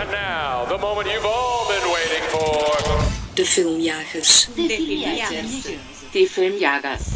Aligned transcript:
And 0.00 0.10
now, 0.10 0.68
the 0.68 0.78
moment 0.80 1.06
you've 1.06 1.26
all 1.26 1.66
been 1.68 1.86
waiting 1.92 2.24
for. 2.28 2.76
De 3.34 3.44
filmjagers. 3.44 4.48
Die 6.12 6.28
filmjagers. 6.28 7.08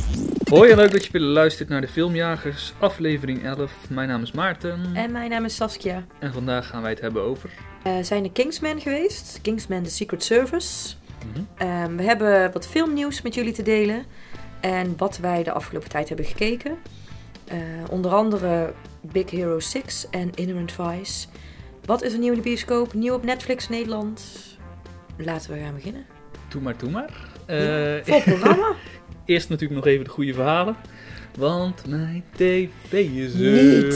Hoi 0.48 0.70
en 0.70 0.76
leuk 0.76 0.90
dat 0.90 1.04
je 1.04 1.12
weer 1.12 1.20
luistert 1.20 1.68
naar 1.68 1.80
de 1.80 1.88
Filmjagers, 1.88 2.72
aflevering 2.78 3.44
11. 3.44 3.72
Mijn 3.88 4.08
naam 4.08 4.22
is 4.22 4.32
Maarten 4.32 4.90
En 4.94 5.12
mijn 5.12 5.30
naam 5.30 5.44
is 5.44 5.54
Saskia. 5.54 6.04
en 6.18 6.32
vandaag 6.32 6.66
gaan 6.66 6.82
wij 6.82 6.90
het 6.90 7.00
hebben 7.00 7.22
over... 7.22 7.50
We 7.82 8.04
zijn 8.04 8.22
de 8.22 8.32
Kingsman 8.32 8.80
geweest. 8.80 9.38
Kingsman 9.42 9.82
The 9.82 9.90
Secret 9.90 10.24
Service. 10.24 10.94
Mhm. 11.32 11.44
Ehm, 11.56 11.96
we 11.96 12.02
hebben 12.02 12.52
wat 12.52 12.66
filmnieuws 12.66 13.22
met 13.22 13.34
jullie 13.34 13.52
te 13.52 13.62
delen. 13.62 14.04
En 14.60 14.94
wat 14.96 15.18
wij 15.18 15.42
de 15.42 15.52
afgelopen 15.52 15.88
tijd 15.88 16.08
hebben 16.08 16.26
gekeken. 16.26 16.78
Eh, 17.44 17.58
onder 17.90 18.14
andere 18.14 18.72
Big 19.00 19.30
Hero 19.30 19.60
6 19.60 20.06
en 20.10 20.30
Inherent 20.34 20.72
Vice. 20.72 21.26
Wat 21.86 22.02
is 22.02 22.12
er 22.12 22.18
nieuw 22.18 22.30
in 22.32 22.36
de 22.38 22.42
bioscoop? 22.42 22.94
Nieuw 22.94 23.14
op 23.14 23.24
Netflix 23.24 23.68
Nederland. 23.68 24.24
Laten 25.16 25.52
we 25.52 25.58
gaan 25.58 25.74
beginnen. 25.74 26.06
Doe 26.48 26.60
maar, 26.62 26.76
doe 26.76 26.90
maar. 26.90 27.10
Vol 28.04 28.22
programma. 28.34 28.72
eerst 29.24 29.48
natuurlijk 29.48 29.80
nog 29.84 29.86
even 29.92 30.04
de 30.04 30.10
goede 30.10 30.34
verhalen. 30.34 30.76
Want 31.38 31.86
mijn 31.88 32.24
tv 32.36 32.92
is 32.92 33.34
er, 33.34 33.40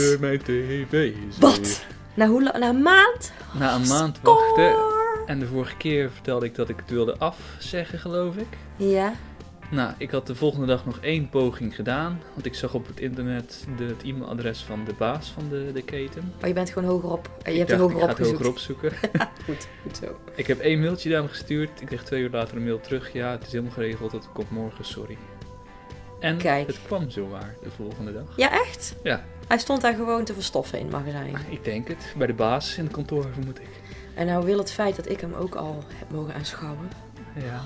Niet. 0.09 0.19
mijn 0.19 0.39
tv 0.39 0.93
is 1.27 1.35
er. 1.35 1.39
Wat? 1.41 1.85
Na, 2.13 2.27
hoe 2.27 2.41
na 2.41 2.61
een 2.69 2.81
maand? 2.81 3.33
Na 3.59 3.75
een 3.75 3.87
maand 3.87 4.17
Score! 4.17 4.39
wachten. 4.55 4.99
En 5.25 5.39
de 5.39 5.47
vorige 5.47 5.77
keer 5.77 6.11
vertelde 6.11 6.45
ik 6.45 6.55
dat 6.55 6.69
ik 6.69 6.75
het 6.77 6.89
wilde 6.89 7.17
afzeggen, 7.17 7.99
geloof 7.99 8.35
ik. 8.35 8.47
Ja. 8.75 9.13
Nou, 9.71 9.93
ik 9.97 10.11
had 10.11 10.27
de 10.27 10.35
volgende 10.35 10.65
dag 10.65 10.85
nog 10.85 10.99
één 10.99 11.29
poging 11.29 11.75
gedaan. 11.75 12.21
Want 12.33 12.45
ik 12.45 12.55
zag 12.55 12.73
op 12.73 12.87
het 12.87 12.99
internet 12.99 13.65
de, 13.77 13.83
het 13.83 14.03
e-mailadres 14.03 14.59
van 14.61 14.85
de 14.85 14.93
baas 14.93 15.29
van 15.29 15.49
de, 15.49 15.71
de 15.73 15.81
keten. 15.81 16.33
Oh, 16.41 16.47
je 16.47 16.53
bent 16.53 16.69
gewoon 16.69 16.89
hogerop. 16.89 17.29
Je 17.43 17.51
ik 17.51 17.57
hebt 17.57 17.69
dacht, 17.69 17.81
hoger 17.81 17.97
ik 17.97 18.03
ga 18.03 18.07
het 18.07 18.31
hoger 18.31 18.47
opzoeken. 18.47 18.91
Goed, 19.45 19.67
goed 19.81 19.97
zo. 19.97 20.19
Ik 20.35 20.47
heb 20.47 20.59
één 20.59 20.79
mailtje 20.79 21.09
naar 21.09 21.19
hem 21.19 21.27
gestuurd. 21.27 21.81
Ik 21.81 21.87
kreeg 21.87 22.03
twee 22.03 22.21
uur 22.21 22.29
later 22.29 22.57
een 22.57 22.63
mail 22.63 22.79
terug. 22.79 23.13
Ja, 23.13 23.31
het 23.31 23.45
is 23.45 23.51
helemaal 23.51 23.73
geregeld. 23.73 24.11
Het 24.11 24.31
komt 24.33 24.51
morgen, 24.51 24.85
sorry. 24.85 25.17
En 26.19 26.37
Kijk. 26.37 26.67
het 26.67 26.79
kwam 26.85 27.09
zowaar 27.09 27.55
de 27.63 27.71
volgende 27.71 28.13
dag. 28.13 28.33
Ja, 28.35 28.51
echt? 28.51 28.95
Ja. 29.03 29.23
Hij 29.47 29.57
stond 29.57 29.81
daar 29.81 29.93
gewoon 29.93 30.23
te 30.23 30.33
verstoffen 30.33 30.79
in 30.79 30.85
het 30.85 30.93
magazijn. 30.93 31.35
Ik 31.49 31.63
denk 31.63 31.87
het. 31.87 32.13
Bij 32.17 32.27
de 32.27 32.33
baas 32.33 32.77
in 32.77 32.83
het 32.83 32.93
kantoor, 32.93 33.25
vermoed 33.33 33.59
ik. 33.59 33.69
En 34.13 34.25
nou 34.25 34.45
wil 34.45 34.57
het 34.57 34.71
feit 34.71 34.95
dat 34.95 35.09
ik 35.09 35.21
hem 35.21 35.33
ook 35.33 35.55
al 35.55 35.83
heb 35.87 36.11
mogen 36.11 36.33
aanschouwen. 36.33 36.89
Ja, 37.35 37.61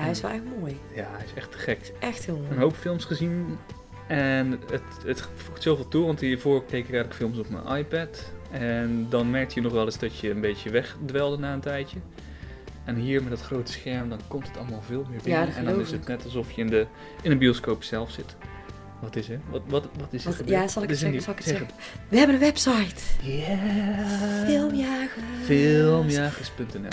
Ja, 0.00 0.06
hij 0.06 0.14
is 0.14 0.20
wel 0.20 0.30
echt 0.30 0.42
mooi. 0.60 0.80
ja 0.94 1.08
hij 1.12 1.24
is 1.24 1.34
echt 1.34 1.52
te 1.52 1.58
gek. 1.58 1.92
Echt 1.98 2.24
heel 2.26 2.36
Een 2.36 2.42
mooi. 2.42 2.58
hoop 2.58 2.74
films 2.74 3.04
gezien. 3.04 3.58
En 4.08 4.50
het, 4.70 4.82
het 5.04 5.28
voegt 5.34 5.62
zoveel 5.62 5.88
toe. 5.88 6.06
Want 6.06 6.20
hiervoor 6.20 6.60
keek 6.60 6.84
ik 6.88 6.94
eigenlijk 6.94 7.14
films 7.14 7.38
op 7.38 7.48
mijn 7.48 7.78
iPad. 7.78 8.32
En 8.50 9.06
dan 9.08 9.30
merkte 9.30 9.54
je 9.54 9.60
nog 9.60 9.72
wel 9.72 9.84
eens 9.84 9.98
dat 9.98 10.18
je 10.18 10.30
een 10.30 10.40
beetje 10.40 10.70
wegdwelde 10.70 11.38
na 11.38 11.52
een 11.52 11.60
tijdje. 11.60 11.98
En 12.84 12.94
hier 12.96 13.20
met 13.22 13.30
dat 13.30 13.40
grote 13.40 13.72
scherm, 13.72 14.08
dan 14.08 14.20
komt 14.28 14.46
het 14.46 14.56
allemaal 14.56 14.82
veel 14.82 15.04
meer 15.10 15.20
binnen. 15.22 15.40
Ja, 15.40 15.46
dat 15.46 15.54
en 15.54 15.64
dan 15.64 15.80
is 15.80 15.90
het 15.90 16.06
net 16.06 16.24
alsof 16.24 16.50
je 16.52 16.60
in 16.60 16.66
de, 16.70 16.86
in 17.22 17.30
een 17.30 17.38
bioscoop 17.38 17.82
zelf 17.82 18.10
zit. 18.10 18.36
Wat 19.00 19.16
is 19.16 19.28
er? 19.28 19.40
Wat, 19.50 19.62
wat, 19.66 19.88
wat 19.98 20.08
is 20.10 20.24
er 20.24 20.36
Wat- 20.36 20.48
ja, 20.48 20.68
zal 20.68 20.82
ik 20.82 20.88
het 20.88 20.98
zeggen? 20.98 21.22
Zal 21.22 21.34
ik 21.34 21.44
nieuw? 21.44 21.54
het 21.54 21.68
Zeg 21.68 21.76
We 22.08 22.16
hebben 22.16 22.34
een 22.36 22.42
website. 22.42 23.00
Ja. 23.22 23.56
Filmjagers. 24.46 25.24
Filmjagers.nl. 25.44 26.90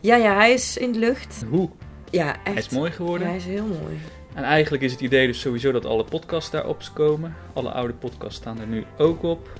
Ja, 0.00 0.16
ja, 0.16 0.34
hij 0.34 0.52
is 0.52 0.76
in 0.76 0.92
de 0.92 0.98
lucht. 0.98 1.44
Hoe? 1.48 1.70
Ja, 2.10 2.28
echt. 2.32 2.40
Hij 2.44 2.54
is 2.54 2.68
mooi 2.68 2.90
geworden. 2.90 3.22
Ja, 3.22 3.28
hij 3.28 3.36
is 3.36 3.44
heel 3.44 3.66
mooi. 3.66 3.98
En 4.34 4.44
eigenlijk 4.44 4.82
is 4.82 4.92
het 4.92 5.00
idee 5.00 5.26
dus 5.26 5.40
sowieso 5.40 5.72
dat 5.72 5.84
alle 5.84 6.04
podcasts 6.04 6.50
daarop 6.50 6.82
komen. 6.92 7.34
Alle 7.52 7.70
oude 7.70 7.92
podcasts 7.92 8.36
staan 8.36 8.60
er 8.60 8.66
nu 8.66 8.84
ook 8.98 9.22
op. 9.22 9.50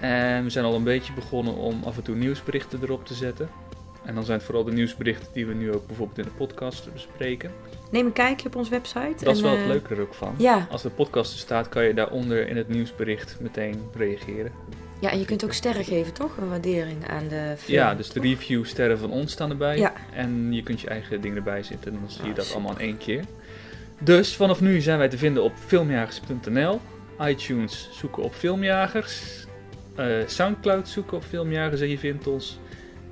En 0.00 0.44
we 0.44 0.50
zijn 0.50 0.64
al 0.64 0.74
een 0.74 0.84
beetje 0.84 1.12
begonnen 1.12 1.54
om 1.54 1.82
af 1.84 1.96
en 1.96 2.02
toe 2.02 2.14
nieuwsberichten 2.14 2.78
erop 2.82 3.06
te 3.06 3.14
zetten. 3.14 3.48
En 4.04 4.14
dan 4.14 4.24
zijn 4.24 4.36
het 4.36 4.46
vooral 4.46 4.64
de 4.64 4.72
nieuwsberichten 4.72 5.26
die 5.32 5.46
we 5.46 5.54
nu 5.54 5.72
ook 5.72 5.86
bijvoorbeeld 5.86 6.18
in 6.18 6.24
de 6.24 6.30
podcast 6.30 6.92
bespreken. 6.92 7.50
Neem 7.90 8.06
een 8.06 8.12
kijkje 8.12 8.46
op 8.46 8.56
onze 8.56 8.70
website. 8.70 9.24
Dat 9.24 9.36
is 9.36 9.42
wel 9.42 9.50
het 9.50 9.60
eh, 9.60 9.66
leuke 9.66 9.94
er 9.94 10.00
ook 10.00 10.14
van. 10.14 10.34
Ja. 10.38 10.66
Als 10.70 10.82
de 10.82 10.90
podcast 10.90 11.32
er 11.32 11.38
staat, 11.38 11.68
kan 11.68 11.84
je 11.84 11.94
daaronder 11.94 12.48
in 12.48 12.56
het 12.56 12.68
nieuwsbericht 12.68 13.36
meteen 13.40 13.80
reageren. 13.96 14.52
ja, 15.00 15.10
en 15.10 15.18
je 15.18 15.24
kunt 15.24 15.44
ook 15.44 15.52
sterren 15.52 15.84
geven, 15.84 16.12
toch? 16.12 16.36
Een 16.36 16.48
waardering 16.48 17.08
aan 17.08 17.28
de 17.28 17.54
film. 17.58 17.78
Ja, 17.78 17.94
dus 17.94 18.10
de 18.10 18.20
review 18.20 18.64
sterren 18.64 18.98
van 18.98 19.10
ons 19.10 19.32
staan 19.32 19.50
erbij. 19.50 19.78
Ja. 19.78 19.92
En 20.14 20.52
je 20.52 20.62
kunt 20.62 20.80
je 20.80 20.88
eigen 20.88 21.20
dingen 21.20 21.36
erbij 21.36 21.62
zetten 21.62 21.92
en 21.92 21.98
dan 22.00 22.10
zie 22.10 22.22
je 22.24 22.30
Ah, 22.30 22.36
dat 22.36 22.44
super. 22.44 22.60
allemaal 22.60 22.78
in 22.80 22.86
één 22.86 22.98
keer. 22.98 23.24
Dus 23.98 24.36
vanaf 24.36 24.60
nu 24.60 24.80
zijn 24.80 24.98
wij 24.98 25.08
te 25.08 25.18
vinden 25.18 25.42
op 25.42 25.52
filmjagers.nl. 25.66 26.80
iTunes 27.20 27.88
zoeken 27.92 28.22
op 28.22 28.34
filmjagers. 28.34 29.46
eh, 29.96 30.06
Soundcloud 30.26 30.88
zoeken 30.88 31.16
op 31.16 31.22
filmjagers 31.24 31.80
en 31.80 31.88
je 31.88 31.98
vindt 31.98 32.26
ons. 32.26 32.58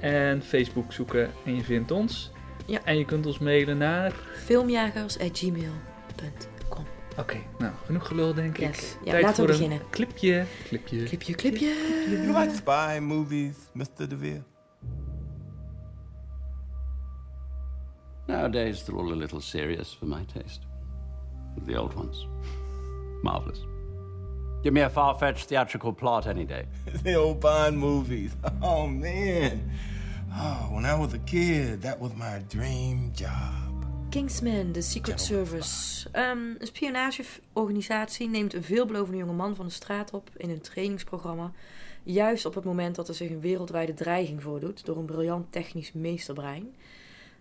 En 0.00 0.42
Facebook 0.42 0.92
zoeken 0.92 1.30
en 1.44 1.56
je 1.56 1.62
vindt 1.62 1.90
ons. 1.90 2.30
Ja. 2.66 2.84
En 2.84 2.98
je 2.98 3.04
kunt 3.04 3.26
ons 3.26 3.38
mailen 3.38 3.78
naar... 3.78 4.12
Filmjagers.gmail.com 4.44 6.84
Oké, 7.18 7.36
nou, 7.58 7.72
genoeg 7.84 8.06
gelul 8.06 8.34
denk 8.34 8.58
ik. 8.58 8.96
Ja, 9.04 9.10
Tijd 9.10 9.22
laten 9.22 9.36
voor 9.36 9.46
we 9.46 9.52
een 9.52 9.58
beginnen. 9.58 9.86
clipje. 9.90 10.44
Clipje. 10.64 11.02
Clipje, 11.04 11.34
clipje. 11.34 11.66
You 12.10 12.38
like 12.40 12.54
spy 12.54 12.98
movies, 13.00 13.54
Mr. 13.72 14.08
DeVere? 14.08 14.42
Nowadays, 18.26 18.84
they're 18.84 18.96
all 18.96 19.12
a 19.12 19.16
little 19.16 19.40
serious 19.40 19.94
for 19.98 20.06
my 20.06 20.24
taste. 20.24 20.60
The 21.66 21.80
old 21.80 21.94
ones. 21.94 22.26
Marvelous. 23.22 23.66
Give 24.62 24.72
me 24.72 24.84
a 24.84 24.90
far 24.90 25.18
fetched 25.18 25.48
theatrical 25.48 25.92
plot 25.92 26.26
any 26.26 26.44
day. 26.44 26.66
the 27.02 27.16
old 27.16 27.40
Bond 27.40 27.78
movies. 27.78 28.32
Oh, 28.62 28.86
man. 28.86 29.70
Oh, 30.32 30.72
when 30.72 30.84
I 30.84 30.94
was 30.94 31.12
a 31.12 31.18
kid, 31.18 31.82
that 31.82 31.98
was 31.98 32.12
my 32.14 32.38
dream 32.48 33.10
job. 33.14 33.84
Kingsman, 34.10 34.72
The 34.72 34.80
Secret 34.80 35.20
Service. 35.20 36.08
Ehm, 36.12 36.38
een 36.58 36.66
spionageorganisatie 36.66 38.28
neemt 38.28 38.54
een 38.54 38.62
veelbelovende 38.62 39.18
jonge 39.18 39.32
man 39.32 39.56
van 39.56 39.66
de 39.66 39.72
straat 39.72 40.12
op 40.12 40.30
in 40.36 40.50
een 40.50 40.60
trainingsprogramma. 40.60 41.52
Juist 42.02 42.46
op 42.46 42.54
het 42.54 42.64
moment 42.64 42.94
dat 42.94 43.08
er 43.08 43.14
zich 43.14 43.30
een 43.30 43.40
wereldwijde 43.40 43.94
dreiging 43.94 44.42
voordoet 44.42 44.84
door 44.84 44.96
een 44.96 45.04
briljant 45.04 45.52
technisch 45.52 45.92
meesterbrein. 45.92 46.74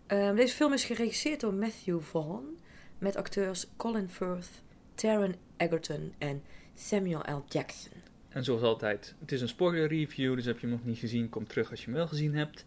Ehm, 0.07 0.35
deze 0.35 0.55
film 0.55 0.73
is 0.73 0.83
geregisseerd 0.83 1.39
door 1.39 1.53
Matthew 1.53 2.01
Vaughn 2.01 2.57
met 2.97 3.15
acteurs 3.15 3.67
Colin 3.77 4.09
Firth, 4.09 4.61
Taron 4.95 5.35
Egerton 5.57 6.13
en 6.17 6.43
Samuel 6.75 7.19
L. 7.19 7.43
Jackson. 7.47 8.08
En 8.29 8.43
zoals 8.43 8.61
altijd, 8.61 9.15
het 9.19 9.31
is 9.31 9.41
een 9.41 9.47
spoiler 9.47 9.87
review, 9.87 10.35
dus 10.35 10.45
heb 10.45 10.59
je 10.59 10.67
hem 10.67 10.75
nog 10.75 10.85
niet 10.85 10.97
gezien, 10.97 11.29
kom 11.29 11.47
terug 11.47 11.69
als 11.69 11.79
je 11.79 11.85
hem 11.85 11.95
wel 11.95 12.07
gezien 12.07 12.35
hebt. 12.35 12.65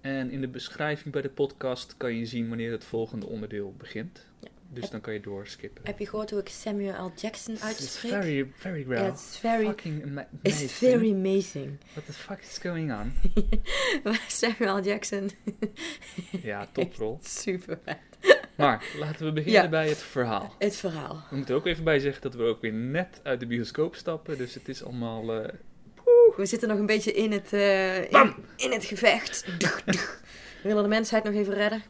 En 0.00 0.30
in 0.30 0.40
de 0.40 0.48
beschrijving 0.48 1.12
bij 1.12 1.22
de 1.22 1.28
podcast 1.28 1.94
kan 1.96 2.14
je 2.16 2.26
zien 2.26 2.48
wanneer 2.48 2.72
het 2.72 2.84
volgende 2.84 3.26
onderdeel 3.26 3.74
begint. 3.78 4.26
Ja. 4.40 4.48
Dus 4.72 4.90
dan 4.90 5.00
kan 5.00 5.12
je 5.12 5.20
doorskippen. 5.20 5.84
Heb 5.86 5.98
je 5.98 6.06
gehoord 6.06 6.30
hoe 6.30 6.40
ik 6.40 6.48
Samuel 6.48 7.06
L. 7.06 7.12
Jackson 7.20 7.54
It's 7.54 7.62
uitspreek? 7.62 8.12
very, 8.12 8.50
very 8.54 8.86
well. 8.86 9.08
It's 9.08 9.36
very- 9.36 9.64
fucking 9.64 10.02
ama- 10.02 10.28
It's 10.42 10.56
amazing. 10.58 10.70
very 10.70 11.10
amazing. 11.12 11.78
What 11.92 12.06
the 12.06 12.12
fuck 12.12 12.38
is 12.42 12.58
going 12.58 12.92
on? 12.92 13.12
Samuel 14.28 14.76
L. 14.78 14.82
Jackson. 14.82 15.30
Ja, 16.42 16.66
toprol. 16.72 17.18
Super. 17.42 17.78
Maar 18.64 18.84
laten 18.98 19.26
we 19.26 19.32
beginnen 19.32 19.62
Ja. 19.62 19.68
bij 19.68 19.88
het 19.88 19.98
verhaal. 19.98 20.54
Het 20.58 20.76
verhaal. 20.76 21.22
We 21.30 21.36
moeten 21.36 21.54
er 21.54 21.60
ook 21.60 21.66
even 21.66 21.84
bij 21.84 21.98
zeggen 21.98 22.22
dat 22.22 22.34
we 22.34 22.42
ook 22.42 22.60
weer 22.60 22.72
net 22.72 23.20
uit 23.22 23.40
de 23.40 23.46
bioscoop 23.46 23.94
stappen. 23.94 24.38
Dus 24.38 24.54
het 24.54 24.68
is 24.68 24.84
allemaal... 24.84 25.34
eh, 25.34 25.48
We 26.36 26.46
zitten 26.46 26.68
nog 26.68 26.78
een 26.78 26.86
beetje 26.86 27.12
in 27.12 27.32
het, 27.32 27.52
eh, 27.52 28.02
in, 28.56 28.70
het 28.72 28.84
gevecht. 28.84 29.44
We 30.62 30.70
willen 30.70 30.82
de 30.82 30.88
mensheid 30.88 31.24
nog 31.24 31.34
even 31.34 31.54
redden. 31.54 31.82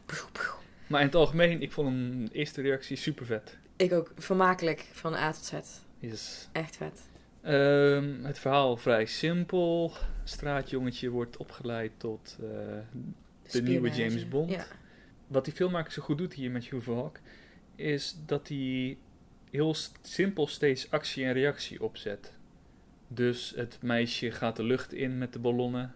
Maar 0.87 0.99
in 0.99 1.05
het 1.05 1.15
algemeen, 1.15 1.61
ik 1.61 1.71
vond 1.71 1.87
een 1.87 2.29
eerste 2.31 2.61
reactie 2.61 2.97
super 2.97 3.25
vet. 3.25 3.57
Ik 3.75 3.93
ook. 3.93 4.11
Vermakelijk 4.17 4.85
van 4.91 5.13
A 5.13 5.31
tot 5.31 5.45
Z. 5.45 5.51
Yes. 5.99 6.49
Echt 6.51 6.75
vet. 6.75 7.01
Ehm, 7.41 8.23
het 8.23 8.39
verhaal 8.39 8.77
vrij 8.77 9.05
simpel. 9.05 9.93
Straatjongetje 10.23 11.09
wordt 11.09 11.37
opgeleid 11.37 11.91
tot 11.97 12.37
eh, 12.41 12.47
de 13.51 13.61
nieuwe. 13.61 13.89
James 13.89 14.27
Bond. 14.27 14.51
Ja. 14.51 14.65
Wat 15.27 15.45
die 15.45 15.53
filmmaker 15.53 15.91
zo 15.91 16.01
goed 16.01 16.17
doet 16.17 16.33
hier 16.33 16.51
met 16.51 16.65
Hugh 16.65 16.87
Hawk, 16.87 17.19
is 17.75 18.17
dat 18.25 18.47
hij 18.47 18.97
heel 19.51 19.75
simpel 20.01 20.47
steeds 20.47 20.91
actie 20.91 21.25
en 21.25 21.33
reactie 21.33 21.83
opzet. 21.83 22.33
Dus 23.07 23.53
het 23.55 23.77
meisje 23.81 24.31
gaat 24.31 24.55
de 24.55 24.63
lucht 24.63 24.93
in 24.93 25.17
met 25.17 25.33
de 25.33 25.39
ballonnen. 25.39 25.95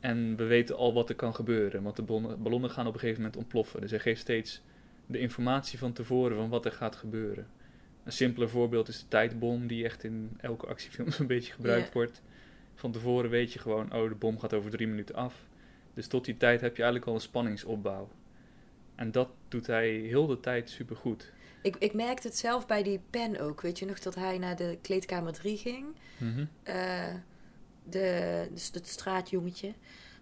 En 0.00 0.36
we 0.36 0.44
weten 0.44 0.76
al 0.76 0.92
wat 0.92 1.08
er 1.08 1.14
kan 1.14 1.34
gebeuren, 1.34 1.82
want 1.82 1.96
de 1.96 2.02
ballonnen, 2.02 2.70
gaan 2.70 2.86
op 2.86 2.94
een 2.94 3.00
gegeven 3.00 3.22
moment 3.22 3.40
ontploffen. 3.40 3.80
Dus 3.80 3.90
hij 3.90 4.00
geeft 4.00 4.20
steeds 4.20 4.62
de 5.06 5.18
informatie 5.18 5.78
van 5.78 5.92
tevoren 5.92 6.36
van 6.36 6.48
wat 6.48 6.64
er 6.64 6.72
gaat 6.72 6.96
gebeuren. 6.96 7.46
Een 8.04 8.12
simpeler 8.12 8.48
voorbeeld 8.48 8.88
is 8.88 9.00
de 9.00 9.08
tijdbom, 9.08 9.66
die 9.66 9.84
echt 9.84 10.04
in 10.04 10.30
elke 10.40 10.66
actiefilm 10.66 11.10
zo'n 11.10 11.26
beetje 11.26 11.52
gebruikt 11.52 11.92
wordt. 11.92 12.22
Van 12.74 12.92
tevoren 12.92 13.30
weet 13.30 13.52
je 13.52 13.58
gewoon, 13.58 13.94
oh, 13.94 14.08
de 14.08 14.14
bom 14.14 14.38
gaat 14.38 14.54
over 14.54 14.70
drie 14.70 14.86
minuten 14.86 15.14
af. 15.14 15.34
Dus 15.94 16.06
tot 16.06 16.24
die 16.24 16.36
tijd 16.36 16.60
heb 16.60 16.76
je 16.76 16.82
eigenlijk 16.82 17.10
al 17.10 17.14
een 17.14 17.28
spanningsopbouw. 17.28 18.08
En 19.02 19.12
dat 19.12 19.28
doet 19.48 19.66
hij 19.66 19.88
heel 19.90 20.26
de 20.26 20.40
tijd 20.40 20.70
supergoed. 20.70 21.32
Ik, 21.62 21.76
ik 21.78 21.94
merkte 21.94 22.28
het 22.28 22.36
zelf 22.36 22.66
bij 22.66 22.82
die 22.82 23.00
pen 23.10 23.40
ook. 23.40 23.60
Weet 23.60 23.78
je 23.78 23.86
nog 23.86 23.98
dat 23.98 24.14
hij 24.14 24.38
naar 24.38 24.56
de 24.56 24.78
kleedkamer 24.82 25.32
3 25.32 25.56
ging? 25.56 25.86
Eh, 26.62 27.14
de, 27.84 28.48
dus 28.52 28.70
het 28.72 28.88
straatjongetje. 28.88 29.72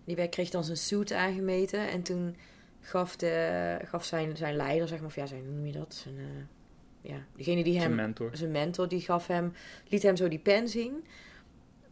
Die 0.05 0.29
kreeg 0.29 0.51
dan 0.51 0.65
zijn 0.65 0.77
suit 0.77 1.13
aangemeten. 1.13 1.89
En 1.89 2.03
toen 2.03 2.37
gaf, 2.81 3.17
de, 3.17 3.79
gaf 3.85 4.05
zijn, 4.05 4.37
zijn 4.37 4.57
leider, 4.57 4.89
zeg 4.89 4.99
maar, 4.99 5.09
of 5.09 5.15
ja, 5.15 5.27
zijn, 5.27 5.45
hoe 5.45 5.55
noem 5.55 5.67
je 5.67 5.73
dat? 5.73 5.95
Zijn, 5.95 6.19
eh, 6.19 7.11
ja, 7.11 7.25
degene 7.37 7.65
die 7.65 7.73
Zijn 7.73 7.85
hem, 7.87 7.95
mentor. 7.95 8.31
zijn 8.33 8.51
mentor, 8.51 8.89
die 8.89 9.01
gaf 9.01 9.27
hem, 9.27 9.53
liet 9.89 10.03
hem 10.03 10.17
zo 10.17 10.29
die 10.29 10.39
pen 10.39 10.69
zien. 10.69 11.05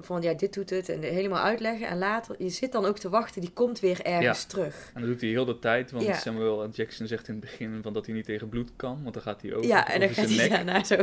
Van 0.00 0.23
ja, 0.23 0.33
dit 0.35 0.55
doet 0.55 0.71
het. 0.71 0.89
En 0.89 1.03
helemaal 1.03 1.43
uitleggen. 1.43 1.87
En 1.87 1.99
later, 1.99 2.35
je 2.39 2.49
zit 2.49 2.73
dan 2.73 2.85
ook 2.85 2.99
te 2.99 3.09
wachten, 3.09 3.41
die 3.41 3.50
komt 3.53 3.81
weer 3.81 4.00
ergens 4.05 4.45
terug. 4.45 4.91
En 4.95 5.00
dat 5.00 5.11
doet 5.11 5.21
hij 5.21 5.31
heel 5.31 5.45
de 5.45 5.59
tijd, 5.59 5.91
want 5.91 6.05
Ja. 6.05 6.12
Samuel. 6.15 6.69
Jackson 6.69 7.06
zegt 7.06 7.29
in 7.29 7.35
het 7.35 7.43
begin 7.45 7.79
van 7.83 7.93
dat 7.93 8.06
hij 8.06 8.15
niet 8.15 8.25
tegen 8.25 8.49
bloed 8.49 8.71
kan, 8.77 9.00
want 9.03 9.15
dan 9.15 9.23
gaat 9.23 9.43
hij 9.43 9.55
over, 9.55 9.67
Ja, 9.69 9.87
en 9.93 10.00
dan 10.00 10.09
over 10.09 10.23
gaat 10.23 10.29
zijn 10.31 10.39
hij 10.41 10.49
nek. 10.49 10.67
daarna 10.67 10.85
zo. 10.85 10.95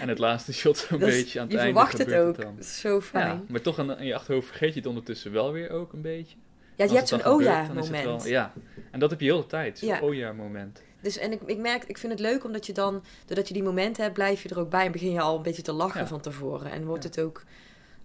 En 0.00 0.08
het 0.08 0.18
laatste 0.18 0.52
shot 0.52 0.78
zo'n 0.78 0.98
beetje 0.98 1.38
aan 1.40 1.44
het 1.46 1.54
je 1.54 1.58
einde 1.60 1.78
verwacht 1.80 1.98
het 1.98 2.14
ook. 2.14 2.36
zo 2.62 3.00
fijn. 3.00 3.26
Ja, 3.26 3.42
maar 3.48 3.60
toch 3.60 3.78
in 3.78 4.06
je 4.06 4.14
achterhoofd 4.14 4.46
vergeet 4.46 4.72
je 4.72 4.78
het 4.78 4.88
ondertussen 4.88 5.32
wel 5.32 5.52
weer 5.52 5.70
ook 5.70 5.92
een 5.92 6.02
beetje. 6.02 6.36
Ja, 6.76 6.84
je 6.84 6.92
hebt 6.94 7.08
zo'n 7.08 7.26
oh-ja-moment. 7.26 8.04
wel- 8.04 8.26
Ja, 8.26 8.52
en 8.90 9.00
dat 9.00 9.10
heb 9.10 9.20
je 9.20 9.26
heel 9.26 9.40
de 9.40 9.46
tijd, 9.46 9.78
zo'n 9.78 9.88
Ja. 9.88 10.00
oh 10.00 10.14
ja 10.14 10.32
moment. 10.32 10.82
Dus 11.02 11.18
en 11.18 11.32
ik, 11.32 11.40
ik 11.46 11.58
merk, 11.58 11.84
ik 11.84 11.98
vind 11.98 12.12
het 12.12 12.20
leuk 12.20 12.44
omdat 12.44 12.66
je 12.66 12.72
dan, 12.72 13.02
doordat 13.26 13.48
je 13.48 13.54
die 13.54 13.62
momenten 13.62 14.02
hebt, 14.02 14.14
blijf 14.14 14.42
je 14.42 14.48
er 14.48 14.58
ook 14.58 14.70
bij 14.70 14.86
en 14.86 14.92
begin 14.92 15.12
je 15.12 15.20
al 15.20 15.36
een 15.36 15.42
beetje 15.42 15.62
te 15.62 15.72
lachen 15.72 16.00
Ja. 16.00 16.06
van 16.06 16.20
tevoren. 16.20 16.70
En 16.70 16.84
wordt 16.84 17.02
Ja. 17.02 17.08
het 17.08 17.20
ook, 17.20 17.42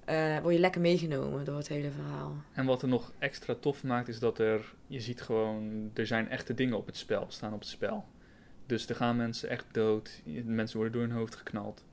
eh, 0.06 0.40
word 0.40 0.54
je 0.54 0.60
lekker 0.60 0.82
meegenomen 0.82 1.46
door 1.46 1.58
het 1.58 1.68
hele 1.68 1.92
verhaal. 1.92 2.36
En 2.54 2.66
wat 2.66 2.82
er 2.82 2.88
nog 2.88 3.12
extra 3.20 3.56
tof 3.60 3.84
maakt, 3.84 4.08
is 4.08 4.20
dat 4.20 4.40
er, 4.40 4.74
je 4.88 5.00
ziet 5.00 5.22
gewoon, 5.22 5.92
er 5.94 6.08
zijn 6.08 6.30
echte 6.30 6.54
dingen 6.54 6.78
op 6.78 6.86
het 6.86 6.98
spel, 6.98 7.26
staan 7.28 7.54
op 7.54 7.60
het 7.60 7.70
spel. 7.70 8.06
Dus 8.66 8.90
er 8.90 8.96
gaan 8.96 9.16
mensen 9.16 9.50
echt 9.50 9.66
dood, 9.72 10.22
mensen 10.46 10.78
worden 10.78 10.94
door 11.00 11.08
hun 11.08 11.18
hoofd 11.18 11.36
geknald. 11.36 11.84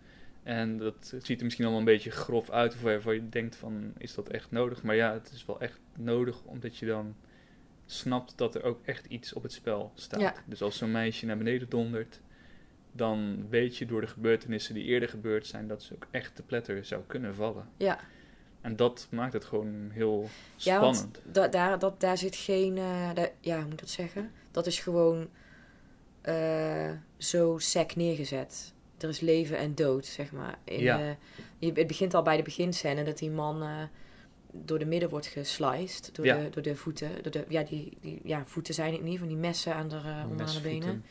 En 0.42 0.78
dat 0.78 1.10
het 1.10 1.26
ziet 1.26 1.38
er 1.38 1.44
misschien 1.44 1.64
allemaal 1.64 1.86
een 1.86 1.92
beetje 1.92 2.10
grof 2.10 2.50
uit, 2.50 2.74
of 2.74 2.82
waarvan 2.82 3.14
je 3.14 3.28
denkt 3.28 3.56
van, 3.56 3.92
is 3.98 4.14
dat 4.14 4.28
echt 4.28 4.50
nodig? 4.50 4.82
Maar 4.82 4.96
ja, 4.96 5.12
het 5.12 5.30
is 5.32 5.46
wel 5.46 5.60
echt 5.60 5.80
nodig, 5.96 6.42
omdat 6.42 6.76
je 6.76 6.86
dan 6.86 7.14
snapt 7.86 8.38
dat 8.38 8.54
er 8.54 8.62
ook 8.62 8.80
echt 8.84 9.06
iets 9.06 9.32
op 9.32 9.42
het 9.42 9.52
spel 9.52 9.92
staat. 9.94 10.20
Ja. 10.20 10.34
Dus 10.46 10.62
als 10.62 10.76
zo'n 10.76 10.90
meisje 10.90 11.26
naar 11.26 11.38
beneden 11.38 11.68
dondert, 11.68 12.20
dan 12.92 13.46
weet 13.48 13.76
je 13.76 13.86
door 13.86 14.00
de 14.00 14.06
gebeurtenissen 14.06 14.74
die 14.74 14.84
eerder 14.84 15.08
gebeurd 15.08 15.46
zijn, 15.46 15.68
dat 15.68 15.82
ze 15.82 15.94
ook 15.94 16.06
echt 16.10 16.34
te 16.34 16.42
pletter 16.42 16.84
zou 16.84 17.02
kunnen 17.06 17.34
vallen. 17.34 17.68
Ja, 17.76 17.98
En 18.60 18.76
dat 18.76 19.06
maakt 19.10 19.32
het 19.32 19.44
gewoon 19.44 19.90
heel 19.90 20.28
ja 20.56 20.76
spannend. 20.76 21.20
da- 21.32 21.48
daar, 21.48 21.78
dat, 21.78 22.00
daar 22.00 22.18
zit 22.18 22.36
geen, 22.36 22.78
eh, 22.78 23.10
ja, 23.40 23.54
hoe 23.56 23.64
moet 23.64 23.72
ik 23.72 23.78
dat 23.78 23.88
zeggen? 23.88 24.30
Dat 24.50 24.66
is 24.66 24.78
gewoon 24.80 25.28
eh, 26.20 26.90
zo 27.16 27.58
sec 27.58 27.96
neergezet. 27.96 28.72
Er 28.98 29.08
is 29.08 29.20
leven 29.20 29.56
en 29.58 29.74
dood, 29.74 30.06
zeg 30.06 30.32
maar. 30.32 30.58
In, 30.64 30.80
Ja. 30.80 30.98
eh, 31.00 31.14
je, 31.58 31.72
het 31.74 31.86
begint 31.86 32.14
al 32.14 32.22
bij 32.22 32.36
de 32.36 32.42
beginscène 32.42 33.04
dat 33.04 33.18
die 33.18 33.30
man 33.30 33.88
door 34.52 34.78
de 34.78 34.84
midden 34.84 35.08
wordt 35.08 35.26
gesliced. 35.26 36.10
Door, 36.14 36.24
Ja. 36.24 36.36
de, 36.38 36.48
door 36.50 36.62
de 36.62 36.76
voeten. 36.76 37.10
Door 37.22 37.32
de, 37.32 37.44
ja, 37.48 37.62
die, 37.62 37.96
die 38.00 38.20
ja, 38.24 38.44
voeten 38.46 38.74
zijn 38.74 38.92
het 38.92 39.02
niet, 39.02 39.18
van 39.18 39.28
die 39.28 39.36
messen 39.36 39.74
aan 39.74 39.88
de, 39.88 40.00
onderaan 40.30 40.54
de 40.54 40.60
benen. 40.60 41.04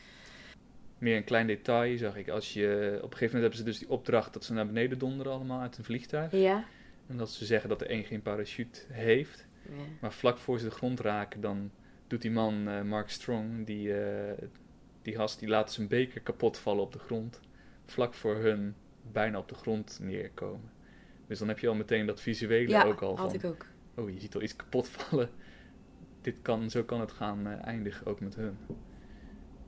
Meer 1.02 1.16
een 1.16 1.24
klein 1.24 1.46
detail 1.46 1.98
zag 1.98 2.16
ik. 2.16 2.28
Als 2.28 2.52
je, 2.52 2.90
op 2.96 3.10
een 3.10 3.16
gegeven 3.16 3.24
moment 3.24 3.42
hebben 3.42 3.58
ze 3.58 3.64
dus 3.64 3.78
die 3.78 3.88
opdracht 3.90 4.32
dat 4.32 4.44
ze 4.44 4.52
naar 4.52 4.66
beneden 4.66 4.98
donderen 4.98 5.32
allemaal 5.32 5.60
uit 5.60 5.78
een 5.78 5.84
vliegtuig. 5.84 6.32
Ja. 6.32 6.64
En 7.06 7.16
dat 7.16 7.30
ze 7.30 7.44
zeggen 7.44 7.68
dat 7.68 7.78
de 7.78 7.92
een 7.92 8.04
geen 8.04 8.22
parachute 8.22 8.80
heeft. 8.88 9.46
ja. 9.68 9.74
Maar 10.00 10.12
vlak 10.12 10.38
voor 10.38 10.58
ze 10.58 10.64
de 10.64 10.70
grond 10.70 11.00
raken, 11.00 11.40
dan 11.40 11.70
doet 12.06 12.22
die 12.22 12.30
man, 12.30 12.68
eh, 12.68 12.82
Mark 12.82 13.08
Strong, 13.08 13.66
die, 13.66 13.94
eh, 14.00 14.46
die 15.02 15.14
gast, 15.14 15.38
die 15.38 15.48
laat 15.48 15.72
zijn 15.72 15.88
beker 15.88 16.20
kapot 16.20 16.58
vallen 16.58 16.82
op 16.82 16.92
de 16.92 16.98
grond. 16.98 17.40
Vlak 17.84 18.14
voor 18.14 18.36
hun 18.36 18.74
bijna 19.12 19.38
op 19.38 19.48
de 19.48 19.54
grond 19.54 19.98
neerkomen. 20.02 20.70
Dus 21.26 21.38
dan 21.38 21.48
heb 21.48 21.58
je 21.58 21.68
al 21.68 21.74
meteen 21.74 22.06
dat 22.06 22.20
visuele 22.20 22.68
Ja, 22.68 22.84
ook 22.84 23.02
al 23.02 23.16
had 23.16 23.30
van, 23.30 23.40
ik 23.40 23.44
ook. 23.44 23.66
oh 23.94 24.10
je 24.10 24.20
ziet 24.20 24.34
al 24.34 24.42
iets 24.42 24.56
kapot 24.56 24.88
vallen. 24.88 25.30
Dit 26.20 26.36
kan, 26.42 26.70
zo 26.70 26.82
kan 26.84 27.00
het 27.00 27.12
gaan 27.12 27.46
eh, 27.46 27.66
eindigen, 27.66 28.06
ook 28.06 28.20
met 28.20 28.34
hun. 28.34 28.56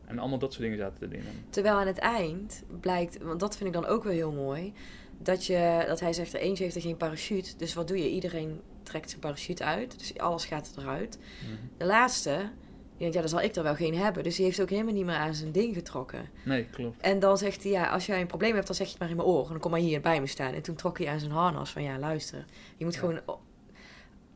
En 0.06 0.18
allemaal 0.18 0.38
dat 0.38 0.52
soort 0.52 0.62
dingen 0.64 0.78
zaten 0.78 1.08
erin. 1.08 1.24
Terwijl 1.50 1.76
aan 1.76 1.86
het 1.86 1.98
eind 1.98 2.62
blijkt, 2.80 3.22
want 3.22 3.40
dat 3.40 3.56
vind 3.56 3.68
ik 3.68 3.74
dan 3.82 3.86
ook 3.86 4.02
wel 4.04 4.12
heel 4.12 4.32
mooi, 4.32 4.72
dat, 5.18 5.46
je, 5.46 5.84
dat 5.86 6.00
hij 6.00 6.12
zegt 6.12 6.32
er 6.34 6.40
eentje 6.40 6.64
heeft 6.64 6.76
er 6.76 6.82
geen 6.82 6.96
parachute. 6.96 7.56
Dus 7.56 7.74
wat 7.74 7.88
doe 7.88 7.98
je? 7.98 8.10
Iedereen 8.10 8.60
trekt 8.82 9.08
zijn 9.08 9.20
parachute 9.20 9.64
uit. 9.64 9.98
Dus 9.98 10.18
alles 10.18 10.44
gaat 10.44 10.72
eruit. 10.78 11.18
Mhm. 11.42 11.52
De 11.78 11.84
laatste, 11.86 12.30
die 12.36 12.98
denkt, 12.98 13.14
ja, 13.14 13.20
dan 13.20 13.28
zal 13.28 13.40
ik 13.40 13.54
er 13.56 13.62
wel 13.62 13.74
geen 13.74 13.94
hebben. 13.94 14.22
Dus 14.22 14.36
die 14.36 14.44
heeft 14.44 14.60
ook 14.60 14.70
helemaal 14.70 14.92
niet 14.94 15.04
meer 15.04 15.14
aan 15.14 15.34
zijn 15.34 15.52
ding 15.52 15.74
getrokken. 15.74 16.28
Nee, 16.44 16.64
klopt. 16.64 17.00
En 17.00 17.18
dan 17.18 17.38
zegt 17.38 17.62
hij, 17.62 17.72
ja, 17.72 17.88
als 17.90 18.06
jij 18.06 18.20
een 18.20 18.26
probleem 18.26 18.54
hebt, 18.54 18.66
dan 18.66 18.76
zeg 18.76 18.86
je 18.86 18.92
het 18.92 19.00
maar 19.00 19.10
in 19.10 19.16
mijn 19.16 19.28
oor. 19.28 19.44
En 19.44 19.50
dan 19.50 19.60
kom 19.60 19.70
maar 19.70 19.80
hier 19.80 20.00
bij 20.00 20.20
me 20.20 20.26
staan. 20.26 20.52
En 20.54 20.62
toen 20.62 20.74
trok 20.74 20.98
hij 20.98 21.08
aan 21.08 21.20
zijn 21.20 21.32
harnas 21.32 21.70
van, 21.70 21.82
ja, 21.82 21.98
luister. 21.98 22.44
Je 22.76 22.84
moet 22.84 22.94
Ja. 22.94 23.00
gewoon, 23.00 23.20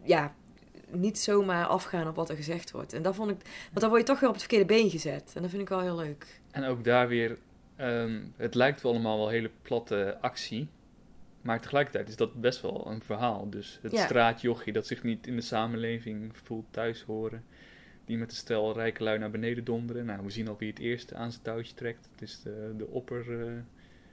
ja, 0.02 0.34
niet 0.90 1.18
zomaar 1.18 1.66
afgaan 1.66 2.08
op 2.08 2.16
wat 2.16 2.30
er 2.30 2.36
gezegd 2.36 2.70
wordt. 2.70 2.92
En 2.92 3.02
dat 3.02 3.14
vond 3.14 3.30
ik, 3.30 3.36
want 3.68 3.80
dan 3.80 3.88
word 3.88 4.00
je 4.00 4.06
toch 4.06 4.20
weer 4.20 4.28
op 4.28 4.34
het 4.34 4.44
verkeerde 4.44 4.74
been 4.74 4.90
gezet. 4.90 5.32
En 5.34 5.40
dat 5.42 5.50
vind 5.50 5.62
ik 5.62 5.68
wel 5.68 5.80
heel 5.80 5.96
leuk. 5.96 6.40
En 6.50 6.64
ook 6.64 6.84
daar 6.84 7.08
weer, 7.08 7.38
ehm, 7.76 8.20
het 8.36 8.54
lijkt 8.54 8.80
wel 8.82 8.92
allemaal 8.92 9.18
wel 9.18 9.28
hele 9.28 9.50
platte 9.62 10.18
actie. 10.20 10.68
Maar 11.42 11.60
tegelijkertijd 11.60 12.08
is 12.08 12.16
dat 12.16 12.40
best 12.40 12.60
wel 12.62 12.86
een 12.90 13.02
verhaal. 13.02 13.50
Dus 13.50 13.78
het 13.82 13.92
Ja. 13.92 14.04
straatjochie 14.04 14.72
dat 14.72 14.86
zich 14.86 15.02
niet 15.02 15.26
in 15.26 15.36
de 15.36 15.42
samenleving 15.42 16.30
voelt 16.42 16.66
thuis 16.70 17.02
horen. 17.02 17.44
Die 18.04 18.18
met 18.18 18.30
een 18.30 18.36
stel 18.36 18.72
rijke 18.74 19.02
lui 19.02 19.18
naar 19.18 19.30
beneden 19.30 19.64
donderen. 19.64 20.04
Nou, 20.06 20.20
we 20.24 20.30
zien 20.30 20.48
al 20.48 20.56
wie 20.58 20.68
het 20.68 20.78
eerste 20.78 21.14
aan 21.14 21.30
zijn 21.30 21.42
touwtje 21.42 21.74
trekt. 21.74 22.08
Het 22.12 22.22
is 22.22 22.40
de, 22.42 22.74
de 22.76 22.86
opper, 22.86 23.20
eh 23.46 23.52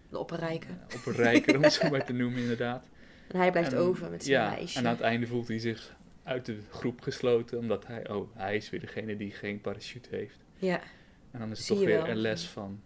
De 0.10 0.20
opperrijke. 0.20 0.68
opperrijker, 0.96 1.56
om 1.56 1.64
het 1.64 1.74
zo 1.74 1.90
maar 1.90 2.06
te 2.06 2.14
noemen 2.14 2.40
inderdaad. 2.42 2.86
En 3.28 3.40
hij 3.40 3.52
blijft 3.52 3.74
En, 3.74 3.80
over 3.80 4.10
met 4.10 4.24
zijn 4.24 4.42
ja, 4.42 4.50
meisje. 4.50 4.80
En 4.80 4.86
aan 4.86 4.92
het 4.94 5.02
einde 5.02 5.28
voelt 5.28 5.48
hij 5.48 5.60
zich 5.60 5.96
uit 6.26 6.46
de 6.46 6.58
groep 6.70 7.02
gesloten. 7.02 7.58
Omdat 7.58 7.88
hij, 7.88 8.10
oh, 8.10 8.30
hij 8.36 8.56
is 8.56 8.70
weer 8.70 8.80
degene 8.80 9.18
die 9.18 9.32
geen 9.32 9.62
parachute 9.62 10.10
heeft. 10.12 10.38
Ja, 10.56 10.82
En 11.32 11.40
dan 11.40 11.52
is 11.52 11.58
het 11.58 11.68
Zie 11.68 11.76
toch 11.76 11.86
weer 11.86 11.98
wel. 12.02 12.08
een 12.10 12.18
les 12.18 12.48
van. 12.48 12.82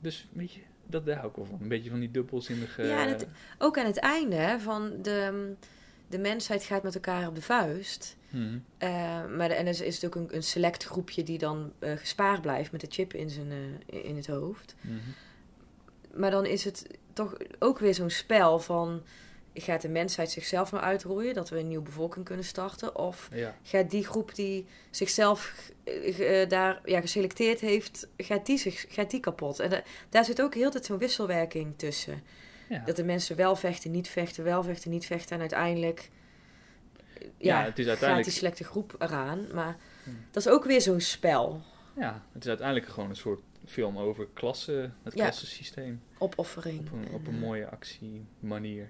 Dus 0.00 0.28
weet 0.32 0.52
je, 0.52 0.60
dat 0.86 1.06
daar 1.06 1.16
hou 1.16 1.28
ik 1.28 1.36
wel 1.36 1.44
van. 1.44 1.58
Een 1.62 1.68
beetje 1.68 1.90
van 1.90 2.00
die 2.00 2.10
dubbelzinnige... 2.10 2.82
Ja, 2.82 3.02
en 3.02 3.08
het- 3.08 3.26
ook 3.58 3.78
aan 3.78 3.86
het 3.86 3.98
einde 3.98 4.36
hè, 4.36 4.58
van 4.60 5.02
de, 5.02 5.52
de 6.08 6.18
mensheid 6.18 6.62
gaat 6.64 6.82
met 6.82 6.94
elkaar 6.94 7.28
op 7.28 7.34
de 7.34 7.42
vuist. 7.42 8.16
Mhm. 8.30 8.58
Eh, 8.78 9.26
maar 9.26 9.48
de, 9.48 9.54
en 9.54 9.66
er 9.66 9.82
is, 9.84 10.04
ook 10.04 10.14
een, 10.14 10.28
een 10.34 10.42
select 10.42 10.84
groepje 10.84 11.22
die 11.22 11.38
dan 11.38 11.72
eh, 11.78 11.92
gespaard 11.96 12.40
blijft 12.42 12.72
met 12.72 12.80
de 12.80 12.86
chip 12.90 13.14
in, 13.14 13.30
zijn, 13.30 13.52
eh, 13.86 14.04
in 14.04 14.16
het 14.16 14.26
hoofd. 14.26 14.74
Mhm. 14.80 14.94
Maar 16.20 16.30
dan 16.30 16.46
is 16.46 16.64
het 16.64 16.86
toch 17.12 17.36
ook 17.58 17.78
weer 17.78 17.94
zo'n 17.94 18.10
spel 18.10 18.58
van... 18.58 19.02
Gaat 19.54 19.80
de 19.82 19.88
mensheid 19.88 20.30
zichzelf 20.30 20.70
nou 20.72 20.84
uitroeien, 20.84 21.34
dat 21.34 21.48
we 21.48 21.58
een 21.58 21.68
nieuwe 21.68 21.84
bevolking 21.84 22.24
kunnen 22.24 22.44
starten? 22.44 22.96
Of 22.96 23.28
Ja, 23.32 23.56
gaat 23.62 23.90
die 23.90 24.04
groep 24.06 24.34
die 24.34 24.66
zichzelf 24.90 25.70
eh, 25.84 26.42
eh, 26.42 26.48
daar 26.48 26.80
ja, 26.84 27.00
geselecteerd 27.00 27.60
heeft, 27.60 28.08
gaat 28.16 28.46
die, 28.46 28.58
zich, 28.58 28.84
gaat 28.88 29.10
die 29.10 29.20
kapot? 29.20 29.58
En 29.58 29.70
da- 29.70 29.82
daar 30.08 30.24
zit 30.24 30.42
ook 30.42 30.54
heel 30.54 30.70
tijd 30.70 30.84
zo'n 30.84 30.98
wisselwerking 30.98 31.72
tussen. 31.78 32.22
ja. 32.68 32.82
Dat 32.84 32.96
de 32.96 33.04
mensen 33.04 33.36
wel 33.36 33.56
vechten, 33.56 33.90
niet 33.90 34.08
vechten, 34.08 34.44
wel 34.44 34.62
vechten, 34.62 34.90
niet 34.90 35.06
vechten. 35.06 35.34
En 35.34 35.40
uiteindelijk, 35.40 36.10
eh, 37.18 37.26
Ja, 37.38 37.64
het 37.64 37.78
is 37.78 37.84
gaat 37.84 37.88
uiteindelijk- 37.88 38.24
die 38.28 38.38
selecte 38.38 38.64
groep 38.64 38.94
eraan. 38.98 39.46
Maar 39.54 39.76
Hmm. 40.04 40.24
dat 40.30 40.46
is 40.46 40.52
ook 40.52 40.64
weer 40.64 40.80
zo'n 40.80 41.00
spel. 41.00 41.62
ja, 41.96 42.22
het 42.32 42.42
is 42.42 42.48
uiteindelijk 42.48 42.88
gewoon 42.88 43.10
een 43.10 43.16
soort 43.16 43.40
film 43.66 43.98
over 43.98 44.26
klasse, 44.34 44.90
het 45.02 45.14
klassensysteem. 45.14 46.02
Opoffering. 46.18 46.80
Op 46.80 46.92
een, 46.92 47.06
op 47.12 47.20
En, 47.26 47.26
een 47.28 47.34
eh, 47.34 47.40
mooie 47.40 47.68
actiemanier. 47.68 48.88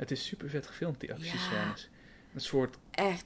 Het 0.00 0.10
is 0.10 0.26
super 0.26 0.50
vet 0.50 0.66
gefilmd, 0.66 1.00
die 1.00 1.12
actiescènes. 1.12 1.90
Een 2.34 2.40
soort. 2.40 2.76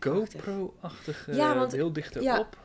GoPro-achtige, 0.00 1.34
Ja, 1.34 1.54
want- 1.54 1.72
heel 1.72 1.92
dicht 1.92 2.14
ja. 2.14 2.34
erop. 2.34 2.58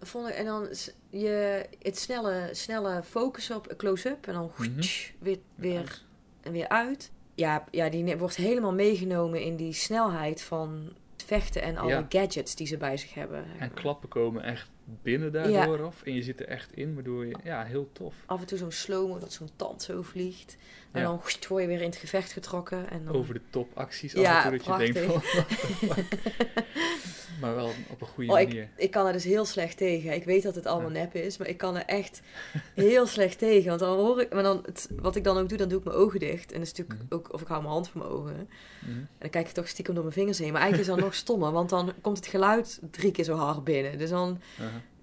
Vond 0.00 0.28
ik, 0.28 0.34
en 0.34 0.44
dan 0.44 0.68
je, 1.10 1.66
het 1.82 1.98
snelle, 1.98 2.48
snelle 2.52 3.02
focus 3.02 3.50
op 3.50 3.74
close-up. 3.76 4.26
En 4.26 4.32
dan 4.34 4.50
Mhm. 4.56 4.82
weer, 5.18 5.38
weer, 5.54 6.02
en 6.42 6.52
weer 6.52 6.68
uit. 6.68 7.10
Ja, 7.34 7.64
ja, 7.70 7.88
die 7.88 8.16
wordt 8.16 8.36
helemaal 8.36 8.72
meegenomen 8.74 9.40
in 9.42 9.56
die 9.56 9.72
snelheid 9.72 10.42
van 10.42 10.92
het 11.12 11.22
vechten 11.26 11.62
en 11.62 11.76
alle 11.76 11.90
Ja. 11.90 12.06
gadgets 12.08 12.54
die 12.54 12.66
ze 12.66 12.76
bij 12.76 12.96
zich 12.96 13.14
hebben. 13.14 13.44
En 13.58 13.72
klappen 13.74 14.08
komen 14.08 14.42
echt 14.42 14.70
binnen 14.84 15.32
daardoor 15.32 15.82
af. 15.84 16.02
En 16.02 16.14
je 16.14 16.22
zit 16.22 16.40
er 16.40 16.46
echt 16.48 16.72
in, 16.72 16.94
waardoor 16.94 17.26
je... 17.26 17.36
Ja, 17.44 17.64
heel 17.64 17.88
tof. 17.92 18.14
Af 18.26 18.40
en 18.40 18.46
toe 18.46 18.58
zo'n 18.58 18.72
slow-mo 18.72 19.18
dat 19.18 19.32
zo'n 19.32 19.50
tand 19.56 19.82
zo 19.82 20.02
vliegt. 20.02 20.56
En 20.92 21.00
Ja. 21.00 21.06
dan 21.06 21.20
word 21.48 21.60
je 21.62 21.66
weer 21.66 21.80
in 21.80 21.88
het 21.88 21.96
gevecht 21.96 22.32
getrokken. 22.32 22.90
En 22.90 23.04
dan... 23.04 23.14
Over 23.14 23.34
de 23.34 23.40
top 23.50 23.70
acties 23.74 24.12
Ja, 24.12 24.38
af 24.38 24.44
en 24.52 24.58
toe 24.58 24.68
dat 24.78 24.86
je 24.86 24.92
denkt 24.92 25.12
van... 25.12 25.22
maar 27.40 27.54
wel 27.54 27.70
op 27.90 28.00
een 28.00 28.06
goede 28.06 28.30
Oh, 28.30 28.36
manier. 28.36 28.62
ik, 28.62 28.68
ik 28.76 28.90
kan 28.90 29.06
er 29.06 29.12
dus 29.12 29.24
heel 29.24 29.44
slecht 29.44 29.76
tegen. 29.76 30.12
Ik 30.14 30.24
weet 30.24 30.42
dat 30.42 30.54
het 30.54 30.66
allemaal 30.66 30.90
nep 30.90 31.14
is, 31.14 31.36
maar 31.36 31.48
ik 31.48 31.56
kan 31.56 31.76
er 31.76 31.84
echt 31.84 32.20
heel 32.74 33.06
slecht 33.06 33.38
tegen. 33.38 33.68
Want 33.68 33.80
dan 33.80 33.96
hoor 33.96 34.20
ik, 34.20 34.32
maar 34.32 34.42
dan 34.42 34.62
het, 34.66 34.88
wat 35.00 35.16
ik 35.16 35.24
dan 35.24 35.38
ook 35.38 35.48
doe, 35.48 35.58
dan 35.58 35.68
doe 35.68 35.78
ik 35.78 35.84
mijn 35.84 35.96
ogen 35.96 36.20
dicht. 36.20 36.52
En 36.52 36.58
dat 36.58 36.66
is 36.66 36.72
natuurlijk 36.74 36.98
Mhm. 37.02 37.14
ook, 37.14 37.32
of 37.32 37.40
ik 37.40 37.46
hou 37.48 37.60
mijn 37.62 37.72
hand 37.74 37.88
voor 37.88 38.00
mijn 38.00 38.12
ogen. 38.12 38.34
En 38.36 38.48
Mhm. 38.90 38.98
dan 39.18 39.30
kijk 39.30 39.46
ik 39.48 39.52
toch 39.54 39.68
stiekem 39.68 39.94
door 39.94 40.02
mijn 40.04 40.16
vingers 40.16 40.38
heen. 40.38 40.52
Maar 40.52 40.60
eigenlijk 40.60 40.90
is 40.90 40.94
dat 40.96 41.04
nog 41.04 41.14
stommer, 41.24 41.52
want 41.52 41.70
dan 41.70 41.92
komt 42.00 42.16
het 42.16 42.26
geluid 42.26 42.78
drie 42.90 43.10
keer 43.10 43.24
zo 43.24 43.36
hard 43.36 43.64
binnen. 43.64 43.98
Dus 43.98 44.10
dan 44.10 44.40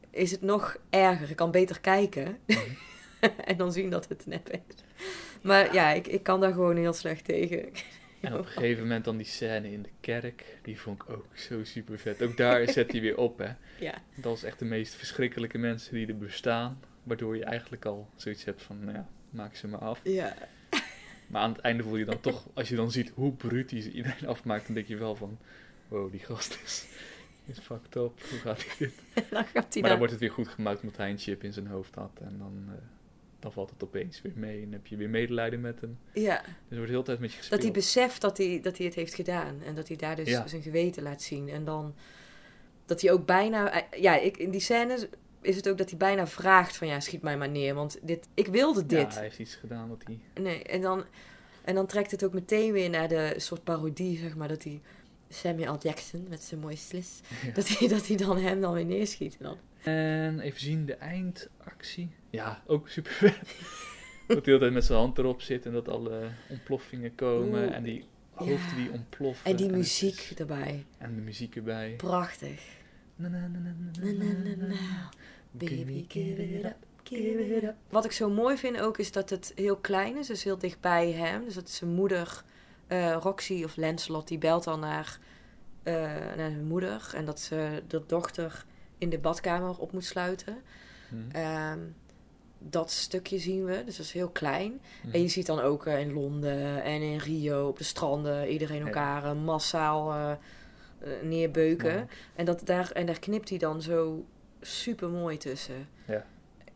is 0.09 0.31
het 0.31 0.41
nog 0.41 0.77
erger. 0.89 1.29
Ik 1.29 1.35
kan 1.35 1.51
beter 1.51 1.79
kijken 1.79 2.37
Mhm. 2.47 2.59
en 3.45 3.57
dan 3.57 3.71
zien 3.71 3.89
dat 3.89 4.07
het 4.09 4.25
nep 4.25 4.49
is. 4.49 4.59
Maar 5.41 5.73
ja, 5.73 5.91
ik, 5.91 6.07
ik 6.07 6.23
kan 6.23 6.39
daar 6.39 6.53
gewoon 6.53 6.75
heel 6.75 6.93
slecht 6.93 7.25
tegen. 7.25 7.69
En 8.21 8.33
op 8.33 8.39
een 8.39 8.51
gegeven 8.57 8.81
moment 8.83 9.05
dan 9.05 9.17
die 9.17 9.25
scène 9.25 9.71
in 9.71 9.81
de 9.81 9.89
kerk, 9.99 10.59
die 10.61 10.79
vond 10.79 11.01
ik 11.01 11.09
ook 11.09 11.25
zo 11.33 11.63
super 11.63 11.99
vet. 11.99 12.21
Ook 12.21 12.37
daar 12.37 12.69
zet 12.71 12.91
hij 12.91 13.01
weer 13.01 13.17
op, 13.17 13.37
hè. 13.37 13.51
Ja. 13.79 14.01
Dat 14.15 14.37
is 14.37 14.43
echt 14.43 14.59
de 14.59 14.65
meest 14.65 14.95
verschrikkelijke 14.95 15.57
mensen 15.57 15.93
die 15.93 16.07
er 16.07 16.17
bestaan. 16.17 16.79
Waardoor 17.03 17.37
je 17.37 17.43
eigenlijk 17.43 17.85
al 17.85 18.09
zoiets 18.15 18.43
hebt 18.43 18.61
van, 18.61 18.79
nou 18.83 18.97
ja, 18.97 19.09
maak 19.29 19.55
ze 19.55 19.67
maar 19.67 19.79
af. 19.79 19.99
Ja. 20.03 20.35
Maar 21.27 21.41
aan 21.41 21.51
het 21.51 21.61
einde 21.61 21.83
voel 21.83 21.97
je 21.97 22.05
dan 22.05 22.19
toch, 22.19 22.47
als 22.53 22.69
je 22.69 22.75
dan 22.75 22.91
ziet 22.91 23.11
hoe 23.15 23.33
bruut 23.33 23.71
hij 23.71 23.81
ze 23.81 23.91
iedereen 23.91 24.27
afmaakt, 24.27 24.65
dan 24.65 24.75
denk 24.75 24.87
je 24.87 24.97
wel 24.97 25.15
van, 25.15 25.37
wow, 25.87 26.11
die 26.11 26.19
gast 26.19 26.59
is, 26.63 26.85
is 27.45 27.59
fucked 27.59 27.95
up. 27.95 28.21
Hoe 28.29 28.39
gaat 28.39 28.65
hij 28.65 28.75
dit? 28.77 28.93
dan 29.29 29.45
gaat 29.45 29.73
hij 29.73 29.81
Maar 29.81 29.89
dan 29.89 29.97
wordt 29.97 30.13
het 30.13 30.21
weer 30.21 30.31
goed 30.31 30.47
gemaakt 30.47 30.81
omdat 30.81 30.97
hij 30.97 31.09
een 31.09 31.17
chip 31.17 31.43
in 31.43 31.53
zijn 31.53 31.67
hoofd 31.67 31.95
had. 31.95 32.19
En 32.21 32.37
dan, 32.37 32.63
eh, 32.67 32.73
dan 33.41 33.51
valt 33.51 33.69
het 33.69 33.83
opeens 33.83 34.21
weer 34.21 34.31
mee 34.35 34.61
en 34.63 34.71
heb 34.71 34.87
je 34.87 34.95
weer 34.95 35.09
medelijden 35.09 35.61
met 35.61 35.81
hem. 35.81 35.97
Ja, 36.13 36.41
Dus 36.41 36.49
er 36.69 36.75
wordt 36.75 36.85
de 36.85 36.91
hele 36.91 37.03
tijd 37.03 37.19
met 37.19 37.31
je 37.31 37.37
gespeeld. 37.37 37.61
dat 37.61 37.69
hij 37.71 37.79
beseft 37.81 38.21
dat 38.21 38.37
hij, 38.37 38.59
dat 38.61 38.77
hij 38.77 38.85
het 38.85 38.95
heeft 38.95 39.13
gedaan. 39.13 39.61
En 39.65 39.75
dat 39.75 39.87
hij 39.87 39.97
daar 39.97 40.15
dus 40.15 40.27
Ja. 40.27 40.47
zijn 40.47 40.61
geweten 40.61 41.03
laat 41.03 41.21
zien. 41.21 41.49
En 41.49 41.65
dan 41.65 41.95
dat 42.85 43.01
hij 43.01 43.11
ook 43.11 43.25
bijna... 43.25 43.83
Ja, 43.97 44.19
ik, 44.19 44.37
in 44.37 44.51
die 44.51 44.61
scène 44.61 45.09
is 45.41 45.55
het 45.55 45.69
ook 45.69 45.77
dat 45.77 45.89
hij 45.89 45.97
bijna 45.97 46.27
vraagt 46.27 46.77
van... 46.77 46.87
Ja, 46.87 46.99
schiet 46.99 47.21
mij 47.21 47.37
maar 47.37 47.49
neer, 47.49 47.73
want 47.73 47.97
dit, 48.01 48.27
ik 48.33 48.47
wilde 48.47 48.85
dit. 48.85 48.99
Ja, 49.01 49.13
hij 49.13 49.21
heeft 49.23 49.39
iets 49.39 49.55
gedaan 49.55 49.89
dat 49.89 50.03
hij... 50.05 50.19
Nee, 50.43 50.63
en 50.63 50.81
dan, 50.81 51.03
en 51.63 51.75
dan 51.75 51.85
trekt 51.87 52.11
het 52.11 52.23
ook 52.23 52.33
meteen 52.33 52.71
weer 52.71 52.89
naar 52.89 53.07
de 53.07 53.33
soort 53.37 53.63
parodie, 53.63 54.17
zeg 54.17 54.35
maar, 54.35 54.47
dat 54.47 54.63
hij 54.63 54.81
Samuel. 55.29 55.77
Jackson 55.79 56.25
met 56.29 56.43
zijn 56.43 56.59
mooie 56.59 56.75
slis, 56.75 57.19
Ja. 57.45 57.51
dat, 57.51 57.67
hij, 57.67 57.87
dat 57.87 58.07
hij 58.07 58.17
dan 58.17 58.37
hem 58.37 58.61
dan 58.61 58.73
weer 58.73 58.85
neerschiet. 58.85 59.37
En 59.39 59.45
dan, 59.45 59.57
En 59.93 60.39
even 60.39 60.59
zien, 60.59 60.85
de 60.85 60.95
eindactie. 60.95 62.09
Ja, 62.31 62.61
ook 62.65 62.89
super 62.89 63.11
vet. 63.11 63.35
dat 64.27 64.35
hij 64.35 64.41
de 64.41 64.41
hele 64.45 64.59
tijd 64.59 64.73
met 64.73 64.85
zijn 64.85 64.99
hand 64.99 65.17
erop 65.17 65.41
zit 65.41 65.65
en 65.65 65.71
dat 65.71 65.87
alle 65.87 66.29
ontploffingen 66.49 67.15
komen. 67.15 67.63
Oeh, 67.63 67.75
en 67.75 67.83
die 67.83 67.95
ja. 68.39 68.45
hoofden 68.45 68.75
die 68.75 68.91
ontploffen. 68.91 69.51
en 69.51 69.55
die 69.55 69.69
muziek 69.69 70.13
is- 70.19 70.35
erbij. 70.35 70.85
En 70.97 71.15
de 71.15 71.21
muziek 71.21 71.55
erbij. 71.55 71.93
Prachtig. 71.97 72.61
Na, 73.15 73.27
na, 73.27 73.47
na. 73.47 75.09
Baby, 75.51 76.05
give 76.07 76.43
it 76.43 76.65
up, 76.65 76.75
give 77.03 77.55
it 77.55 77.63
up. 77.63 77.75
Wat 77.89 78.05
ik 78.05 78.11
zo 78.11 78.29
mooi 78.29 78.57
vind 78.57 78.79
ook, 78.79 78.97
is 78.97 79.11
dat 79.11 79.29
het 79.29 79.51
heel 79.55 79.75
klein 79.75 80.17
is, 80.17 80.27
dus 80.27 80.43
heel 80.43 80.57
dichtbij 80.57 81.11
hem. 81.11 81.43
Dus 81.45 81.53
dat 81.53 81.67
is 81.67 81.75
zijn 81.75 81.89
moeder, 81.93 82.43
eh, 82.87 83.17
Roxy 83.19 83.63
of 83.63 83.75
Lancelot, 83.77 84.27
die 84.27 84.37
belt 84.37 84.63
dan 84.63 84.79
naar, 84.79 85.19
eh, 85.83 85.93
naar 86.35 86.35
zijn 86.51 86.65
moeder. 86.67 87.11
En 87.15 87.25
dat 87.25 87.39
ze 87.39 87.83
de 87.87 88.03
dochter 88.07 88.65
in 88.97 89.09
de 89.09 89.19
badkamer 89.19 89.77
op 89.77 89.91
moet 89.91 90.05
sluiten. 90.05 90.57
Hm. 91.09 91.15
Ehm, 91.31 91.79
dat 92.69 92.91
stukje 92.91 93.37
zien 93.39 93.65
we, 93.65 93.83
dus 93.85 93.97
dat 93.97 94.05
is 94.05 94.11
heel 94.11 94.29
klein. 94.29 94.81
En 95.11 95.21
je 95.21 95.27
ziet 95.27 95.45
dan 95.45 95.59
ook 95.59 95.85
eh, 95.85 95.99
in 95.99 96.13
Londen 96.13 96.83
en 96.83 97.01
in 97.01 97.17
Rio 97.17 97.67
op 97.67 97.77
de 97.77 97.83
stranden 97.83 98.47
iedereen 98.47 98.81
elkaar 98.81 99.23
eh, 99.23 99.33
massaal 99.43 100.11
eh, 100.13 100.31
neerbeuken. 101.23 102.09
En, 102.35 102.45
dat 102.45 102.61
daar, 102.65 102.91
en 102.91 103.05
daar 103.05 103.19
knipt 103.19 103.49
hij 103.49 103.57
dan 103.57 103.81
zo 103.81 104.25
super 104.61 105.09
mooi 105.09 105.37
tussen. 105.37 105.87
Ja. 106.07 106.25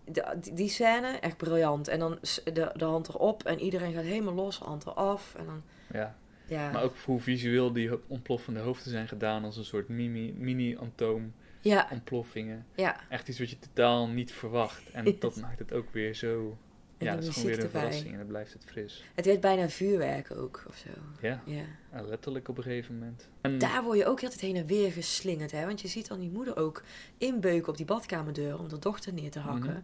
De, 0.05 0.35
die, 0.41 0.53
die 0.53 0.69
scène, 0.69 1.07
echt 1.07 1.37
briljant. 1.37 1.87
En 1.87 1.99
dan 1.99 2.17
de, 2.43 2.71
de 2.75 2.85
hand 2.85 3.07
erop 3.09 3.43
en 3.43 3.59
iedereen 3.59 3.93
gaat 3.93 4.03
helemaal 4.03 4.33
los, 4.33 4.57
hand 4.57 4.85
eraf. 4.85 5.35
En 5.37 5.45
dan, 5.45 5.61
Ja, 5.93 6.15
ja. 6.47 6.71
maar 6.71 6.83
ook 6.83 6.95
hoe 7.05 7.19
visueel 7.19 7.73
die 7.73 7.91
ontploffende 8.07 8.59
hoofden 8.59 8.91
zijn 8.91 9.07
gedaan 9.07 9.43
als 9.43 9.57
een 9.57 9.65
soort 9.65 9.87
mini- 9.89 10.33
mini-antoom 10.37 11.33
ja, 11.69 11.87
ontploffingen. 11.91 12.65
ja. 12.75 12.99
Echt 13.09 13.27
iets 13.27 13.39
wat 13.39 13.49
je 13.49 13.59
totaal 13.59 14.07
niet 14.07 14.31
verwacht. 14.31 14.89
En 14.91 15.15
dat 15.19 15.35
maakt 15.35 15.59
het 15.59 15.73
ook 15.73 15.89
weer 15.91 16.13
zo... 16.13 16.57
En 16.97 17.05
ja, 17.05 17.15
het 17.15 17.23
is 17.23 17.29
gewoon 17.29 17.45
weer 17.47 17.57
een 17.57 17.63
erbij. 17.65 17.81
verrassing 17.81 18.11
en 18.11 18.17
dan 18.17 18.27
blijft 18.27 18.53
het 18.53 18.63
fris. 18.65 19.03
Het 19.15 19.25
werd 19.25 19.39
bijna 19.39 19.69
vuurwerk 19.69 20.31
ook, 20.31 20.63
of 20.67 20.75
zo. 20.75 20.89
Ja, 21.21 21.41
Ja. 21.45 22.01
letterlijk 22.01 22.47
op 22.47 22.57
een 22.57 22.63
gegeven 22.63 22.93
moment. 22.97 23.29
En 23.41 23.57
Daar 23.57 23.83
word 23.83 23.97
je 23.97 24.05
ook 24.05 24.23
altijd 24.23 24.41
heen 24.41 24.55
en 24.55 24.65
weer 24.65 24.91
geslingerd, 24.91 25.51
hè? 25.51 25.65
Want 25.65 25.81
je 25.81 25.87
ziet 25.87 26.07
dan 26.07 26.19
die 26.19 26.29
moeder 26.29 26.57
ook 26.57 26.83
inbeuken 27.17 27.69
op 27.69 27.77
die 27.77 27.85
badkamerdeur 27.85 28.59
om 28.59 28.69
de 28.69 28.79
dochter 28.79 29.13
neer 29.13 29.31
te 29.31 29.39
hakken. 29.39 29.71
Mhm. 29.71 29.81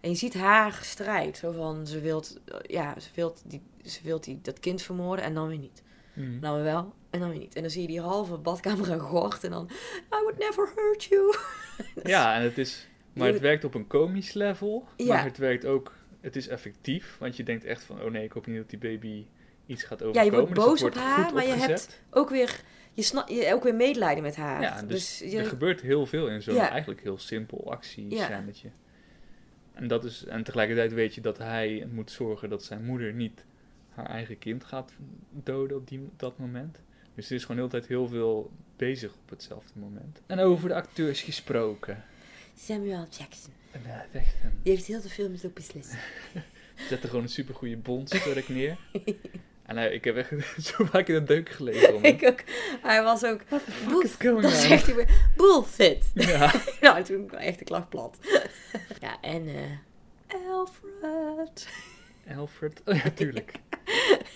En 0.00 0.10
je 0.10 0.16
ziet 0.16 0.34
haar 0.34 0.78
strijd. 0.82 1.36
Zo 1.36 1.52
van, 1.52 1.86
ze 1.86 2.00
wilt, 2.00 2.40
eh, 2.44 2.58
ja, 2.62 3.00
ze 3.00 3.08
wilt, 3.14 3.42
die, 3.46 3.62
ze 3.84 4.00
wilt 4.02 4.24
die, 4.24 4.38
dat 4.42 4.60
kind 4.60 4.82
vermoorden 4.82 5.24
en 5.24 5.34
dan 5.34 5.48
weer 5.48 5.58
niet. 5.58 5.82
Mhm. 6.14 6.40
Dan 6.40 6.54
weer 6.54 6.64
wel 6.64 6.94
en 7.10 7.20
dan 7.20 7.30
weer 7.30 7.38
niet. 7.38 7.54
En 7.54 7.60
dan 7.62 7.70
zie 7.70 7.80
je 7.82 7.88
die 7.88 8.00
halve 8.00 8.36
badkamer 8.36 9.00
gort 9.00 9.44
en 9.44 9.50
dan... 9.50 9.68
I 10.14 10.22
would 10.22 10.38
never 10.38 10.72
hurt 10.74 11.04
you. 11.04 11.34
Ja, 12.14 12.34
en 12.36 12.42
het 12.42 12.58
is... 12.58 12.86
Maar 13.12 13.28
het 13.28 13.40
werkt 13.40 13.64
op 13.64 13.74
een 13.74 13.86
komisch 13.86 14.32
level. 14.32 14.88
Ja. 14.96 15.14
Maar 15.14 15.24
het 15.24 15.38
werkt 15.38 15.64
ook... 15.64 15.94
Het 16.20 16.36
is 16.36 16.48
effectief. 16.48 17.16
Want 17.18 17.36
je 17.36 17.42
denkt 17.42 17.64
echt 17.64 17.84
van... 17.84 18.02
Oh 18.02 18.10
nee, 18.10 18.24
ik 18.24 18.32
hoop 18.32 18.46
niet 18.46 18.56
dat 18.56 18.70
die 18.70 18.78
baby 18.78 19.26
iets 19.66 19.82
gaat 19.82 20.00
Ja, 20.00 20.06
overkomen. 20.06 20.32
je 20.32 20.38
wordt 20.40 20.54
Dus 20.54 20.64
boos 20.64 20.74
op 20.74 20.80
wordt 20.80 20.96
haar, 20.96 21.32
maar 21.34 21.46
je 21.46 21.52
hebt 21.52 22.00
ook 22.10 22.30
weer... 22.30 22.60
Je 22.94 23.02
snap, 23.02 23.28
je, 23.28 23.52
ook 23.54 23.62
weer 23.62 23.74
medelijden 23.74 24.22
met 24.22 24.36
haar. 24.36 24.60
Ja, 24.60 24.82
dus, 24.82 25.18
je, 25.18 25.38
er 25.38 25.44
gebeurt 25.46 25.80
heel 25.80 26.06
veel 26.06 26.28
in 26.28 26.42
zo'n 26.42 26.54
Ja. 26.54 26.70
eigenlijk 26.70 27.02
heel 27.02 27.18
simpel 27.18 27.62
Ja. 27.64 27.70
actiescènetje. 27.72 28.68
En, 29.72 29.88
dat 29.88 30.04
is, 30.04 30.24
en 30.24 30.42
tegelijkertijd 30.42 30.92
weet 30.92 31.14
je 31.14 31.20
dat 31.20 31.38
hij 31.38 31.88
moet 31.92 32.10
zorgen 32.10 32.48
dat 32.50 32.64
zijn 32.64 32.84
moeder 32.84 33.12
niet 33.12 33.44
haar 33.94 34.06
eigen 34.06 34.38
kind 34.38 34.64
gaat 34.64 34.92
doden 35.30 35.76
op 35.76 35.88
die, 35.88 36.08
dat 36.16 36.38
moment. 36.38 36.78
Dus 37.14 37.28
er 37.28 37.34
is 37.34 37.42
gewoon 37.42 37.56
de 37.56 37.62
hele 37.62 37.74
tijd 37.74 37.86
heel 37.86 38.08
veel 38.08 38.50
bezig 38.76 39.12
op 39.12 39.30
hetzelfde 39.30 39.72
moment. 39.78 40.20
En 40.26 40.38
over 40.38 40.68
de 40.68 40.74
acteurs 40.74 41.22
gesproken. 41.22 42.04
Samuel 42.58 43.06
Jackson. 43.18 43.52
En, 43.70 43.80
eh, 43.84 44.20
echt 44.20 44.34
een, 44.44 44.52
Die 44.62 44.72
heeft 44.72 44.86
heel 44.86 45.00
de 45.00 45.08
films 45.08 45.44
ook 45.44 45.54
beslist. 45.54 45.94
zette 46.88 47.06
gewoon 47.06 47.22
een 47.22 47.28
supergoeie 47.28 47.76
bondsterk 47.76 48.48
neer. 48.48 48.76
En 49.62 49.76
hij, 49.76 49.92
ik 49.92 50.04
heb 50.04 50.16
echt 50.16 50.30
zo 50.66 50.84
vaak 50.84 51.08
in 51.08 51.14
een 51.14 51.24
deuk 51.24 51.48
gelegen 51.48 51.94
om 51.94 52.04
ik 52.14 52.24
ook. 52.24 52.42
Hij 52.82 53.02
was 53.02 53.24
ook... 53.24 53.40
What 53.48 53.62
Dan 54.20 54.50
zegt 54.50 54.86
hij 54.86 54.94
weer, 54.94 55.30
bullshit. 55.36 56.10
Ja. 56.14 56.52
nou, 56.80 57.02
toen 57.02 57.26
kwam 57.26 57.40
echt 57.40 57.58
de 57.58 57.64
klacht 57.64 57.88
plat. 57.88 58.18
ja, 59.00 59.20
en 59.20 59.48
eh 59.48 60.50
Alfred. 60.50 61.68
Alfred. 62.36 62.82
Oh 62.84 62.94
ja, 62.94 63.10
tuurlijk. 63.10 63.52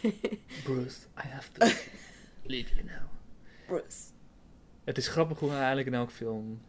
Bruce, 0.64 0.98
I 1.24 1.28
have 1.28 1.52
to 1.52 1.66
leave 2.52 2.74
you 2.74 2.84
now. 2.84 3.08
Bruce. 3.66 3.98
Het 4.84 4.98
is 4.98 5.08
grappig 5.08 5.38
hoe 5.38 5.48
hij 5.48 5.58
eigenlijk 5.58 5.88
in 5.88 5.94
elke 5.94 6.12
film... 6.12 6.60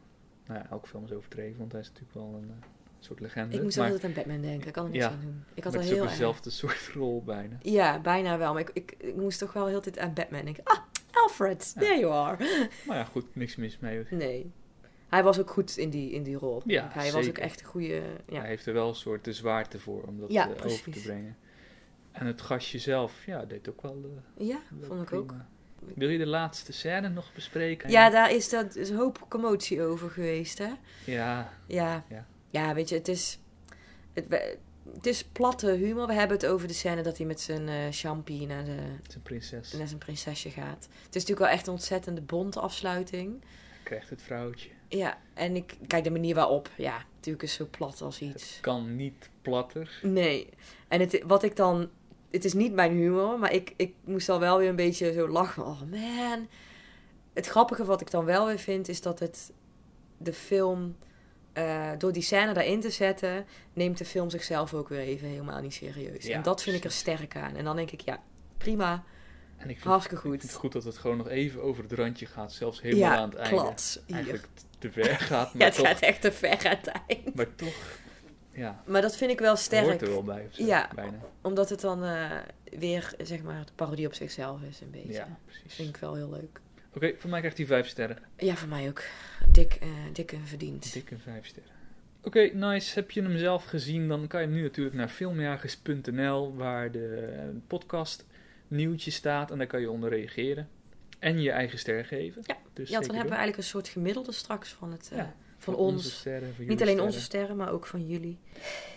Nou 0.48 0.60
ja, 0.60 0.70
elke 0.70 0.88
film 0.88 1.04
is 1.04 1.12
overdreven, 1.12 1.58
want 1.58 1.72
hij 1.72 1.82
is 1.82 1.88
natuurlijk 1.88 2.14
wel 2.14 2.40
een 2.42 2.50
eh, 2.50 2.68
soort 3.00 3.20
legende. 3.20 3.56
Ik 3.56 3.64
moest 3.64 3.78
maar, 3.78 3.86
altijd 3.86 4.06
aan 4.06 4.14
Batman 4.14 4.42
denken. 4.42 4.68
Ik 4.68 4.74
kan 4.74 4.86
er 4.86 4.90
niks 4.92 5.04
Ja, 5.04 5.12
aan 5.12 5.20
doen. 5.22 5.44
Ik 5.54 5.64
had 5.64 5.74
het 5.74 5.84
is 5.84 5.90
heel 5.90 6.04
ook 6.04 6.10
dezelfde 6.10 6.50
soort 6.50 6.90
rol 6.94 7.24
bijna. 7.24 7.58
Ja, 7.62 8.00
bijna 8.00 8.38
wel. 8.38 8.54
Maar 8.54 8.62
ik, 8.62 8.70
ik, 8.74 8.96
ik 8.98 9.16
moest 9.16 9.40
toch 9.40 9.54
wel 9.54 9.68
heel 9.68 9.82
de 9.82 9.90
tijd 9.92 10.06
aan 10.06 10.14
Batman 10.14 10.44
denken. 10.44 10.64
Ah, 10.64 10.78
Alfred. 11.12 11.72
Ja. 11.76 11.82
There 11.82 12.00
you 12.00 12.12
are. 12.14 12.70
Maar 12.86 12.98
ja, 12.98 13.04
goed, 13.04 13.36
niks 13.36 13.56
mis 13.56 13.80
mee. 13.80 14.06
Nee. 14.10 14.52
Hij 15.08 15.24
was 15.24 15.40
ook 15.40 15.50
goed 15.50 15.78
in 15.78 15.90
die, 15.90 16.12
in 16.12 16.24
die 16.24 16.36
rol. 16.36 16.62
Ja, 16.66 16.90
hij 16.92 17.12
was 17.12 17.28
ook 17.28 17.38
echt 17.38 17.60
een 17.60 17.66
goede... 17.66 18.02
Ja. 18.28 18.40
Hij 18.40 18.48
heeft 18.48 18.66
er 18.66 18.74
wel 18.74 18.90
een 18.90 18.96
soort 18.96 19.24
de 19.24 19.34
zwaarte 19.34 19.80
voor 19.80 20.04
om 20.04 20.20
dat 20.20 20.32
Ja, 20.32 20.44
eh, 20.44 20.50
over 20.50 20.70
te 20.70 20.82
precies. 20.82 21.04
brengen. 21.04 21.38
En 22.20 22.26
het 22.26 22.42
gastje 22.42 22.80
zelf, 22.80 23.26
ja, 23.26 23.46
deed 23.46 23.70
ook 23.70 23.82
wel... 23.82 24.04
eh, 24.38 24.48
ja, 24.48 24.60
wel 24.80 24.88
vond 24.88 25.02
ik 25.02 25.14
ook. 25.14 25.34
Wil 25.96 26.10
je 26.10 26.18
de 26.18 26.26
laatste 26.26 26.74
scène 26.74 27.10
nog 27.10 27.34
bespreken? 27.34 27.90
Ja, 27.90 28.10
daar 28.10 28.32
is, 28.32 28.50
dat, 28.50 28.76
is 28.76 28.90
een 28.90 28.96
hoop 28.98 29.26
commotie 29.30 29.82
over 29.84 30.10
geweest, 30.10 30.58
hè? 30.58 30.72
Ja, 31.06 31.54
Ja. 31.68 32.04
Ja. 32.10 32.26
Ja, 32.50 32.74
weet 32.74 32.90
je, 32.90 32.96
het 32.96 33.08
is... 33.08 33.40
Het, 34.14 34.26
het 34.94 35.06
is 35.06 35.24
platte 35.24 35.72
humor. 35.72 36.08
We 36.08 36.14
hebben 36.14 36.38
het 36.38 36.46
over 36.46 36.68
de 36.68 36.74
scène 36.74 37.02
dat 37.02 37.18
hij 37.18 37.26
met 37.26 37.42
zijn 37.42 37.94
champie 37.94 38.48
naar, 38.48 38.66
de, 38.66 38.78
het 39.04 39.16
een 39.16 39.22
prinses. 39.22 39.74
naar 39.74 39.88
zijn 39.88 40.00
prinsesje 40.00 40.50
gaat. 40.50 40.84
Het 41.06 41.16
is 41.16 41.22
natuurlijk 41.22 41.40
wel 41.40 41.48
echt 41.50 41.68
een 41.68 41.74
ontzettende 41.74 42.22
bonte 42.22 42.60
afsluiting. 42.60 43.42
Hij 43.42 43.80
krijgt 43.84 44.10
het 44.10 44.22
vrouwtje. 44.22 44.70
Ja, 44.88 45.18
en 45.34 45.56
ik 45.56 45.78
kijk 45.88 46.04
de 46.04 46.12
manier 46.12 46.36
waarop. 46.36 46.70
Ja, 46.78 47.04
natuurlijk 47.16 47.44
is 47.44 47.54
zo 47.54 47.68
plat 47.72 48.02
als 48.02 48.22
iets. 48.22 48.58
Kan 48.62 48.96
niet 48.96 49.30
platter. 49.42 50.00
Nee. 50.02 50.50
En 50.88 51.00
het, 51.00 51.24
wat 51.26 51.44
ik 51.44 51.56
dan... 51.56 51.90
Het 52.38 52.46
is 52.46 52.54
niet 52.54 52.74
mijn 52.74 52.92
humor, 52.92 53.40
maar 53.40 53.54
ik, 53.54 53.74
ik 53.76 53.94
moest 54.04 54.30
al 54.30 54.40
wel 54.40 54.58
weer 54.58 54.70
een 54.70 54.76
beetje 54.76 55.14
zo 55.14 55.28
lachen. 55.28 55.66
Oh 55.66 55.82
man. 55.92 56.48
Het 57.34 57.48
grappige 57.48 57.86
wat 57.86 58.02
ik 58.02 58.12
dan 58.12 58.26
wel 58.26 58.46
weer 58.46 58.60
vind, 58.60 58.88
is 58.88 59.02
dat 59.02 59.20
het 59.20 59.52
de 60.18 60.34
film... 60.34 60.96
eh, 61.54 61.92
door 61.98 62.12
die 62.12 62.22
scène 62.22 62.54
daarin 62.54 62.82
te 62.82 62.90
zetten, 62.90 63.46
neemt 63.74 63.98
de 63.98 64.06
film 64.06 64.30
zichzelf 64.30 64.74
ook 64.74 64.90
weer 64.90 65.00
even 65.00 65.28
helemaal 65.28 65.62
niet 65.62 65.74
serieus. 65.74 66.26
Ja, 66.26 66.36
en 66.36 66.42
dat 66.44 66.64
vind 66.64 66.78
ik 66.78 66.84
er 66.84 66.92
sterk 66.92 67.36
aan. 67.36 67.56
En 67.56 67.64
dan 67.64 67.76
denk 67.76 67.92
ik, 67.92 68.02
ja, 68.02 68.22
prima, 68.58 69.04
En 69.58 69.70
ik 69.70 69.76
vind, 69.76 69.84
hartstikke 69.90 70.16
ik 70.16 70.22
vind 70.22 70.42
goed. 70.42 70.52
het 70.52 70.60
goed 70.60 70.72
dat 70.72 70.84
het 70.84 70.98
gewoon 70.98 71.18
nog 71.18 71.28
even 71.30 71.62
over 71.64 71.84
het 71.84 71.92
randje 71.92 72.26
gaat. 72.26 72.52
Zelfs 72.54 72.82
helemaal 72.82 73.12
ja, 73.12 73.18
aan 73.18 73.30
het 73.30 73.38
einde. 73.38 73.74
Hier. 74.06 74.16
Eigenlijk 74.16 74.48
te 74.80 74.92
ver 74.92 75.16
gaat. 75.20 75.54
Maar, 75.54 75.62
Ja, 75.62 75.66
het 75.66 75.76
toch, 75.76 75.88
gaat 75.88 76.00
echt 76.00 76.22
te 76.22 76.32
ver 76.32 76.70
aan 76.70 76.78
het 76.78 76.92
eind. 77.08 77.34
maar 77.36 77.56
toch, 77.56 77.98
ja, 78.58 78.84
Maar 78.86 79.02
dat 79.02 79.16
vind 79.16 79.32
ik 79.32 79.40
wel 79.40 79.48
hoort 79.48 79.60
sterk. 79.60 80.02
er 80.02 80.10
wel 80.10 80.24
bij. 80.24 80.46
Of 80.50 80.54
zo, 80.56 80.66
Ja. 80.66 80.90
Bijna. 80.96 81.18
Omdat 81.42 81.70
het 81.70 81.82
dan 81.82 82.04
eh, 82.04 82.32
weer, 82.80 83.14
zeg 83.22 83.42
maar, 83.42 83.66
de 83.66 83.72
parodie 83.76 84.08
op 84.08 84.14
zichzelf 84.14 84.62
is 84.62 84.82
een 84.82 84.92
beetje. 84.92 85.12
Ja, 85.12 85.38
precies. 85.46 85.74
Vind 85.74 85.90
ik 85.90 85.98
wel 85.98 86.16
heel 86.16 86.30
leuk. 86.30 86.60
Oké, 86.94 87.14
voor 87.18 87.30
mij 87.30 87.40
krijgt 87.40 87.58
hij 87.58 87.66
vijf 87.66 87.88
sterren. 87.88 88.18
Ja, 88.38 88.56
voor 88.56 88.68
mij 88.68 88.88
ook. 88.90 89.04
Dik, 89.52 89.80
dik 90.14 90.32
en 90.32 90.48
verdiend. 90.48 90.94
Dikke 90.94 91.18
vijf 91.18 91.46
sterren. 91.46 91.72
Oké, 92.24 92.40
nice. 92.54 92.94
Heb 93.00 93.12
je 93.12 93.22
hem 93.22 93.38
zelf 93.38 93.66
gezien? 93.66 94.08
Dan 94.08 94.28
kan 94.28 94.42
je 94.42 94.48
nu 94.48 94.62
natuurlijk 94.62 94.96
naar 94.96 95.08
filmjagers.nl, 95.10 96.56
waar 96.56 96.92
de 96.92 97.34
podcast 97.68 98.26
nieuwtje 98.68 99.12
staat 99.12 99.52
en 99.52 99.58
daar 99.58 99.68
kan 99.68 99.82
je 99.82 99.92
onder 99.92 100.10
reageren. 100.10 100.70
En 101.20 101.42
je 101.42 101.52
eigen 101.52 101.80
ster 101.80 102.06
geven. 102.06 102.42
Ja, 102.46 102.58
dus 102.74 102.90
Ja, 102.90 103.00
dan 103.00 103.10
hebben 103.10 103.30
we 103.30 103.36
eigenlijk 103.38 103.58
een 103.58 103.64
soort 103.64 103.88
gemiddelde 103.88 104.32
straks 104.32 104.70
van, 104.70 104.92
het, 104.92 105.10
eh, 105.12 105.18
Ja, 105.18 105.36
van 105.58 105.76
ons. 105.76 106.20
sterren, 106.20 106.56
van 106.56 106.66
Niet 106.68 106.82
alleen 106.82 107.02
onze 107.02 107.22
sterren. 107.22 107.56
maar 107.56 107.72
ook 107.72 107.86
van 107.86 108.08
jullie. 108.08 108.38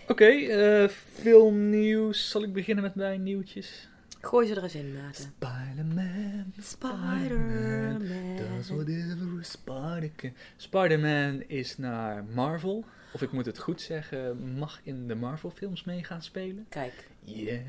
Oké, 0.08 0.24
eh, 0.26 0.88
filmnieuws. 1.12 2.30
Zal 2.30 2.42
ik 2.42 2.52
beginnen 2.52 2.84
met 2.84 2.94
mijn 2.94 3.22
nieuwtjes? 3.22 3.88
Gooi 4.20 4.46
ze 4.46 4.54
er 4.54 4.62
eens 4.62 4.74
in, 4.74 4.92
Maarten. 4.94 5.32
Spider-Man, 5.38 6.52
Spider-Man. 6.60 7.98
does 8.36 8.68
whatever 8.68 9.38
a 9.38 9.42
spider 9.42 10.10
can. 10.16 10.32
Spider-Man 10.56 11.42
is 11.46 11.78
naar 11.78 12.24
Marvel. 12.24 12.84
Of 13.12 13.22
ik 13.22 13.32
moet 13.32 13.46
het 13.46 13.58
goed 13.58 13.80
zeggen, 13.80 14.38
mag 14.58 14.80
in 14.82 15.08
de 15.08 15.14
Marvel-films 15.14 15.84
mee 15.84 16.04
gaan 16.04 16.22
spelen. 16.22 16.66
Kijk. 16.68 17.08
Yeah. 17.24 17.60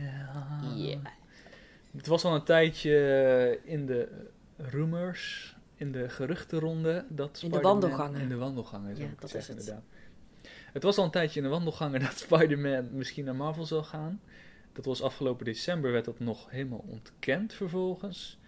Yeah. 0.75 0.99
Het 1.97 2.07
was 2.07 2.23
al 2.23 2.35
een 2.35 2.43
tijdje 2.43 3.59
in 3.63 3.85
de 3.85 4.07
rumors, 4.57 5.55
in 5.81 5.91
de 5.91 6.09
geruchtenronde, 6.09 7.05
dat 7.09 7.39
In 7.43 7.51
de 7.51 7.59
wandelgangen. 7.59 8.21
In 8.21 8.29
de 8.29 8.35
wandelgangen, 8.35 8.95
zou 8.95 9.07
Ja, 9.07 9.13
ik 9.13 9.21
dat 9.21 9.29
zeggen, 9.29 9.57
is 9.57 9.65
het. 9.65 9.75
inderdaad. 9.75 9.99
Het 10.73 10.83
was 10.83 10.97
al 10.97 11.03
een 11.03 11.11
tijdje 11.11 11.39
in 11.39 11.45
de 11.45 11.51
wandelgangen 11.51 11.99
dat 12.09 12.17
Spider-Man 12.17 12.89
misschien 12.91 13.25
naar 13.25 13.35
Marvel 13.35 13.65
zou 13.65 13.83
gaan. 13.83 14.21
Dat 14.73 14.85
was 14.85 15.01
afgelopen 15.01 15.45
december, 15.45 15.91
werd 15.91 16.05
dat 16.05 16.19
nog 16.19 16.49
helemaal 16.49 16.83
ontkend 16.87 17.53
vervolgens. 17.53 18.39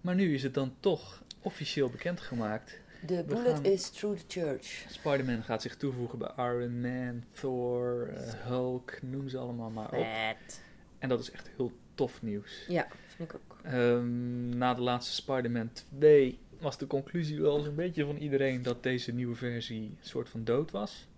Maar 0.00 0.14
nu 0.14 0.34
is 0.34 0.42
het 0.42 0.54
dan 0.54 0.74
toch 0.80 1.22
officieel 1.40 1.88
bekendgemaakt. 1.90 2.80
The 3.06 3.24
bullet 3.26 3.46
gaan- 3.54 3.64
is 3.64 3.90
through 3.90 4.20
the 4.20 4.40
church. 4.40 4.84
Spider-Man 4.88 5.42
gaat 5.42 5.62
zich 5.62 5.76
toevoegen 5.76 6.18
bij 6.18 6.30
Iron 6.36 6.80
Man, 6.80 7.24
Thor, 7.34 8.08
eh, 8.08 8.32
Hulk, 8.34 9.02
noem 9.02 9.28
ze 9.28 9.38
allemaal 9.38 9.70
maar 9.70 9.92
op. 9.92 10.04
Vet. 10.04 10.62
En 10.98 11.08
dat 11.08 11.20
is 11.20 11.30
echt 11.30 11.50
heel 11.56 11.72
tof 11.94 12.22
nieuws. 12.22 12.64
Ja, 12.68 12.86
vind 13.16 13.32
ik 13.32 13.34
ook. 13.36 13.58
Ehm, 13.62 14.48
na 14.58 14.74
de 14.74 14.80
laatste 14.80 15.14
Spider-Man 15.14 15.70
2 15.98 16.38
was 16.60 16.78
de 16.78 16.86
conclusie 16.86 17.40
wel 17.40 17.60
zo'n 17.60 17.74
beetje 17.74 18.04
van 18.04 18.16
iedereen 18.16 18.62
dat 18.62 18.82
deze 18.82 19.12
nieuwe 19.12 19.34
versie 19.34 19.82
een 19.82 19.96
soort 20.00 20.28
van 20.28 20.44
dood 20.44 20.70
was. 20.70 21.08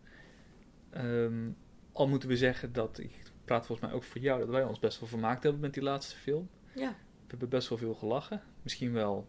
Ehm, 0.91 1.49
al 1.93 2.09
moeten 2.09 2.29
we 2.29 2.37
zeggen 2.37 2.73
dat, 2.73 2.99
ik 2.99 3.11
praat 3.45 3.67
volgens 3.67 3.89
mij 3.89 3.97
ook 3.97 4.05
voor 4.05 4.21
jou, 4.21 4.41
dat 4.41 4.49
wij 4.49 4.65
ons 4.65 4.79
best 4.79 5.01
wel 5.01 5.09
vermaakt 5.09 5.43
hebben 5.43 5.61
met 5.61 5.75
die 5.75 5.83
laatste 5.83 6.17
film. 6.17 6.49
Ja. 6.75 6.89
We 6.89 7.27
hebben 7.35 7.49
best 7.49 7.69
wel 7.69 7.79
veel 7.79 7.95
gelachen. 7.95 8.43
Misschien 8.63 8.93
wel 8.93 9.29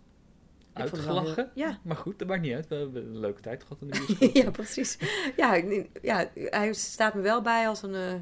uitgelachen. 0.74 1.36
heel- 1.54 1.66
ja. 1.68 1.80
Maar 1.84 1.96
goed, 1.96 2.20
dat 2.20 2.28
maakt 2.28 2.42
niet 2.42 2.54
uit. 2.54 2.68
We 2.68 2.76
hebben 2.76 3.06
een 3.06 3.20
leuke 3.20 3.42
tijd 3.42 3.64
gehad 3.64 3.82
in 3.82 3.88
de 3.88 4.00
bioscoop. 4.08 4.36
ja, 4.44 4.52
precies. 4.52 4.98
Ja, 5.36 5.56
ja, 6.02 6.30
hij 6.36 6.74
staat 6.74 7.14
me 7.14 7.22
wel 7.22 7.42
bij 7.42 7.68
als 7.68 7.82
een... 7.84 7.96
eh, 7.96 8.14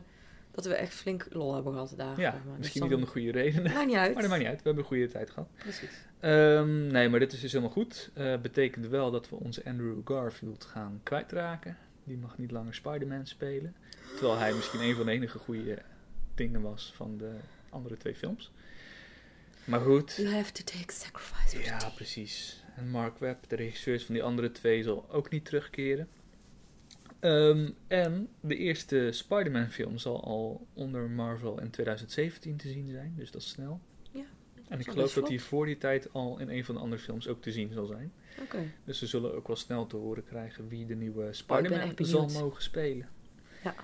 dat 0.64 0.74
we 0.74 0.80
echt 0.80 0.94
flink 0.94 1.28
lol 1.30 1.54
hebben 1.54 1.74
gehad 1.74 1.94
daar. 1.98 2.20
Ja, 2.20 2.32
zeg 2.32 2.44
maar. 2.44 2.56
Dus 2.56 2.58
misschien 2.58 2.80
dan- 2.80 2.90
niet 2.90 2.98
om 3.00 3.04
de 3.06 3.12
goede 3.12 3.32
redenen. 3.32 3.74
Maakt 3.74 3.86
niet 3.88 3.96
uit. 3.96 4.14
Maar 4.14 4.22
dat 4.22 4.32
maakt 4.32 4.42
niet 4.42 4.52
uit. 4.52 4.58
We 4.62 4.64
hebben 4.68 4.84
een 4.84 4.90
goede 4.90 5.08
tijd 5.08 5.30
gehad. 5.30 5.50
Precies. 5.58 5.90
Ehm, 6.20 6.88
nee, 6.88 7.10
maar 7.10 7.20
dit 7.20 7.34
is 7.34 7.40
dus 7.42 7.52
helemaal 7.52 7.74
goed. 7.74 8.10
Eh 8.14 8.38
betekent 8.42 8.88
wel 8.88 9.12
dat 9.12 9.30
we 9.30 9.36
onze 9.36 9.66
Andrew 9.66 9.98
Garfield 10.06 10.66
gaan 10.66 11.00
kwijtraken. 11.04 11.78
Die 12.04 12.18
mag 12.18 12.38
niet 12.38 12.52
langer 12.52 12.74
Spider-Man 12.74 13.26
spelen. 13.26 13.76
Terwijl 14.16 14.38
hij 14.38 14.54
misschien 14.54 14.82
een 14.82 14.96
van 14.96 15.06
de 15.06 15.12
enige 15.12 15.38
goede 15.38 15.78
dingen 16.36 16.62
was 16.62 16.92
van 16.96 17.18
de 17.18 17.32
andere 17.70 17.98
twee 17.98 18.16
films. 18.16 18.52
Maar 19.64 19.80
goed. 19.80 20.16
You 20.16 20.30
have 20.30 20.52
to 20.52 20.64
take 20.64 20.94
sacrifice 20.94 21.58
for 21.58 21.60
the 21.64 21.86
Ja, 21.86 21.90
precies. 21.96 22.64
En 22.76 22.90
Mark 22.90 23.18
Webb, 23.18 23.44
de 23.50 23.56
regisseur 23.56 24.00
van 24.02 24.14
die 24.14 24.24
andere 24.24 24.52
twee, 24.52 24.84
zal 24.84 25.06
ook 25.12 25.30
niet 25.30 25.46
terugkeren. 25.46 26.08
Ehm, 27.20 27.70
en 27.88 28.28
de 28.42 28.56
eerste 28.56 29.10
Spider-Man 29.12 29.70
film 29.70 29.98
zal 29.98 30.24
al 30.24 30.68
onder 30.74 31.10
Marvel 31.10 31.62
in 31.62 31.70
2017 31.70 32.58
te 32.58 32.68
zien 32.68 32.90
zijn, 32.92 33.14
dus 33.18 33.32
dat 33.32 33.42
is 33.42 33.50
snel. 33.50 33.80
Ja, 34.12 34.24
En 34.68 34.80
ik 34.80 34.90
geloof 34.90 35.14
dat 35.14 35.28
hij 35.28 35.40
voor 35.40 35.66
die 35.66 35.78
tijd 35.78 36.14
al 36.14 36.40
in 36.40 36.50
een 36.50 36.66
van 36.66 36.76
de 36.76 36.82
andere 36.82 37.02
films 37.02 37.28
ook 37.28 37.42
te 37.42 37.52
zien 37.52 37.72
zal 37.74 37.86
zijn. 37.86 38.12
Oké. 38.42 38.64
Dus 38.84 39.00
we 39.00 39.06
zullen 39.06 39.36
ook 39.36 39.48
wel 39.48 39.56
snel 39.56 39.88
te 39.88 39.96
horen 39.96 40.24
krijgen 40.24 40.68
wie 40.68 40.86
de 40.86 40.96
nieuwe 40.96 41.24
Oh, 41.26 41.32
Spider-Man 41.34 41.94
zal 41.98 42.28
mogen 42.30 42.64
spelen. 42.64 43.10
Ja. 43.64 43.76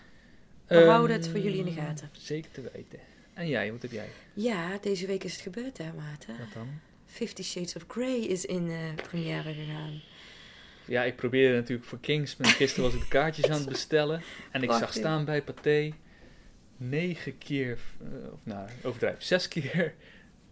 We 0.68 0.76
Ehm, 0.76 0.88
houden 0.88 1.16
het 1.16 1.28
voor 1.28 1.40
jullie 1.40 1.60
in 1.60 1.66
de 1.66 1.72
gaten. 1.72 2.10
Zeker 2.12 2.52
te 2.52 2.62
weten. 2.74 3.00
En 3.34 3.48
jij, 3.48 3.72
wat 3.72 3.82
heb 3.82 3.92
jij? 3.92 4.08
Ja, 4.34 4.78
deze 4.82 5.08
week 5.08 5.24
is 5.24 5.32
het 5.34 5.42
gebeurd, 5.42 5.78
hè, 5.78 5.94
Maarten? 5.94 6.38
Wat 6.38 6.54
dan? 6.54 6.68
Fifty 7.06 7.44
Shades 7.44 7.76
of 7.76 7.86
Grey 7.88 8.20
is 8.20 8.46
in 8.46 8.70
eh, 8.70 8.94
première 8.96 9.54
gegaan. 9.54 10.02
Ja, 10.86 11.04
ik 11.04 11.16
probeerde 11.16 11.56
natuurlijk 11.56 11.88
voor 11.88 12.00
Kingsman. 12.00 12.50
Gisteren 12.52 12.84
was 12.84 12.94
ik 12.94 13.00
de 13.00 13.08
kaartjes 13.08 13.50
aan 13.50 13.60
het 13.60 13.70
bestellen. 13.70 14.22
En 14.52 14.64
ik 14.64 14.70
Wacht 14.70 14.80
zag 14.80 14.94
staan 14.94 15.26
bij 15.26 15.42
Pathé 15.42 15.94
negen 16.78 17.38
keer, 17.38 17.80
eh, 18.02 18.34
of 18.34 18.46
nou, 18.46 18.70
overdrijf, 18.84 19.24
zes 19.24 19.48
keer 19.48 19.94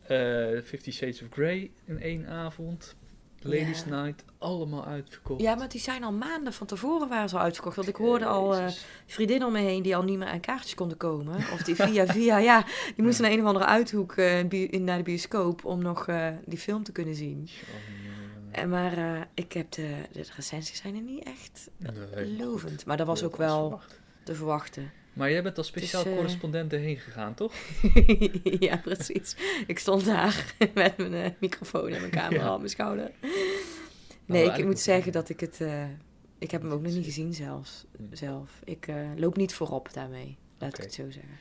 eh 0.08 0.62
Fifty 0.64 0.92
Shades 0.92 1.22
of 1.22 1.28
Grey 1.32 1.72
in 1.86 2.02
één 2.02 2.28
avond. 2.28 2.96
Ladies 3.44 3.84
Ja. 3.90 4.04
Night, 4.04 4.24
allemaal 4.38 4.86
uitverkocht. 4.86 5.42
Ja, 5.42 5.56
maar 5.56 5.70
die 5.70 5.82
zijn 5.82 6.04
al 6.04 6.12
maanden 6.12 6.54
van 6.54 6.68
tevoren 6.68 7.10
waren 7.10 7.30
ze 7.30 7.36
al 7.36 7.42
uitverkocht. 7.42 7.76
Want 7.76 7.88
ik 7.88 7.96
hoorde 7.96 8.26
al 8.26 8.56
eh, 8.56 8.68
vriendinnen 9.06 9.48
om 9.48 9.54
me 9.54 9.60
heen 9.60 9.84
die 9.84 9.96
al 9.96 10.04
niet 10.04 10.18
meer 10.18 10.28
aan 10.28 10.40
kaartjes 10.40 10.74
konden 10.74 10.98
komen. 10.98 11.36
Of 11.36 11.64
die 11.64 11.76
via 11.76 12.06
via, 12.06 12.38
ja, 12.38 12.66
die 12.96 13.04
moesten 13.04 13.24
naar 13.24 13.32
een 13.34 13.40
of 13.40 13.46
andere 13.46 13.66
uithoek 13.66 14.18
in, 14.18 14.84
naar 14.84 14.98
de 14.98 15.04
bioscoop 15.04 15.66
om 15.66 15.82
nog 15.82 16.08
die 16.46 16.58
film 16.58 16.84
te 16.84 16.92
kunnen 16.92 17.16
zien. 17.16 17.50
En 18.52 18.70
maar 18.70 18.98
eh, 18.98 19.22
ik 19.34 19.54
heb 19.54 19.72
de, 19.72 19.96
de 20.12 20.26
recensies 20.36 20.78
zijn 20.82 20.96
er 20.96 21.02
niet 21.02 21.24
echt 21.24 21.70
Nee, 21.78 22.38
lovend. 22.38 22.86
Maar 22.86 22.98
dat 22.98 23.08
was 23.08 23.20
Ja, 23.20 23.26
ook 23.26 23.36
wel 23.36 23.82
te 24.24 24.36
verwachten. 24.36 24.92
Maar 25.14 25.32
jij 25.32 25.44
bent 25.44 25.58
als 25.58 25.68
speciaal 25.68 26.04
Dus, 26.04 26.12
eh, 26.12 26.18
correspondent 26.18 26.74
erheen 26.74 26.98
gegaan, 26.98 27.34
toch? 27.34 27.54
ja, 28.60 28.78
precies. 28.78 29.36
Ik 29.68 29.80
stond 29.80 30.06
daar 30.06 30.54
met 30.74 30.98
mijn 30.98 31.14
eh, 31.14 31.30
microfoon 31.40 31.90
en 31.92 32.00
mijn 32.00 32.12
camera 32.12 32.44
Ja. 32.46 32.52
op 32.54 32.58
mijn 32.58 32.70
schouder. 32.70 33.12
Nee, 34.26 34.52
ik 34.52 34.66
moet 34.66 34.80
zeggen 34.80 35.12
dat 35.12 35.30
ik 35.30 35.40
het... 35.40 35.60
ik 36.40 36.52
heb 36.52 36.62
hem 36.62 36.72
ook 36.72 36.82
nog 36.82 36.92
niet 36.94 37.06
gezien 37.06 37.34
zelfs, 37.34 37.86
Hm. 37.98 38.04
zelf. 38.16 38.60
Ik 38.64 38.88
loop 39.16 39.38
niet 39.38 39.54
voorop 39.54 39.94
daarmee, 39.94 40.38
laat 40.58 40.78
ik 40.78 40.84
het 40.84 40.94
zo 40.94 41.04
zeggen. 41.12 41.38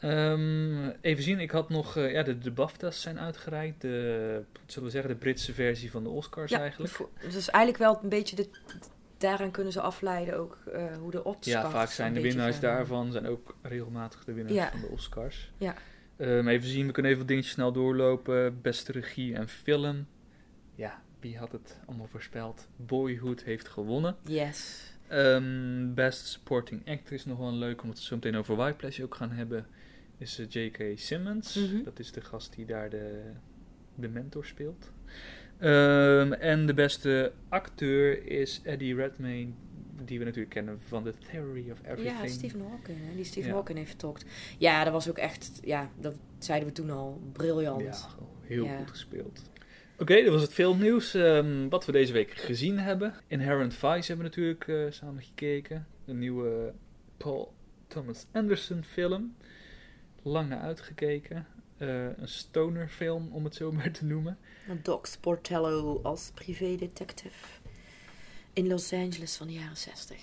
Ehm, 0.00 0.88
even 1.00 1.22
zien, 1.22 1.40
ik 1.40 1.50
had 1.50 1.68
nog... 1.68 1.96
eh, 1.96 2.12
ja, 2.12 2.22
de, 2.22 2.38
de 2.38 2.50
BAFTA's 2.50 3.00
zijn 3.00 3.18
uitgereikt. 3.20 3.80
De, 3.80 4.42
zullen 4.66 4.84
we 4.88 4.94
zeggen, 4.94 5.10
de 5.12 5.16
Britse 5.18 5.54
versie 5.54 5.90
van 5.90 6.02
de 6.02 6.08
Oscars 6.08 6.52
eigenlijk. 6.52 6.92
voor- 6.92 7.08
dus 7.30 7.50
eigenlijk 7.50 7.84
wel 7.84 8.00
een 8.02 8.08
beetje 8.08 8.36
de... 8.36 8.48
Daaraan 9.18 9.50
kunnen 9.50 9.72
ze 9.72 9.80
afleiden 9.80 10.38
ook 10.38 10.58
eh, 10.72 10.96
hoe 10.96 11.10
de 11.10 11.24
odds 11.24 11.48
Ja, 11.48 11.70
vaak 11.70 11.88
zijn 11.90 12.14
de 12.14 12.20
winnaars 12.20 12.60
daarvan 12.60 13.12
zijn 13.12 13.26
ook 13.26 13.56
regelmatig 13.62 14.24
de 14.24 14.32
winnaars 14.32 14.56
Ja. 14.56 14.70
van 14.70 14.80
de 14.80 14.86
Oscars. 14.88 15.52
Ja. 15.58 15.74
Ehm, 16.16 16.48
even 16.48 16.68
zien, 16.68 16.86
we 16.86 16.92
kunnen 16.92 17.12
even 17.12 17.26
dingetjes 17.26 17.52
snel 17.52 17.72
doorlopen. 17.72 18.60
Beste 18.60 18.92
regie 18.92 19.34
en 19.34 19.48
film. 19.48 20.06
Ja, 20.74 21.02
wie 21.20 21.38
had 21.38 21.52
het 21.52 21.78
allemaal 21.86 22.06
voorspeld? 22.06 22.68
Boyhood 22.76 23.42
heeft 23.42 23.68
gewonnen. 23.68 24.16
Yes. 24.24 24.92
Ehm, 25.08 25.94
Best 25.94 26.26
Supporting 26.26 26.88
Actor 26.88 27.12
is 27.12 27.24
nog 27.24 27.38
wel 27.38 27.48
een 27.48 27.58
leuk, 27.58 27.82
omdat 27.82 27.96
we 27.96 28.00
het 28.02 28.08
zo 28.10 28.14
meteen 28.14 28.36
over 28.36 28.56
Whiplash 28.56 29.00
ook 29.00 29.14
gaan 29.14 29.30
hebben. 29.32 29.66
Is 30.20 30.38
eh, 30.38 30.46
J.K. 30.48 30.98
Simmons. 30.98 31.54
Mhm. 31.54 31.82
Dat 31.82 31.98
is 31.98 32.12
de 32.12 32.20
gast 32.20 32.54
die 32.54 32.66
daar 32.66 32.90
de, 32.90 33.22
de 33.94 34.08
mentor 34.08 34.44
speelt. 34.44 34.90
Ehm, 35.58 36.32
en 36.32 36.66
de 36.66 36.74
beste 36.74 37.32
acteur 37.48 38.26
is 38.26 38.60
Eddie 38.64 38.94
Redmayne, 38.94 39.50
die 40.04 40.18
we 40.18 40.24
natuurlijk 40.24 40.54
kennen 40.54 40.80
van 40.80 41.04
The 41.04 41.12
Theory 41.30 41.70
of 41.70 41.78
Everything. 41.82 42.20
Ja, 42.20 42.26
Stephen 42.28 42.60
Hawking, 42.60 42.98
hè, 43.08 43.14
die 43.16 43.24
Stephen 43.24 43.48
Ja. 43.48 43.54
Hawking 43.54 43.78
heeft 43.78 43.90
vertolkt. 43.90 44.24
Ja, 44.58 44.84
dat 44.84 44.92
was 44.92 45.08
ook 45.08 45.18
echt... 45.18 45.60
Ja, 45.64 45.90
dat 46.00 46.14
zeiden 46.38 46.68
we 46.68 46.74
toen 46.74 46.90
al. 46.90 47.20
Briljant. 47.32 47.82
Ja, 47.82 48.24
heel 48.40 48.64
Ja. 48.64 48.76
goed 48.76 48.90
gespeeld. 48.90 49.50
Oké, 49.98 50.22
dat 50.22 50.32
was 50.32 50.42
het 50.42 50.52
filmnieuws. 50.52 51.14
Ehm, 51.14 51.68
wat 51.68 51.84
we 51.86 51.92
deze 51.92 52.12
week 52.12 52.30
gezien 52.30 52.78
hebben. 52.78 53.14
Inherent 53.26 53.74
Vice 53.74 53.86
hebben 54.12 54.16
we 54.16 54.22
natuurlijk 54.22 54.68
eh, 54.68 54.76
samen 54.90 55.22
gekeken. 55.22 55.86
Een 56.06 56.18
nieuwe 56.18 56.72
Paul 57.16 57.52
Thomas 57.86 58.26
Anderson 58.32 58.84
film. 58.84 59.34
Lang 60.22 60.48
naar 60.48 60.60
uitgekeken. 60.60 61.46
Eh, 61.76 62.04
een 62.16 62.28
stoner 62.28 62.88
film, 62.88 63.28
om 63.32 63.44
het 63.44 63.54
zo 63.54 63.72
maar 63.76 63.90
te 63.90 64.04
noemen. 64.04 64.38
Doc 64.82 65.00
Sportello 65.10 66.00
als 66.02 66.30
privédetective 66.34 67.46
in 68.52 68.68
Los 68.68 68.92
Angeles 68.92 69.36
van 69.36 69.46
de 69.46 69.52
jaren 69.52 69.76
60. 69.76 70.16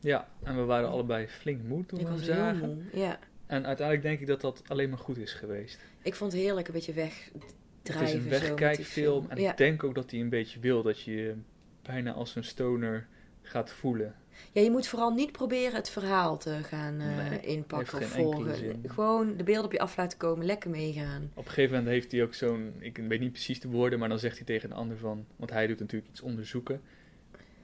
Ja, 0.00 0.28
en 0.42 0.56
we 0.56 0.62
waren 0.62 0.88
allebei 0.88 1.26
flink 1.28 1.62
moe 1.62 1.86
toen 1.86 1.98
Ik 2.00 2.06
we 2.06 2.12
hem 2.12 2.22
zagen. 2.22 2.74
moe. 2.74 3.00
Ja, 3.00 3.18
En 3.46 3.66
uiteindelijk 3.66 4.06
denk 4.06 4.20
ik 4.20 4.26
dat 4.26 4.40
dat 4.40 4.62
alleen 4.66 4.88
maar 4.90 4.98
goed 4.98 5.16
is 5.18 5.32
geweest. 5.32 5.78
ik 6.02 6.14
vond 6.14 6.32
het 6.32 6.40
heerlijk 6.40 6.66
een 6.68 6.74
beetje 6.74 6.92
wegdrijven. 6.92 7.42
het 7.82 8.00
is 8.02 8.12
een 8.14 8.28
wegkijkfilm. 8.28 9.22
film. 9.22 9.30
En 9.30 9.40
ja. 9.40 9.50
ik 9.50 9.56
denk 9.56 9.84
ook 9.84 9.94
dat 9.94 10.10
hij 10.10 10.20
een 10.20 10.28
beetje 10.28 10.60
wil 10.60 10.82
dat 10.82 11.00
je 11.00 11.12
je 11.14 11.34
bijna 11.82 12.12
als 12.12 12.34
een 12.34 12.44
stoner 12.44 13.06
gaat 13.42 13.70
voelen. 13.70 14.14
Ja, 14.52 14.60
je 14.62 14.70
moet 14.70 14.88
vooral 14.88 15.10
niet 15.10 15.32
proberen 15.32 15.74
het 15.74 15.90
verhaal 15.90 16.38
te 16.38 16.58
gaan 16.62 17.00
eh, 17.00 17.28
Nee, 17.28 17.40
inpakken 17.40 17.98
of 17.98 18.04
volgen. 18.04 18.82
Gewoon 18.86 19.36
de 19.36 19.44
beelden 19.44 19.64
op 19.64 19.72
je 19.72 19.78
af 19.78 19.96
laten 19.96 20.18
komen, 20.18 20.46
lekker 20.46 20.70
meegaan. 20.70 21.30
Op 21.34 21.44
een 21.44 21.50
gegeven 21.50 21.76
moment 21.76 21.92
heeft 21.92 22.12
hij 22.12 22.22
ook 22.22 22.34
zo'n, 22.34 22.74
ik 22.78 22.96
weet 22.96 23.20
niet 23.20 23.32
precies 23.32 23.60
de 23.60 23.68
woorden, 23.68 23.98
maar 23.98 24.08
dan 24.08 24.18
zegt 24.18 24.36
hij 24.36 24.46
tegen 24.46 24.70
een 24.70 24.76
ander 24.76 24.98
van, 24.98 25.26
want 25.36 25.50
hij 25.50 25.66
doet 25.66 25.78
natuurlijk 25.80 26.10
iets 26.10 26.20
onderzoeken. 26.20 26.80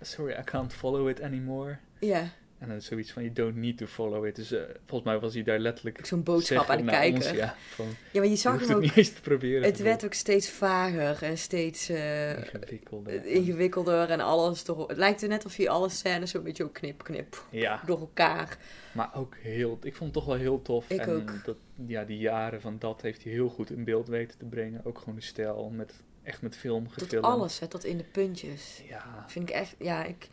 Sorry, 0.01 0.33
I 0.39 0.45
can't 0.45 0.73
follow 0.73 1.09
it 1.09 1.21
anymore. 1.23 1.79
Ja, 2.01 2.31
En 2.63 2.69
dan 2.69 2.77
is 2.77 2.85
zoiets 2.87 3.13
van, 3.13 3.23
you 3.23 3.35
don't 3.35 3.57
need 3.57 3.77
to 3.77 3.87
follow 3.87 4.27
it. 4.27 4.37
Dus 4.37 4.53
eh, 4.53 4.61
volgens 4.85 5.11
mij 5.11 5.21
was 5.21 5.35
hij 5.35 5.43
daar 5.43 5.59
letterlijk 5.59 6.07
Zo'n 6.07 6.23
boodschap 6.23 6.69
aan 6.69 6.77
de 6.77 6.85
kijker. 6.85 7.15
ons, 7.15 7.31
ja, 7.31 7.57
van, 7.69 7.87
Ja, 8.13 8.21
maar 8.21 8.29
je 8.29 8.37
zag 8.37 8.53
hem 8.53 8.63
het 8.69 8.77
ook... 8.77 8.83
niet 8.83 8.97
eens 8.97 9.13
te 9.13 9.21
proberen. 9.21 9.63
Het 9.63 9.79
werd 9.79 10.05
ook 10.05 10.15
steeds 10.15 10.51
vager 10.51 11.23
en 11.23 11.39
steeds 11.39 11.89
eh, 11.89 12.31
ingewikkelder. 12.31 13.27
ingewikkelder 13.27 14.11
en 14.11 14.21
alles 14.21 14.63
toch... 14.63 14.87
Het 14.87 14.97
lijkt 14.97 15.23
er 15.23 15.29
net 15.29 15.45
of 15.45 15.57
hij 15.57 15.69
alle 15.69 15.89
scènes 15.89 16.31
zo'n 16.31 16.43
beetje 16.43 16.65
ook 16.65 16.75
knip, 16.75 17.05
knip 17.05 17.45
Ja, 17.51 17.83
door 17.87 18.01
elkaar. 18.01 18.59
maar 18.93 19.11
ook 19.15 19.37
heel... 19.37 19.79
Ik 19.83 19.95
vond 19.97 20.15
het 20.15 20.25
toch 20.25 20.25
wel 20.25 20.41
heel 20.43 20.63
tof. 20.63 20.91
Ik 20.91 21.01
en 21.01 21.11
ook. 21.11 21.45
Dat, 21.45 21.57
ja, 21.87 22.05
die 22.05 22.19
jaren 22.19 22.61
van 22.61 22.79
dat 22.79 23.03
heeft 23.03 23.23
hij 23.25 23.33
heel 23.33 23.49
goed 23.49 23.71
in 23.71 23.85
beeld 23.85 24.09
weten 24.09 24.39
te 24.39 24.45
brengen. 24.45 24.85
Ook 24.85 24.99
gewoon 24.99 25.15
de 25.15 25.21
stijl, 25.21 25.71
met, 25.71 25.93
echt 26.23 26.43
met 26.43 26.57
film 26.57 26.85
Tot 26.85 26.93
gefilmd. 26.93 27.27
alles, 27.27 27.59
hè, 27.59 27.67
tot 27.67 27.85
in 27.85 27.97
de 27.97 28.05
puntjes. 28.13 28.83
Ja, 28.89 29.25
Vind 29.29 29.49
ik 29.49 29.55
echt, 29.55 29.75
ja, 29.79 30.05
ik, 30.05 30.29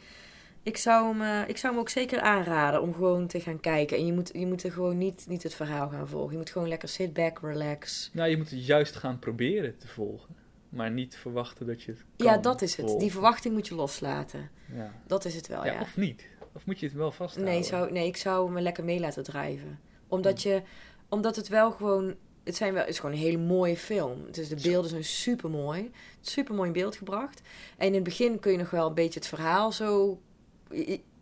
ik, 0.64 0.78
zou 0.78 1.18
hem, 1.18 1.22
eh, 1.22 1.50
ik 1.50 1.58
zou 1.58 1.74
hem 1.74 1.82
ook 1.82 1.90
zeker 1.90 2.22
aanraden 2.22 2.82
om 2.82 2.94
gewoon 2.94 3.28
te 3.28 3.40
gaan 3.40 3.60
kijken. 3.60 3.98
En 3.98 4.06
je 4.06 4.14
moet, 4.14 4.30
je 4.34 4.46
moet 4.46 4.64
er 4.64 4.72
gewoon 4.72 4.98
niet, 4.98 5.26
niet 5.28 5.44
het 5.44 5.54
verhaal 5.54 5.90
gaan 5.90 6.08
volgen. 6.08 6.32
Je 6.32 6.38
moet 6.38 6.50
gewoon 6.50 6.68
lekker 6.68 6.90
sit 6.90 7.14
back, 7.14 7.40
relax. 7.42 8.10
nou 8.14 8.30
je 8.30 8.38
moet 8.38 8.50
het 8.50 8.66
juist 8.66 8.96
gaan 8.96 9.20
proberen 9.20 9.78
te 9.78 9.88
volgen. 9.88 10.36
Maar 10.70 10.92
niet 10.92 11.16
verwachten 11.16 11.66
dat 11.66 11.82
je 11.82 11.92
het 11.92 12.04
kan 12.18 12.28
ja, 12.28 12.38
dat 12.38 12.62
is 12.62 12.76
het. 12.76 13.00
Die 13.00 13.12
verwachting 13.12 13.54
moet 13.54 13.68
je 13.68 13.76
loslaten. 13.76 14.50
Ja. 14.74 14.94
Dat 15.08 15.26
is 15.26 15.36
het 15.36 15.48
wel, 15.48 15.66
ja, 15.66 15.74
ja. 15.74 15.82
of 15.82 15.98
niet. 15.98 16.28
Of 16.54 16.66
moet 16.66 16.80
je 16.80 16.86
het 16.86 16.96
wel 16.96 17.12
vasthouden? 17.12 17.54
Nee, 17.54 17.64
zou, 17.64 17.92
nee, 17.92 18.08
ik 18.08 18.18
zou 18.18 18.52
me 18.52 18.62
lekker 18.62 18.84
mee 18.84 19.00
laten 19.00 19.24
drijven. 19.24 19.80
Omdat, 20.08 20.42
je, 20.42 20.62
omdat 21.10 21.36
het 21.36 21.48
wel 21.48 21.72
gewoon... 21.72 22.16
Het, 22.44 22.56
zijn 22.56 22.74
wel, 22.74 22.82
het 22.82 22.92
is 22.92 23.00
gewoon 23.00 23.16
een 23.16 23.22
hele 23.22 23.38
mooie 23.38 23.78
film. 23.78 24.32
Dus 24.32 24.50
de 24.50 24.56
beelden 24.64 24.90
zijn 24.90 25.04
super 25.04 25.50
mooi. 25.50 25.92
Super 26.22 26.56
mooi 26.56 26.68
in 26.68 26.74
beeld 26.74 26.96
gebracht. 26.96 27.42
En 27.78 27.88
in 27.88 27.94
het 27.94 28.04
begin 28.04 28.40
kun 28.40 28.52
je 28.52 28.58
nog 28.58 28.70
wel 28.70 28.88
een 28.88 28.94
beetje 28.94 29.20
het 29.20 29.28
verhaal 29.28 29.72
zo 29.72 30.20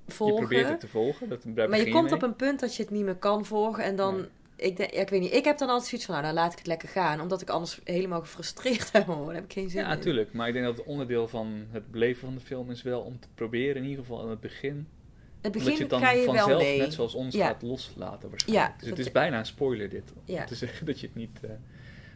volgen. 0.07 0.35
Je 0.35 0.41
probeert 0.41 0.69
het 0.69 0.79
te 0.79 0.87
volgen. 0.87 1.29
Dat, 1.29 1.43
daar 1.45 1.69
Maar 1.69 1.79
je 1.79 1.91
komt 1.91 2.03
mee. 2.03 2.13
op 2.13 2.21
een 2.21 2.35
punt 2.35 2.59
dat 2.59 2.75
je 2.75 2.83
het 2.83 2.91
niet 2.91 3.03
meer 3.03 3.15
kan 3.15 3.45
volgen. 3.45 3.83
En 3.83 3.95
dan, 3.95 4.15
Nee. 4.15 4.25
ik, 4.55 4.77
denk, 4.77 4.91
ja, 4.93 5.01
ik 5.01 5.09
weet 5.09 5.21
niet, 5.21 5.33
ik 5.33 5.43
heb 5.45 5.57
dan 5.57 5.67
altijd 5.69 5.87
zoiets 5.89 6.07
van, 6.07 6.15
nou, 6.15 6.27
dan 6.27 6.35
laat 6.35 6.51
ik 6.51 6.57
het 6.57 6.67
lekker 6.67 6.89
gaan. 6.89 7.21
Omdat 7.21 7.41
ik 7.41 7.49
anders 7.49 7.79
helemaal 7.83 8.19
gefrustreerd 8.21 8.91
heb. 8.91 9.05
hoor. 9.05 9.25
Dan 9.25 9.35
heb 9.35 9.43
ik 9.43 9.53
geen 9.53 9.69
zin 9.69 9.81
Ja, 9.81 9.89
in. 9.91 9.95
natuurlijk. 9.97 10.33
Maar 10.33 10.47
ik 10.47 10.53
denk 10.53 10.65
dat 10.65 10.77
het 10.77 10.85
onderdeel 10.85 11.27
van 11.27 11.65
het 11.69 11.91
beleven 11.91 12.21
van 12.21 12.35
de 12.35 12.41
film 12.41 12.71
is 12.71 12.81
wel 12.81 13.01
om 13.01 13.19
te 13.19 13.27
proberen, 13.35 13.75
in 13.75 13.83
ieder 13.89 13.99
geval 14.05 14.21
aan 14.21 14.29
het 14.29 14.39
begin. 14.41 14.87
Het 15.41 15.53
dat 15.53 15.63
begin 15.63 15.71
je 15.77 15.79
het 15.81 15.89
dan 15.89 15.99
je 16.17 16.25
wel 16.25 16.35
vanzelf, 16.35 16.61
mee. 16.61 16.77
net 16.79 16.93
zoals 16.93 17.13
ons, 17.15 17.35
Ja. 17.35 17.47
gaat 17.47 17.61
loslaten 17.61 18.29
waarschijnlijk. 18.29 18.71
Ja, 18.71 18.75
dus 18.79 18.89
het 18.89 18.99
is 18.99 19.05
je- 19.05 19.11
bijna 19.11 19.39
een 19.39 19.45
spoiler 19.45 19.89
dit, 19.89 20.13
om 20.25 20.45
te 20.45 20.55
zeggen 20.65 20.85
dat 20.85 20.99
je 20.99 21.07
het 21.07 21.15
niet 21.15 21.39
eh, 21.41 21.49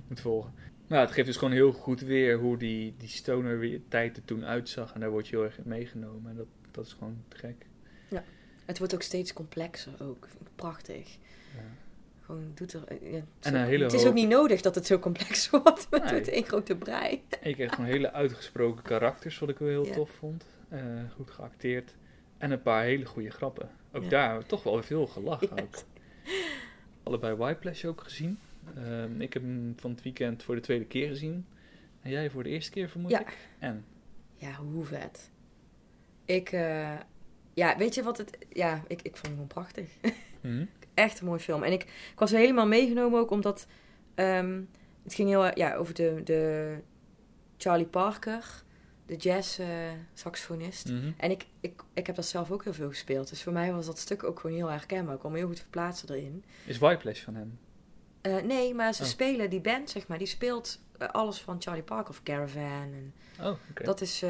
moet 0.07 0.19
volgen. 0.21 0.53
Nou, 0.87 1.01
het 1.05 1.11
geeft 1.11 1.27
dus 1.27 1.37
gewoon 1.37 1.53
heel 1.53 1.71
goed 1.71 2.01
weer 2.01 2.37
hoe 2.37 2.57
die, 2.57 2.93
die 2.97 3.07
stoner 3.09 3.79
tijd 3.87 4.17
er 4.17 4.25
toen 4.25 4.45
uitzag. 4.45 4.93
En 4.93 4.99
daar 4.99 5.09
word 5.09 5.27
je 5.27 5.35
heel 5.35 5.45
erg 5.45 5.57
in 5.57 5.63
meegenomen. 5.65 6.31
En 6.31 6.37
dat, 6.37 6.45
dat 6.71 6.85
is 6.85 6.93
gewoon 6.93 7.23
te 7.27 7.37
gek. 7.37 7.65
Het 8.65 8.79
wordt 8.79 8.93
ook 8.93 9.01
steeds 9.01 9.33
complexer 9.33 9.93
ook. 10.03 10.25
Ik 10.39 10.47
prachtig. 10.55 11.17
Ja. 11.55 11.61
Gewoon 12.21 12.51
doet 12.53 12.73
er... 12.73 12.79
ja, 12.89 13.15
het 13.15 13.23
is 13.39 13.45
En 13.51 13.55
een 13.55 13.65
hele 13.65 13.83
het 13.83 13.93
is 13.93 14.05
ook 14.05 14.13
niet 14.13 14.27
nodig 14.29 14.61
dat 14.61 14.75
het 14.75 14.85
zo 14.85 14.99
complex 14.99 15.49
wordt. 15.49 15.87
Nee. 15.89 16.01
met 16.13 16.27
één 16.27 16.43
grote 16.43 16.75
brei. 16.75 17.23
Je 17.43 17.53
kreeg 17.53 17.73
gewoon 17.73 17.89
hele 17.89 18.11
uitgesproken 18.11 18.83
karakters, 18.83 19.39
wat 19.39 19.49
ik 19.49 19.57
wel 19.57 19.67
heel 19.67 19.85
Ja. 19.85 19.93
tof 19.93 20.09
vond. 20.09 20.45
Eh, 20.69 20.79
goed 21.15 21.31
geacteerd. 21.31 21.95
En 22.37 22.51
een 22.51 22.61
paar 22.61 22.83
hele 22.83 23.05
goede 23.05 23.29
grappen. 23.29 23.69
Ook 23.91 24.03
Ja. 24.03 24.09
daar 24.09 24.45
toch 24.45 24.63
wel 24.63 24.83
veel 24.83 25.07
gelachen 25.07 25.49
Ja. 25.55 25.61
ook. 25.61 25.75
Allebei 27.03 27.35
Whiplash 27.35 27.85
ook 27.85 28.01
gezien. 28.01 28.39
Ehm, 28.75 29.21
ik 29.21 29.33
heb 29.33 29.41
hem 29.43 29.73
van 29.77 29.91
het 29.91 30.01
weekend 30.01 30.43
voor 30.43 30.55
de 30.55 30.61
tweede 30.61 30.85
keer 30.85 31.07
gezien. 31.07 31.45
En 32.01 32.11
jij 32.11 32.29
voor 32.29 32.43
de 32.43 32.49
eerste 32.49 32.71
keer 32.71 32.89
vermoed 32.89 33.11
Ja. 33.11 33.19
ik. 33.19 33.37
En? 33.59 33.85
Ja, 34.35 34.53
hoe 34.55 34.85
vet. 34.85 35.29
Ik... 36.35 36.51
eh, 36.51 36.93
ja, 37.53 37.77
weet 37.77 37.95
je 37.95 38.03
wat 38.03 38.17
het... 38.17 38.37
Ja, 38.49 38.83
ik, 38.87 39.01
ik 39.01 39.11
vond 39.15 39.21
hem 39.25 39.31
gewoon 39.33 39.47
prachtig. 39.47 39.89
Hm? 40.41 40.65
echt 40.93 41.19
een 41.19 41.25
mooie 41.25 41.39
film. 41.39 41.63
En 41.63 41.71
ik, 41.71 41.81
ik 41.83 42.19
was 42.19 42.31
helemaal 42.31 42.67
meegenomen 42.67 43.19
ook 43.19 43.31
omdat 43.31 43.67
ehm, 44.15 44.61
het 45.03 45.13
ging 45.13 45.29
heel 45.29 45.57
ja, 45.59 45.75
over 45.75 45.93
de, 45.93 46.21
de 46.23 46.75
Charlie 47.57 47.85
Parker, 47.85 48.63
de 49.05 49.15
jazz 49.15 49.59
eh, 49.59 49.67
saxofonist. 50.13 50.89
Mhm. 50.89 51.11
En 51.17 51.31
ik, 51.31 51.45
ik, 51.59 51.81
ik 51.93 52.07
heb 52.07 52.15
dat 52.15 52.25
zelf 52.25 52.51
ook 52.51 52.63
heel 52.63 52.73
veel 52.73 52.89
gespeeld. 52.89 53.29
Dus 53.29 53.43
voor 53.43 53.53
mij 53.53 53.73
was 53.73 53.85
dat 53.85 53.97
stuk 53.99 54.23
ook 54.23 54.39
gewoon 54.39 54.55
heel 54.55 54.71
erg 54.71 54.85
kenbaar. 54.85 55.13
Ik 55.13 55.19
kon 55.19 55.31
me 55.31 55.37
heel 55.37 55.47
goed 55.47 55.59
verplaatsen 55.59 56.09
erin. 56.09 56.43
Is 56.65 56.77
Whiplash 56.77 57.23
van 57.23 57.35
hem? 57.35 57.59
Eh, 58.21 58.37
nee, 58.41 58.73
maar 58.73 58.93
ze 58.93 59.01
Oh. 59.03 59.07
spelen, 59.09 59.49
die 59.49 59.61
band 59.61 59.89
zeg 59.89 60.07
maar, 60.07 60.17
die 60.17 60.27
speelt 60.27 60.81
alles 60.97 61.39
van 61.41 61.61
Charlie 61.61 61.83
Parker 61.83 62.09
of 62.09 62.23
Caravan. 62.23 62.61
En 62.93 63.13
Oh, 63.41 63.53
oké. 63.69 63.83
dat 63.83 64.01
is, 64.01 64.23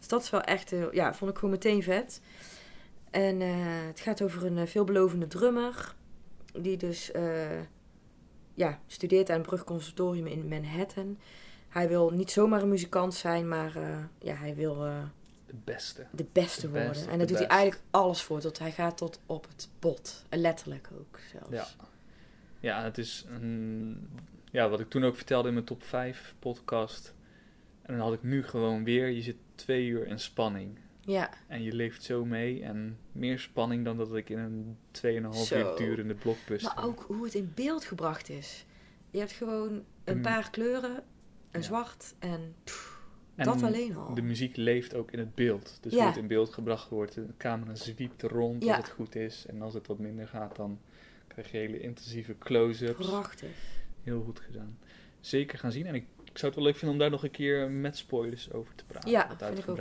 dus 0.00 0.08
dat 0.08 0.22
is 0.22 0.30
wel 0.30 0.40
echt, 0.40 0.72
ja, 0.92 1.14
vond 1.14 1.30
ik 1.30 1.36
gewoon 1.36 1.50
meteen 1.50 1.82
vet. 1.82 2.20
En 3.10 3.40
eh, 3.40 3.86
het 3.86 4.00
gaat 4.00 4.22
over 4.22 4.46
een 4.46 4.58
eh, 4.58 4.66
veelbelovende 4.66 5.26
drummer. 5.26 5.94
Die 6.52 6.76
dus, 6.76 7.10
eh, 7.12 7.60
ja, 8.54 8.80
studeert 8.86 9.30
aan 9.30 9.38
het 9.38 9.46
Brugconservatorium 9.46 10.26
in 10.26 10.48
Manhattan. 10.48 11.18
Hij 11.68 11.88
wil 11.88 12.10
niet 12.10 12.30
zomaar 12.30 12.62
een 12.62 12.68
muzikant 12.68 13.14
zijn, 13.14 13.48
maar 13.48 13.72
ja, 14.18 14.34
hij 14.34 14.54
wil 14.54 14.74
De 14.76 15.54
beste. 15.64 16.06
de 16.10 16.26
beste 16.32 16.68
worden. 16.70 16.88
best 16.88 17.06
en 17.06 17.18
daar 17.18 17.26
doet 17.26 17.38
hij 17.38 17.46
eigenlijk 17.46 17.82
alles 17.90 18.22
voor. 18.22 18.40
Tot 18.40 18.58
hij 18.58 18.72
gaat 18.72 18.96
tot 18.96 19.20
op 19.26 19.46
het 19.48 19.68
bot. 19.78 20.24
Letterlijk 20.30 20.88
ook 20.98 21.18
zelfs. 21.30 21.50
Ja. 21.50 21.66
Ja, 22.60 22.82
het 22.82 22.98
is 22.98 23.24
een, 23.28 24.08
ja, 24.50 24.68
wat 24.68 24.80
ik 24.80 24.90
toen 24.90 25.04
ook 25.04 25.16
vertelde 25.16 25.48
in 25.48 25.54
mijn 25.54 25.66
top 25.66 25.82
5 25.82 26.34
podcast. 26.38 27.14
En 27.90 27.96
dan 27.96 28.06
had 28.06 28.14
ik 28.14 28.22
nu 28.22 28.42
gewoon 28.42 28.84
weer, 28.84 29.08
je 29.08 29.22
zit 29.22 29.36
twee 29.54 29.86
uur 29.86 30.06
in 30.06 30.18
spanning. 30.18 30.78
Ja, 31.00 31.30
En 31.46 31.62
je 31.62 31.72
leeft 31.72 32.02
zo 32.02 32.24
mee. 32.24 32.62
En 32.62 32.98
meer 33.12 33.38
spanning 33.38 33.84
dan 33.84 33.96
dat 33.96 34.14
ik 34.14 34.28
in 34.28 34.38
een 34.38 34.76
2,5 34.90 35.46
Zo. 35.46 35.58
uur 35.58 35.76
durende 35.76 36.14
blockbuster. 36.14 36.72
maar 36.74 36.84
ook 36.84 37.04
hoe 37.06 37.24
het 37.24 37.34
in 37.34 37.52
beeld 37.54 37.84
gebracht 37.84 38.28
is. 38.28 38.64
Je 39.10 39.18
hebt 39.18 39.32
gewoon 39.32 39.82
een 40.04 40.16
Mm. 40.16 40.22
paar 40.22 40.50
kleuren, 40.50 40.94
een 41.50 41.60
Ja. 41.60 41.66
zwart 41.66 42.14
en 42.18 42.54
pff, 42.64 42.98
En 43.34 43.44
dat 43.46 43.62
alleen 43.62 43.96
al. 43.96 44.14
De 44.14 44.22
muziek 44.22 44.56
leeft 44.56 44.94
ook 44.94 45.10
in 45.10 45.18
het 45.18 45.34
beeld. 45.34 45.78
Dus 45.80 45.92
Ja. 45.92 45.98
hoe 45.98 46.06
het 46.08 46.16
in 46.16 46.26
beeld 46.26 46.54
gebracht 46.54 46.88
wordt. 46.88 47.14
De 47.14 47.26
camera 47.38 47.74
zwiept 47.74 48.22
rond 48.22 48.64
Ja. 48.64 48.76
als 48.76 48.84
het 48.86 48.94
goed 48.94 49.14
is. 49.14 49.46
En 49.46 49.62
als 49.62 49.74
het 49.74 49.86
wat 49.86 49.98
minder 49.98 50.28
gaat, 50.28 50.56
dan 50.56 50.78
krijg 51.26 51.50
je 51.50 51.56
hele 51.58 51.80
intensieve 51.80 52.38
close-ups. 52.38 53.06
Prachtig. 53.08 53.50
Heel 54.02 54.22
goed 54.22 54.40
gedaan. 54.40 54.78
Zeker 55.20 55.58
gaan 55.58 55.72
zien. 55.72 55.86
En 55.86 55.94
ik, 55.94 56.04
ik 56.32 56.38
zou 56.38 56.52
het 56.52 56.54
wel 56.54 56.64
leuk 56.64 56.76
vinden 56.76 56.90
om 56.92 56.98
daar 56.98 57.10
nog 57.10 57.22
een 57.24 57.30
keer 57.30 57.70
met 57.70 57.96
spoilers 57.96 58.52
over 58.52 58.74
te 58.74 58.84
praten. 58.84 59.10
Ja, 59.10 59.36
vind 59.38 59.58
ik 59.58 59.68
ook. 59.68 59.78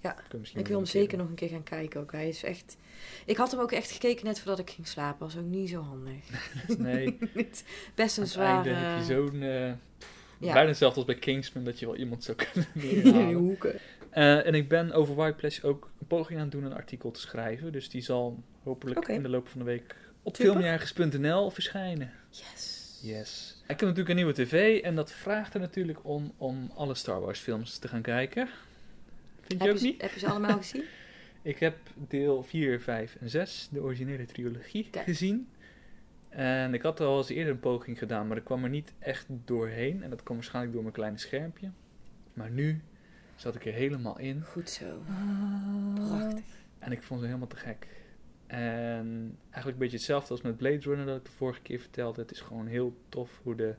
Ja, 0.00 0.16
Ik 0.32 0.66
wil 0.66 0.76
hem 0.76 0.82
keer 0.82 0.86
zeker 0.86 1.18
nog 1.18 1.28
een 1.28 1.34
keer 1.34 1.48
gaan 1.48 1.62
kijken 1.62 2.00
ook. 2.00 2.12
Hij 2.12 2.28
is 2.28 2.42
echt... 2.42 2.76
Ik 3.24 3.36
had 3.36 3.50
hem 3.50 3.60
ook 3.60 3.72
echt 3.72 3.90
gekeken 3.90 4.24
net 4.26 4.38
voordat 4.38 4.58
ik 4.58 4.70
ging 4.70 4.86
slapen. 4.86 5.18
Was 5.26 5.36
ook 5.36 5.44
niet 5.44 5.68
zo 5.68 5.80
handig. 5.82 6.16
Nee, 6.78 7.18
Best 7.94 8.18
een 8.18 8.26
zware... 8.26 8.68
heb 8.70 8.98
je 8.98 9.04
zo'n... 9.04 9.42
eh, 9.42 9.72
Ja. 10.38 10.52
Bijna 10.52 10.68
hetzelfde 10.68 10.96
als 10.96 11.06
bij 11.06 11.18
Kingsman, 11.18 11.64
dat 11.64 11.78
je 11.78 11.86
wel 11.86 11.96
iemand 11.96 12.24
zou 12.24 12.36
kunnen 12.52 12.68
neerhalen. 12.74 13.34
hoeken. 13.34 13.78
Eh, 14.10 14.46
en 14.46 14.54
ik 14.54 14.68
ben 14.68 14.92
over 14.92 15.14
Whiteplash 15.14 15.62
ook 15.62 15.90
een 16.00 16.06
poging 16.06 16.38
aan 16.38 16.44
het 16.44 16.52
doen 16.52 16.64
een 16.64 16.74
artikel 16.74 17.10
te 17.10 17.20
schrijven. 17.20 17.72
Dus 17.72 17.88
die 17.88 18.02
zal 18.02 18.42
hopelijk 18.62 19.08
in 19.08 19.22
de 19.22 19.28
loop 19.28 19.48
van 19.48 19.58
de 19.58 19.64
week 19.64 19.96
op 20.22 20.36
Super. 20.36 20.52
filmjagergs.nl 20.52 21.50
verschijnen. 21.50 22.12
Yes. 22.30 22.98
Yes. 23.02 23.55
Ik 23.68 23.80
heb 23.80 23.88
natuurlijk 23.88 24.08
een 24.08 24.16
nieuwe 24.16 24.32
tv 24.32 24.82
en 24.82 24.94
dat 24.94 25.12
vraagt 25.12 25.54
er 25.54 25.60
natuurlijk 25.60 25.98
om 26.02 26.32
om 26.36 26.70
alle 26.74 26.94
Star 26.94 27.20
Wars 27.20 27.40
films 27.40 27.78
te 27.78 27.88
gaan 27.88 28.02
kijken. 28.02 28.48
Vind 29.40 29.60
je 29.60 29.66
Heb 29.66 29.76
ook 29.76 29.80
je, 29.82 29.86
niet? 29.86 30.02
heb 30.02 30.12
je 30.12 30.18
ze 30.18 30.28
allemaal 30.28 30.56
gezien? 30.56 30.84
Ik 31.42 31.58
heb 31.58 31.76
deel 32.08 32.42
4, 32.42 32.80
5 32.80 33.16
en 33.20 33.30
6, 33.30 33.68
de 33.70 33.80
originele 33.80 34.24
trilogie, 34.24 34.88
Kijk. 34.90 35.04
gezien. 35.04 35.48
En 36.28 36.74
ik 36.74 36.82
had 36.82 37.00
al 37.00 37.18
eens 37.18 37.28
eerder 37.28 37.52
een 37.52 37.60
poging 37.60 37.98
gedaan, 37.98 38.26
maar 38.28 38.36
ik 38.36 38.44
kwam 38.44 38.64
er 38.64 38.70
niet 38.70 38.92
echt 38.98 39.26
doorheen. 39.28 40.02
En 40.02 40.10
dat 40.10 40.22
kwam 40.22 40.36
waarschijnlijk 40.36 40.72
door 40.74 40.82
mijn 40.82 40.94
kleine 40.94 41.18
schermpje. 41.18 41.70
Maar 42.32 42.50
nu 42.50 42.80
zat 43.36 43.54
ik 43.54 43.66
er 43.66 43.72
helemaal 43.72 44.18
in. 44.18 44.42
Goed 44.42 44.70
zo. 44.70 44.84
Ah. 45.08 45.94
Prachtig. 45.94 46.44
En 46.78 46.92
ik 46.92 47.02
vond 47.02 47.20
ze 47.20 47.26
helemaal 47.26 47.48
te 47.48 47.56
gek. 47.56 47.86
En 48.46 49.36
eigenlijk 49.44 49.66
een 49.72 49.78
beetje 49.78 49.96
hetzelfde 49.96 50.30
als 50.30 50.42
met 50.42 50.56
Blade 50.56 50.78
Runner 50.80 51.06
dat 51.06 51.16
ik 51.16 51.24
de 51.24 51.30
vorige 51.30 51.60
keer 51.60 51.78
vertelde. 51.80 52.20
Het 52.20 52.30
is 52.30 52.40
gewoon 52.40 52.66
heel 52.66 52.96
tof 53.08 53.40
hoe 53.42 53.54
de, 53.54 53.74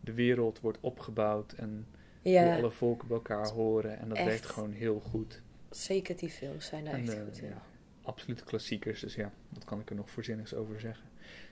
de 0.00 0.12
wereld 0.12 0.60
wordt 0.60 0.78
opgebouwd 0.80 1.52
en 1.52 1.86
hoe 2.22 2.52
alle 2.56 2.70
volken 2.70 3.08
bij 3.08 3.16
elkaar 3.16 3.48
horen. 3.48 3.98
En 3.98 4.08
dat 4.08 4.16
Echt. 4.18 4.26
werkt 4.26 4.46
gewoon 4.46 4.72
heel 4.72 5.00
goed. 5.00 5.42
zeker 5.70 6.16
die 6.16 6.30
films 6.30 6.66
zijn 6.66 6.84
daar 6.84 6.94
En, 6.94 7.00
echt 7.00 7.14
eh, 7.14 7.22
goed 7.24 7.38
in. 7.42 7.48
ja, 7.48 7.62
absolute 8.02 8.44
klassiekers, 8.44 9.00
dus 9.00 9.14
ja, 9.14 9.32
wat 9.48 9.64
kan 9.64 9.80
ik 9.80 9.90
er 9.90 9.96
nog 9.96 10.10
voorzinnigs 10.10 10.54
over 10.54 10.80
zeggen. 10.80 11.04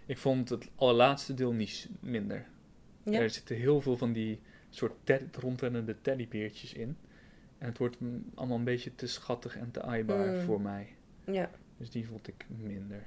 Ik 0.07 0.19
vond 0.19 0.49
het 0.49 0.69
allerlaatste 0.75 1.35
deel 1.35 1.53
niet 1.53 1.89
minder. 2.01 2.47
Ja. 3.03 3.21
Er 3.21 3.31
zitten 3.31 3.57
heel 3.57 3.81
veel 3.81 3.97
van 3.97 4.13
die 4.13 4.41
soort 4.71 4.93
ted- 5.05 5.37
rondrennende 5.37 5.97
teddybeertjes 6.01 6.73
in. 6.73 6.97
En 7.59 7.69
het 7.69 7.79
wordt 7.79 7.97
allemaal 8.35 8.57
een 8.59 8.65
beetje 8.65 8.95
te 8.95 9.07
schattig 9.07 9.57
en 9.57 9.71
te 9.71 9.83
aaibaar 9.83 10.27
Mm. 10.35 10.41
voor 10.41 10.61
mij. 10.61 10.89
Ja. 11.25 11.51
Dus 11.85 11.93
die 11.93 12.07
vond 12.07 12.29
ik 12.29 12.47
minder. 12.49 13.07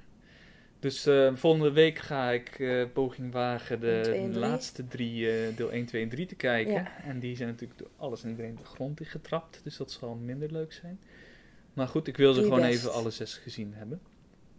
Dus 0.79 1.05
eh, 1.05 1.35
volgende 1.35 1.71
week 1.71 1.97
ga 1.97 2.31
ik 2.31 2.59
eh, 2.59 2.85
poging 2.93 3.31
wagen 3.31 3.79
de 3.79 4.29
laatste 4.33 4.87
drie, 4.87 5.29
eh, 5.29 5.55
deel 5.55 5.71
1, 5.71 5.85
2 5.85 6.03
en 6.03 6.09
3 6.09 6.25
te 6.25 6.35
kijken. 6.35 6.73
Ja. 6.73 7.03
En 7.03 7.19
die 7.19 7.35
zijn 7.35 7.49
natuurlijk 7.49 7.79
door 7.79 7.89
alles 7.97 8.23
en 8.23 8.29
iedereen 8.29 8.55
de 8.55 8.65
grond 8.65 8.99
in 8.99 9.05
getrapt. 9.05 9.59
Dus 9.63 9.77
dat 9.77 9.91
zal 9.91 10.15
minder 10.15 10.51
leuk 10.51 10.73
zijn. 10.73 10.99
Maar 11.73 11.87
goed, 11.87 12.07
ik 12.07 12.17
wil 12.17 12.33
ze 12.33 12.41
gewoon 12.41 12.61
best. 12.61 12.73
even 12.73 12.93
alle 12.93 13.09
zes 13.09 13.37
gezien 13.37 13.73
hebben. 13.73 14.01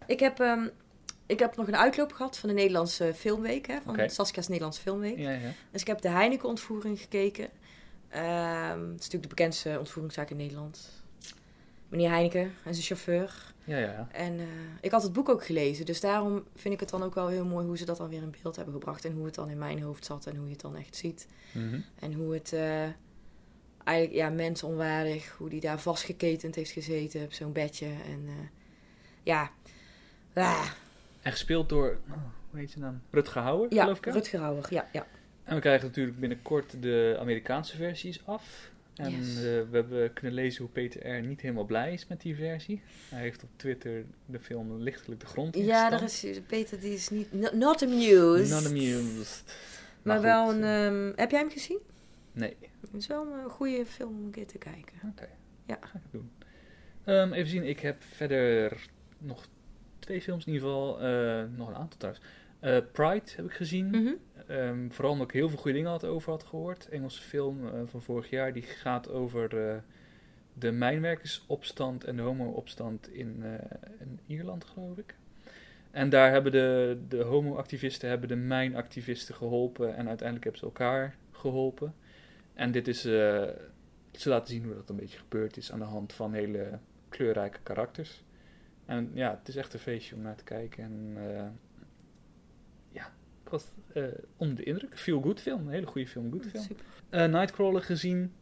Ik 0.06 0.20
heb, 0.20 0.40
ehm, 0.40 0.68
ik 1.26 1.38
heb 1.38 1.56
nog 1.56 1.66
een 1.66 1.76
uitloop 1.76 2.12
gehad 2.12 2.38
van 2.38 2.48
de 2.48 2.54
Nederlandse 2.54 3.14
Filmweek, 3.14 3.66
hè, 3.66 3.80
van 3.80 3.94
Oké. 3.94 4.08
Saskia's 4.08 4.48
Nederlandse 4.48 4.80
Filmweek. 4.80 5.18
Ja, 5.18 5.30
ja. 5.30 5.50
Dus 5.70 5.80
ik 5.80 5.86
heb 5.86 6.00
de 6.00 6.08
Heineken-ontvoering 6.08 7.00
gekeken. 7.00 7.48
Ehm, 8.08 8.80
het 8.80 9.00
is 9.00 9.04
natuurlijk 9.04 9.22
de 9.22 9.28
bekendste 9.28 9.78
ontvoeringszaak 9.78 10.30
in 10.30 10.36
Nederland. 10.36 10.97
Meneer 11.88 12.10
Heineken 12.10 12.52
en 12.64 12.74
zijn 12.74 12.86
chauffeur. 12.86 13.54
Ja, 13.64 13.78
ja. 13.78 14.08
En 14.12 14.38
eh, 14.38 14.46
ik 14.80 14.90
had 14.90 15.02
het 15.02 15.12
boek 15.12 15.28
ook 15.28 15.44
gelezen, 15.44 15.86
dus 15.86 16.00
daarom 16.00 16.44
vind 16.54 16.74
ik 16.74 16.80
het 16.80 16.88
dan 16.88 17.02
ook 17.02 17.14
wel 17.14 17.28
heel 17.28 17.44
mooi 17.44 17.66
hoe 17.66 17.78
ze 17.78 17.84
dat 17.84 17.96
dan 17.96 18.08
weer 18.08 18.22
in 18.22 18.34
beeld 18.42 18.56
hebben 18.56 18.74
gebracht. 18.74 19.04
En 19.04 19.12
hoe 19.12 19.24
het 19.24 19.34
dan 19.34 19.50
in 19.50 19.58
mijn 19.58 19.82
hoofd 19.82 20.04
zat 20.04 20.26
en 20.26 20.36
hoe 20.36 20.44
je 20.44 20.52
het 20.52 20.60
dan 20.60 20.76
echt 20.76 20.96
ziet. 20.96 21.26
Mhm. 21.52 21.80
En 21.98 22.12
hoe 22.12 22.34
het 22.34 22.52
eh, 22.52 22.82
eigenlijk, 23.84 24.18
ja, 24.18 24.28
mensonwaardig, 24.28 25.34
hoe 25.38 25.48
die 25.48 25.60
daar 25.60 25.80
vastgeketend 25.80 26.54
heeft 26.54 26.70
gezeten 26.70 27.24
op 27.24 27.32
zo'n 27.32 27.52
bedje. 27.52 27.86
En 27.86 28.24
eh, 28.26 28.48
ja, 29.22 29.50
ah, 30.34 30.70
En 31.22 31.32
gespeeld 31.32 31.68
door, 31.68 31.98
oh, 32.08 32.14
hoe 32.50 32.60
heet 32.60 32.72
je 32.72 32.78
naam? 32.78 33.02
Rutger 33.10 33.42
Hauer, 33.42 33.74
ja, 33.74 33.82
geloof 33.82 33.98
ik. 33.98 34.06
Rutger 34.06 34.40
Hauer, 34.40 34.66
ja, 34.70 34.88
ja. 34.92 35.06
En 35.44 35.54
we 35.54 35.60
krijgen 35.60 35.86
natuurlijk 35.86 36.20
binnenkort 36.20 36.82
de 36.82 37.16
Amerikaanse 37.20 37.76
versies 37.76 38.26
af. 38.26 38.70
En 38.98 39.10
Yes. 39.10 39.36
eh, 39.36 39.42
we 39.42 39.68
hebben 39.70 40.12
kunnen 40.12 40.32
lezen 40.34 40.62
hoe 40.62 40.72
Peter 40.72 41.16
R. 41.18 41.22
niet 41.26 41.40
helemaal 41.40 41.64
blij 41.64 41.92
is 41.92 42.06
met 42.06 42.20
die 42.20 42.34
versie. 42.36 42.82
Hij 43.08 43.20
heeft 43.20 43.42
op 43.42 43.48
Twitter 43.56 44.04
de 44.26 44.40
film 44.40 44.82
lichtelijk 44.82 45.20
de 45.20 45.26
grond 45.26 45.56
Ja, 45.56 45.90
daar 45.90 46.02
is 46.02 46.24
Peter, 46.46 46.80
die 46.80 46.92
is 46.94 47.08
niet, 47.08 47.32
not, 47.32 47.52
not 47.52 47.82
amused. 47.82 48.50
Not 48.50 48.66
amused. 48.66 49.42
Maar, 50.02 50.20
Maar 50.20 50.22
wel 50.22 50.52
een, 50.52 50.62
eh, 50.62 50.86
ehm, 50.86 51.12
heb 51.16 51.30
jij 51.30 51.40
hem 51.40 51.50
gezien? 51.50 51.78
Nee, 52.32 52.56
Het 52.80 52.90
is 52.94 53.06
wel 53.06 53.26
een 53.32 53.50
goede 53.50 53.86
film 53.86 54.18
om 54.18 54.24
een 54.24 54.30
keer 54.30 54.46
te 54.46 54.58
kijken. 54.58 54.92
oké. 55.10 55.28
Ja. 55.66 55.78
Ga 55.80 55.96
ik 56.04 56.10
doen. 56.12 56.30
Ehm, 57.04 57.32
even 57.32 57.50
zien, 57.50 57.64
ik 57.64 57.80
heb 57.80 58.02
verder 58.02 58.86
nog 59.18 59.46
twee 59.98 60.20
films 60.22 60.44
in 60.46 60.52
ieder 60.52 60.68
geval. 60.68 61.00
eh, 61.00 61.44
nog 61.56 61.68
een 61.68 61.74
aantal. 61.74 62.10
Eh, 62.60 62.76
Pride 62.92 63.22
heb 63.36 63.44
ik 63.44 63.52
gezien. 63.52 63.86
Mhm. 63.86 64.12
Ehm, 64.48 64.90
vooral 64.90 65.12
omdat 65.12 65.28
ik 65.28 65.34
heel 65.34 65.48
veel 65.48 65.58
goede 65.58 65.76
dingen 65.76 65.90
had 65.90 66.04
over 66.04 66.30
had 66.30 66.42
gehoord. 66.42 66.88
Engelse 66.88 67.22
film 67.22 67.66
eh, 67.66 67.80
van 67.84 68.02
vorig 68.02 68.30
jaar. 68.30 68.52
Die 68.52 68.62
gaat 68.62 69.10
over 69.10 69.68
eh, 69.68 69.76
de 70.52 70.72
mijnwerkersopstand 70.72 72.04
en 72.04 72.16
de 72.16 72.22
homo-opstand 72.22 73.12
in, 73.12 73.42
eh, 73.42 73.78
in 74.00 74.20
Ierland, 74.26 74.64
geloof 74.64 74.98
ik. 74.98 75.14
En 75.90 76.08
daar 76.08 76.30
hebben 76.30 76.52
de, 76.52 76.98
de 77.08 77.22
homo-activisten 77.22 78.08
hebben 78.08 78.28
de 78.28 78.36
mijnactivisten 78.36 79.34
geholpen. 79.34 79.96
En 79.96 80.08
uiteindelijk 80.08 80.44
hebben 80.44 80.60
ze 80.60 80.66
elkaar 80.66 81.16
geholpen. 81.32 81.94
En 82.54 82.70
dit 82.72 82.88
is... 82.88 83.00
ze 83.00 83.58
laten 84.24 84.54
zien 84.54 84.64
hoe 84.64 84.74
dat 84.74 84.88
een 84.88 84.96
beetje 84.96 85.18
gebeurd 85.18 85.56
is 85.56 85.72
aan 85.72 85.78
de 85.78 85.84
hand 85.84 86.12
van 86.12 86.32
hele 86.32 86.78
kleurrijke 87.08 87.60
karakters. 87.62 88.22
En 88.86 89.10
ja, 89.14 89.38
het 89.38 89.48
is 89.48 89.56
echt 89.56 89.74
een 89.74 89.80
feestje 89.80 90.14
om 90.14 90.22
naar 90.22 90.36
te 90.36 90.44
kijken. 90.44 90.84
En 90.84 91.16
ik 93.48 93.54
was 93.54 93.66
eh 93.92 94.04
onder 94.36 94.56
de 94.56 94.62
indruk. 94.62 94.98
Feel 94.98 95.20
good 95.20 95.40
film, 95.40 95.66
een 95.66 95.72
hele 95.72 95.86
goede 95.86 96.08
film, 96.08 96.30
good 96.30 96.46
film. 96.46 96.62
Super. 96.62 96.84
Eh, 97.08 97.26
Nightcrawler 97.26 97.82
gezien, 97.82 98.32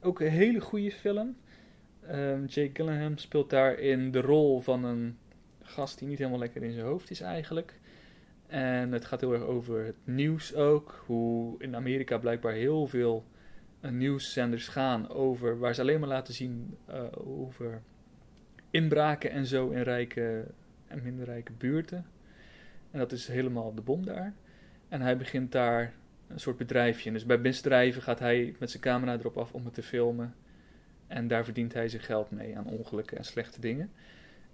ook 0.00 0.20
een 0.20 0.30
hele 0.30 0.60
goede 0.60 0.92
film. 0.92 1.36
Ehm, 2.06 2.44
Jake 2.44 2.70
Gyllenhaal 2.72 3.12
speelt 3.14 3.50
daarin 3.50 4.10
de 4.10 4.20
rol 4.20 4.60
van 4.60 4.84
een 4.84 5.18
gast 5.62 5.98
die 5.98 6.08
niet 6.08 6.18
helemaal 6.18 6.38
lekker 6.38 6.62
in 6.62 6.72
zijn 6.72 6.86
hoofd 6.86 7.10
is 7.10 7.20
eigenlijk. 7.20 7.78
En 8.46 8.92
het 8.92 9.04
gaat 9.04 9.20
heel 9.20 9.32
erg 9.32 9.42
over 9.42 9.84
het 9.84 9.96
nieuws 10.04 10.54
ook. 10.54 11.04
Hoe 11.06 11.54
in 11.58 11.76
Amerika 11.76 12.18
blijkbaar 12.18 12.52
heel 12.52 12.86
veel 12.86 13.24
eh, 13.80 13.90
nieuwszenders 13.90 14.68
gaan 14.68 15.08
over 15.08 15.58
waar 15.58 15.74
ze 15.74 15.80
alleen 15.80 16.00
maar 16.00 16.08
laten 16.08 16.34
zien 16.34 16.76
over 17.14 17.82
inbraken 18.70 19.30
en 19.30 19.46
zo 19.46 19.68
in 19.68 19.82
rijke 19.82 20.46
en 20.86 21.02
minder 21.02 21.24
rijke 21.24 21.52
buurten. 21.52 22.06
En 22.90 22.98
dat 22.98 23.12
is 23.12 23.28
helemaal 23.28 23.74
de 23.74 23.82
bom 23.82 24.04
daar. 24.04 24.34
En 24.90 25.00
hij 25.00 25.16
begint 25.16 25.52
daar 25.52 25.92
een 26.28 26.40
soort 26.40 26.56
bedrijfje. 26.56 27.06
in. 27.06 27.12
Dus 27.12 27.26
bij 27.26 27.38
misdrijven 27.38 28.02
gaat 28.02 28.18
hij 28.18 28.54
met 28.58 28.70
zijn 28.70 28.82
camera 28.82 29.18
erop 29.18 29.38
af 29.38 29.52
om 29.52 29.64
het 29.64 29.74
te 29.74 29.82
filmen. 29.82 30.34
En 31.06 31.28
daar 31.28 31.44
verdient 31.44 31.72
hij 31.72 31.88
zijn 31.88 32.02
geld 32.02 32.30
mee 32.30 32.56
aan 32.56 32.66
ongelukken 32.66 33.16
en 33.16 33.24
slechte 33.24 33.60
dingen. 33.60 33.90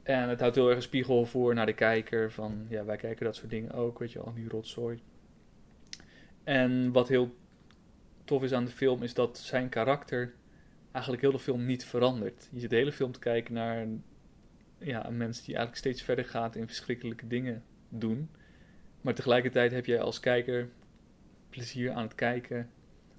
En 0.03 0.29
het 0.29 0.41
houdt 0.41 0.55
heel 0.55 0.67
erg 0.67 0.77
een 0.77 0.83
spiegel 0.83 1.27
voor 1.27 1.55
naar 1.55 1.67
de 1.67 1.73
kijker. 1.73 2.33
Van 2.33 2.67
ja, 2.69 2.85
wij 2.85 2.97
kijken 2.97 3.25
dat 3.25 3.37
soort 3.37 3.51
dingen 3.51 3.73
ook, 3.73 3.99
weet 3.99 4.13
je 4.13 4.19
al, 4.19 4.35
die 4.35 4.49
rotzooi. 4.49 5.03
En 6.45 6.93
wat 6.93 7.09
heel 7.09 7.37
tof 8.25 8.43
is 8.43 8.53
aan 8.53 8.65
de 8.65 8.71
film, 8.71 9.03
is 9.03 9.15
dat 9.15 9.39
zijn 9.39 9.69
karakter 9.69 10.35
eigenlijk 10.93 11.23
heel 11.23 11.33
de 11.33 11.39
film 11.39 11.67
niet 11.67 11.85
verandert. 11.85 12.49
Je 12.53 12.61
zit 12.61 12.71
de 12.71 12.77
hele 12.77 12.93
film 12.93 13.13
te 13.13 13.19
kijken 13.19 13.55
naar 13.55 13.87
ja, 14.79 15.07
een 15.07 15.17
mens 15.17 15.37
die 15.37 15.55
eigenlijk 15.55 15.77
steeds 15.77 16.03
verder 16.03 16.25
gaat 16.25 16.57
in 16.57 16.67
verschrikkelijke 16.67 17.27
dingen 17.27 17.63
doen. 17.89 18.31
Maar 19.07 19.15
tegelijkertijd 19.15 19.73
heb 19.73 19.87
jij 19.87 20.01
als 20.01 20.21
kijker 20.21 20.69
plezier 21.51 21.93
aan 21.93 22.03
het 22.03 22.15
kijken. 22.15 22.57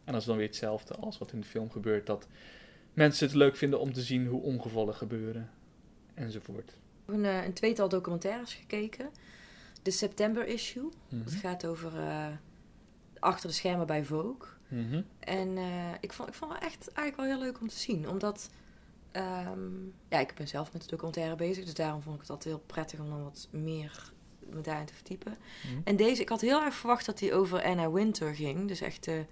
En 0.03 0.11
dat 0.11 0.21
is 0.21 0.27
dan 0.27 0.37
weer 0.37 0.45
hetzelfde 0.45 0.95
als 0.95 1.17
wat 1.17 1.31
in 1.31 1.39
de 1.39 1.47
film 1.47 1.71
gebeurt. 1.71 2.05
Dat 2.05 2.27
mensen 2.93 3.27
het 3.27 3.35
leuk 3.35 3.55
vinden 3.55 3.79
om 3.79 3.93
te 3.93 4.01
zien 4.01 4.27
hoe 4.27 4.41
ongevallen 4.41 4.95
gebeuren. 4.95 5.49
Enzovoort. 6.13 6.77
Een, 7.05 7.25
eh, 7.25 7.45
een 7.45 7.53
tweetal 7.53 7.89
documentaires 7.89 8.53
gekeken. 8.53 9.09
De 9.81 9.91
September 9.91 10.47
Issue. 10.47 10.89
Mhm. 11.09 11.23
Het 11.23 11.33
gaat 11.33 11.65
over 11.65 11.97
eh, 11.99 12.27
achter 13.19 13.49
de 13.49 13.55
schermen 13.55 13.87
bij 13.87 14.03
Vogue. 14.03 14.47
Mhm. 14.67 15.01
En 15.19 15.57
eh, 15.57 15.91
ik, 15.99 16.13
vond, 16.13 16.29
ik 16.29 16.35
vond 16.35 16.53
het 16.53 16.63
echt 16.63 16.93
eigenlijk 16.93 17.15
wel 17.17 17.37
heel 17.37 17.45
leuk 17.45 17.61
om 17.61 17.67
te 17.67 17.79
zien. 17.79 18.09
Omdat, 18.09 18.49
ehm, 19.11 19.71
ja, 20.09 20.19
ik 20.19 20.33
ben 20.35 20.47
zelf 20.47 20.73
met 20.73 20.81
de 20.81 20.89
documentaire 20.89 21.35
bezig. 21.35 21.65
Dus 21.65 21.73
daarom 21.73 22.01
vond 22.01 22.15
ik 22.15 22.21
het 22.21 22.29
altijd 22.29 22.55
heel 22.55 22.63
prettig 22.65 22.99
om 22.99 23.09
dan 23.09 23.23
wat 23.23 23.47
meer 23.51 24.15
me 24.53 24.61
daarin 24.61 24.85
te 24.85 24.93
verdiepen. 24.93 25.31
Mhm. 25.63 25.81
En 25.83 25.95
deze, 25.95 26.21
ik 26.21 26.29
had 26.29 26.41
heel 26.41 26.61
erg 26.63 26.73
verwacht 26.75 27.05
dat 27.05 27.19
hij 27.19 27.33
over 27.33 27.63
Anna 27.63 27.91
Winter 27.91 28.35
ging. 28.35 28.67
Dus 28.67 28.81
echt 28.81 29.03
de, 29.03 29.25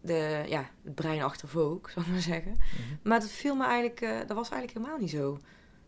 de, 0.00 0.44
ja, 0.48 0.70
het 0.84 0.94
brein 0.94 1.22
achter 1.22 1.48
Vogue, 1.48 1.80
zou 1.92 2.06
ik 2.06 2.12
maar 2.12 2.20
zeggen. 2.20 2.50
Mhm. 2.52 3.08
Maar 3.08 3.20
dat 3.20 3.30
viel 3.30 3.54
me 3.54 3.64
eigenlijk, 3.64 4.00
eh, 4.00 4.18
dat 4.18 4.36
was 4.36 4.48
eigenlijk 4.50 4.72
helemaal 4.72 4.98
niet 4.98 5.10
zo. 5.10 5.38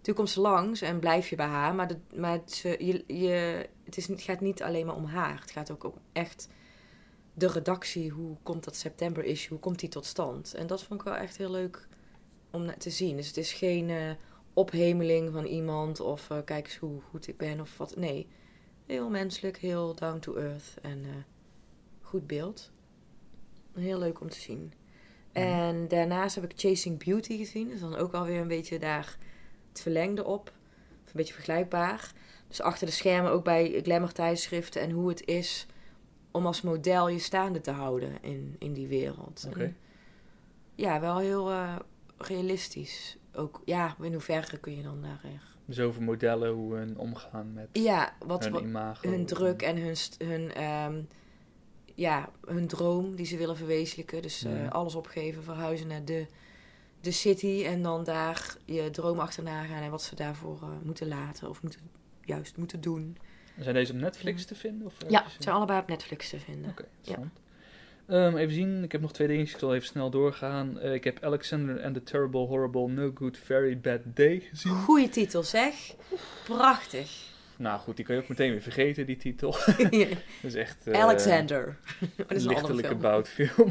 Toen 0.00 0.14
komt 0.14 0.30
ze 0.30 0.40
langs 0.40 0.80
en 0.80 0.98
blijf 0.98 1.28
je 1.28 1.36
bij 1.36 1.46
haar. 1.46 1.74
Maar, 1.74 1.88
de, 1.88 1.96
maar 2.14 2.32
het, 2.32 2.52
ze- 2.52 2.76
je, 2.84 3.04
je, 3.18 3.68
het, 3.84 3.96
is, 3.96 4.06
het 4.08 4.22
gaat 4.22 4.40
niet 4.40 4.62
alleen 4.62 4.86
maar 4.86 4.94
om 4.96 5.04
haar. 5.04 5.40
Het 5.40 5.50
gaat 5.50 5.70
ook 5.70 5.84
om 5.84 5.94
echt 6.12 6.48
de 7.34 7.46
redactie. 7.48 8.10
Hoe 8.10 8.36
komt 8.42 8.64
dat 8.64 8.76
september 8.76 9.24
issue? 9.24 9.48
Hoe 9.48 9.58
komt 9.58 9.78
die 9.78 9.88
tot 9.88 10.06
stand? 10.06 10.54
En 10.54 10.66
dat 10.66 10.82
vond 10.82 11.00
ik 11.00 11.06
wel 11.06 11.16
echt 11.16 11.36
heel 11.36 11.50
leuk 11.50 11.88
om 12.50 12.78
te 12.78 12.90
zien. 12.90 13.16
Dus 13.16 13.26
het 13.26 13.36
is 13.36 13.52
geen 13.52 13.90
eh, 13.90 14.10
ophemeling 14.60 15.32
van 15.32 15.44
iemand. 15.44 16.00
Of 16.00 16.30
eh, 16.30 16.38
kijk 16.44 16.66
eens 16.66 16.76
hoe 16.76 17.00
goed 17.00 17.28
ik 17.28 17.36
ben 17.36 17.60
of 17.60 17.78
wat. 17.78 17.96
Nee, 17.96 18.28
heel 18.86 19.10
menselijk, 19.10 19.56
heel 19.56 19.94
down 19.94 20.18
to 20.18 20.34
earth. 20.34 20.74
En 20.82 21.04
eh, 21.04 21.10
goed 22.00 22.26
beeld. 22.26 22.70
Heel 23.74 23.98
leuk 23.98 24.20
om 24.20 24.28
te 24.28 24.40
zien. 24.40 24.72
En 25.32 25.88
daarnaast 25.88 26.34
heb 26.34 26.44
ik 26.44 26.58
Chasing 26.58 27.04
Beauty 27.04 27.36
gezien. 27.36 27.68
Dus 27.68 27.80
dan 27.80 27.96
ook 27.96 28.12
alweer 28.12 28.40
een 28.40 28.48
beetje 28.48 28.78
daar 28.78 29.18
het 29.68 29.80
verlengde 29.80 30.24
op. 30.24 30.52
Of 31.04 31.06
een 31.06 31.12
beetje 31.12 31.34
vergelijkbaar. 31.34 32.12
Dus 32.48 32.60
achter 32.60 32.86
de 32.86 32.92
schermen 32.92 33.30
ook 33.30 33.44
bij 33.44 33.80
glamour 33.82 34.12
tijdschriften. 34.12 34.82
En 34.82 34.90
hoe 34.90 35.08
het 35.08 35.26
is 35.26 35.66
om 36.30 36.46
als 36.46 36.62
model 36.62 37.08
je 37.08 37.18
staande 37.18 37.60
te 37.60 37.70
houden 37.70 38.22
in, 38.22 38.56
in 38.58 38.72
die 38.72 38.86
wereld. 38.86 39.48
En 39.52 39.76
Ja, 40.74 41.00
wel 41.00 41.18
heel 41.18 41.50
eh, 41.50 41.76
realistisch. 42.16 43.16
Ook, 43.34 43.62
ja, 43.64 43.96
in 44.00 44.12
hoeverre 44.12 44.58
kun 44.58 44.76
je 44.76 44.82
dan 44.82 45.02
daar... 45.02 45.20
eh, 45.22 45.30
Dus 45.64 45.80
over 45.80 46.02
modellen, 46.02 46.52
hoe 46.52 46.74
hun 46.74 46.98
omgaan 46.98 47.52
met 47.52 47.68
Ja, 47.72 48.12
wat, 48.26 48.44
hun 48.44 48.62
imago. 48.62 49.08
hun 49.08 49.26
druk 49.26 49.62
en 49.62 49.76
hun, 49.76 49.96
hun, 50.18 50.52
ehm, 50.54 51.02
ja, 51.94 52.30
hun 52.46 52.66
droom 52.66 53.16
die 53.16 53.26
ze 53.26 53.36
willen 53.36 53.56
verwezenlijken. 53.56 54.22
Dus 54.22 54.44
eh, 54.44 54.70
alles 54.70 54.94
opgeven, 54.94 55.42
verhuizen 55.42 55.86
naar 55.86 56.04
de, 56.04 56.26
de 57.00 57.10
city 57.10 57.62
en 57.66 57.82
dan 57.82 58.04
daar 58.04 58.56
je 58.64 58.90
droom 58.90 59.18
achterna 59.18 59.62
gaan 59.64 59.82
en 59.82 59.90
wat 59.90 60.02
ze 60.02 60.14
daarvoor 60.14 60.58
eh, 60.62 60.68
moeten 60.82 61.08
laten 61.08 61.48
of 61.48 61.62
moeten, 61.62 61.80
juist 62.24 62.56
moeten 62.56 62.80
doen. 62.80 63.16
Zijn 63.58 63.74
deze 63.74 63.92
op 63.92 63.98
Netflix 63.98 64.44
te 64.44 64.54
vinden? 64.54 64.86
Of 64.86 64.94
Ja, 65.08 65.22
het 65.24 65.42
zijn 65.42 65.54
allebei 65.54 65.80
op 65.80 65.88
Netflix 65.88 66.28
te 66.28 66.40
vinden. 66.40 66.70
Oké, 66.70 66.84
interessant. 66.96 67.32
Ehm, 68.10 68.36
even 68.36 68.54
zien, 68.54 68.84
ik 68.84 68.92
heb 68.92 69.00
nog 69.00 69.12
twee 69.12 69.28
dingetjes, 69.28 69.54
ik 69.54 69.60
zal 69.60 69.74
even 69.74 69.86
snel 69.86 70.10
doorgaan. 70.10 70.80
Eh, 70.80 70.94
ik 70.94 71.04
heb 71.04 71.24
Alexander 71.24 71.82
and 71.82 71.94
the 71.94 72.02
Terrible, 72.02 72.46
Horrible, 72.46 72.88
No 72.88 73.10
Good, 73.14 73.38
Very 73.38 73.80
Bad 73.80 74.00
Day 74.04 74.40
gezien. 74.50 74.72
Goeie 74.72 75.08
titel 75.08 75.42
zeg. 75.42 75.74
Prachtig. 76.44 77.28
Nou 77.56 77.80
goed, 77.80 77.96
die 77.96 78.04
kan 78.04 78.14
je 78.14 78.22
ook 78.22 78.28
meteen 78.28 78.50
weer 78.50 78.62
vergeten, 78.62 79.06
die 79.06 79.16
titel. 79.16 79.50
dat 80.42 80.42
is 80.42 80.54
echt... 80.54 80.86
eh, 80.86 81.02
Alexander. 81.02 81.76
dat 82.16 82.30
is 82.30 82.44
een 82.44 82.54
andere 82.54 82.74
lichtelijk 82.74 82.86
film. 82.86 82.98
about 82.98 83.28
film. 83.28 83.70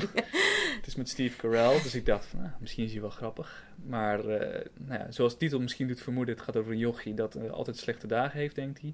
het 0.76 0.88
is 0.88 0.96
met 0.96 1.10
Steve 1.10 1.38
Carell, 1.38 1.82
dus 1.82 1.96
ik 1.96 2.06
dacht 2.06 2.26
van, 2.26 2.40
nou, 2.40 2.52
misschien 2.60 2.84
is 2.84 2.92
hij 2.92 3.02
wel 3.02 3.10
grappig. 3.10 3.64
Maar 3.86 4.20
eh, 4.20 4.66
nou 4.78 5.00
ja, 5.00 5.12
zoals 5.12 5.34
de 5.34 5.40
titel 5.40 5.60
misschien 5.60 5.88
doet 5.88 6.02
vermoeden, 6.02 6.36
het 6.36 6.44
gaat 6.44 6.58
over 6.58 6.72
een 6.72 6.78
jochie 6.78 7.14
dat 7.14 7.50
altijd 7.52 7.78
slechte 7.78 8.08
dagen 8.08 8.40
heeft, 8.40 8.56
denkt 8.56 8.82
hij. 8.82 8.94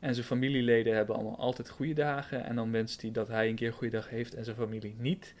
En 0.00 0.14
zijn 0.14 0.26
familieleden 0.26 0.94
hebben 0.96 1.14
allemaal 1.14 1.38
altijd 1.38 1.70
goede 1.70 1.92
dagen. 1.92 2.44
En 2.44 2.56
dan 2.56 2.72
wenst 2.72 3.02
hij 3.02 3.10
dat 3.10 3.28
hij 3.28 3.48
een 3.48 3.54
keer 3.54 3.66
een 3.66 3.72
goede 3.74 3.96
dag 3.96 4.08
heeft 4.08 4.34
en 4.34 4.44
zijn 4.44 4.56
familie 4.56 4.94
niet. 4.98 5.34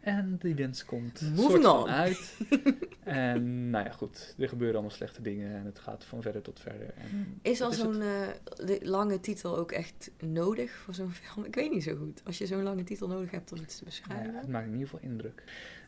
En 0.00 0.36
die 0.40 0.54
winst 0.54 0.84
komt 0.84 1.20
Moving 1.20 1.62
soort 1.62 1.62
van 1.62 1.88
uit. 1.88 2.38
en 3.04 3.70
nou 3.70 3.84
ja, 3.84 3.90
goed. 3.90 4.34
Er 4.38 4.48
gebeuren 4.48 4.76
allemaal 4.76 4.96
slechte 4.96 5.22
dingen 5.22 5.56
en 5.56 5.64
het 5.64 5.78
gaat 5.78 6.04
van 6.04 6.22
verder 6.22 6.42
tot 6.42 6.60
verder. 6.60 6.94
En 6.96 7.38
Is 7.42 7.60
al 7.60 7.72
zo'n 7.72 8.00
eh, 8.02 8.76
lange 8.82 9.20
titel 9.20 9.58
ook 9.58 9.72
echt 9.72 10.10
nodig 10.20 10.72
voor 10.72 10.94
zo'n 10.94 11.12
film? 11.22 11.44
Ik 11.44 11.54
weet 11.54 11.70
niet 11.70 11.82
zo 11.82 11.96
goed. 11.96 12.20
Als 12.24 12.38
je 12.38 12.46
zo'n 12.46 12.62
lange 12.62 12.84
titel 12.84 13.08
nodig 13.08 13.30
hebt 13.30 13.52
om 13.52 13.58
iets 13.62 13.78
te 13.78 13.84
Nou 13.84 13.96
ja, 13.96 14.04
beschrijven. 14.08 14.40
het 14.40 14.48
maakt 14.48 14.66
in 14.66 14.72
ieder 14.72 14.88
geval 14.88 15.08
indruk. 15.10 15.42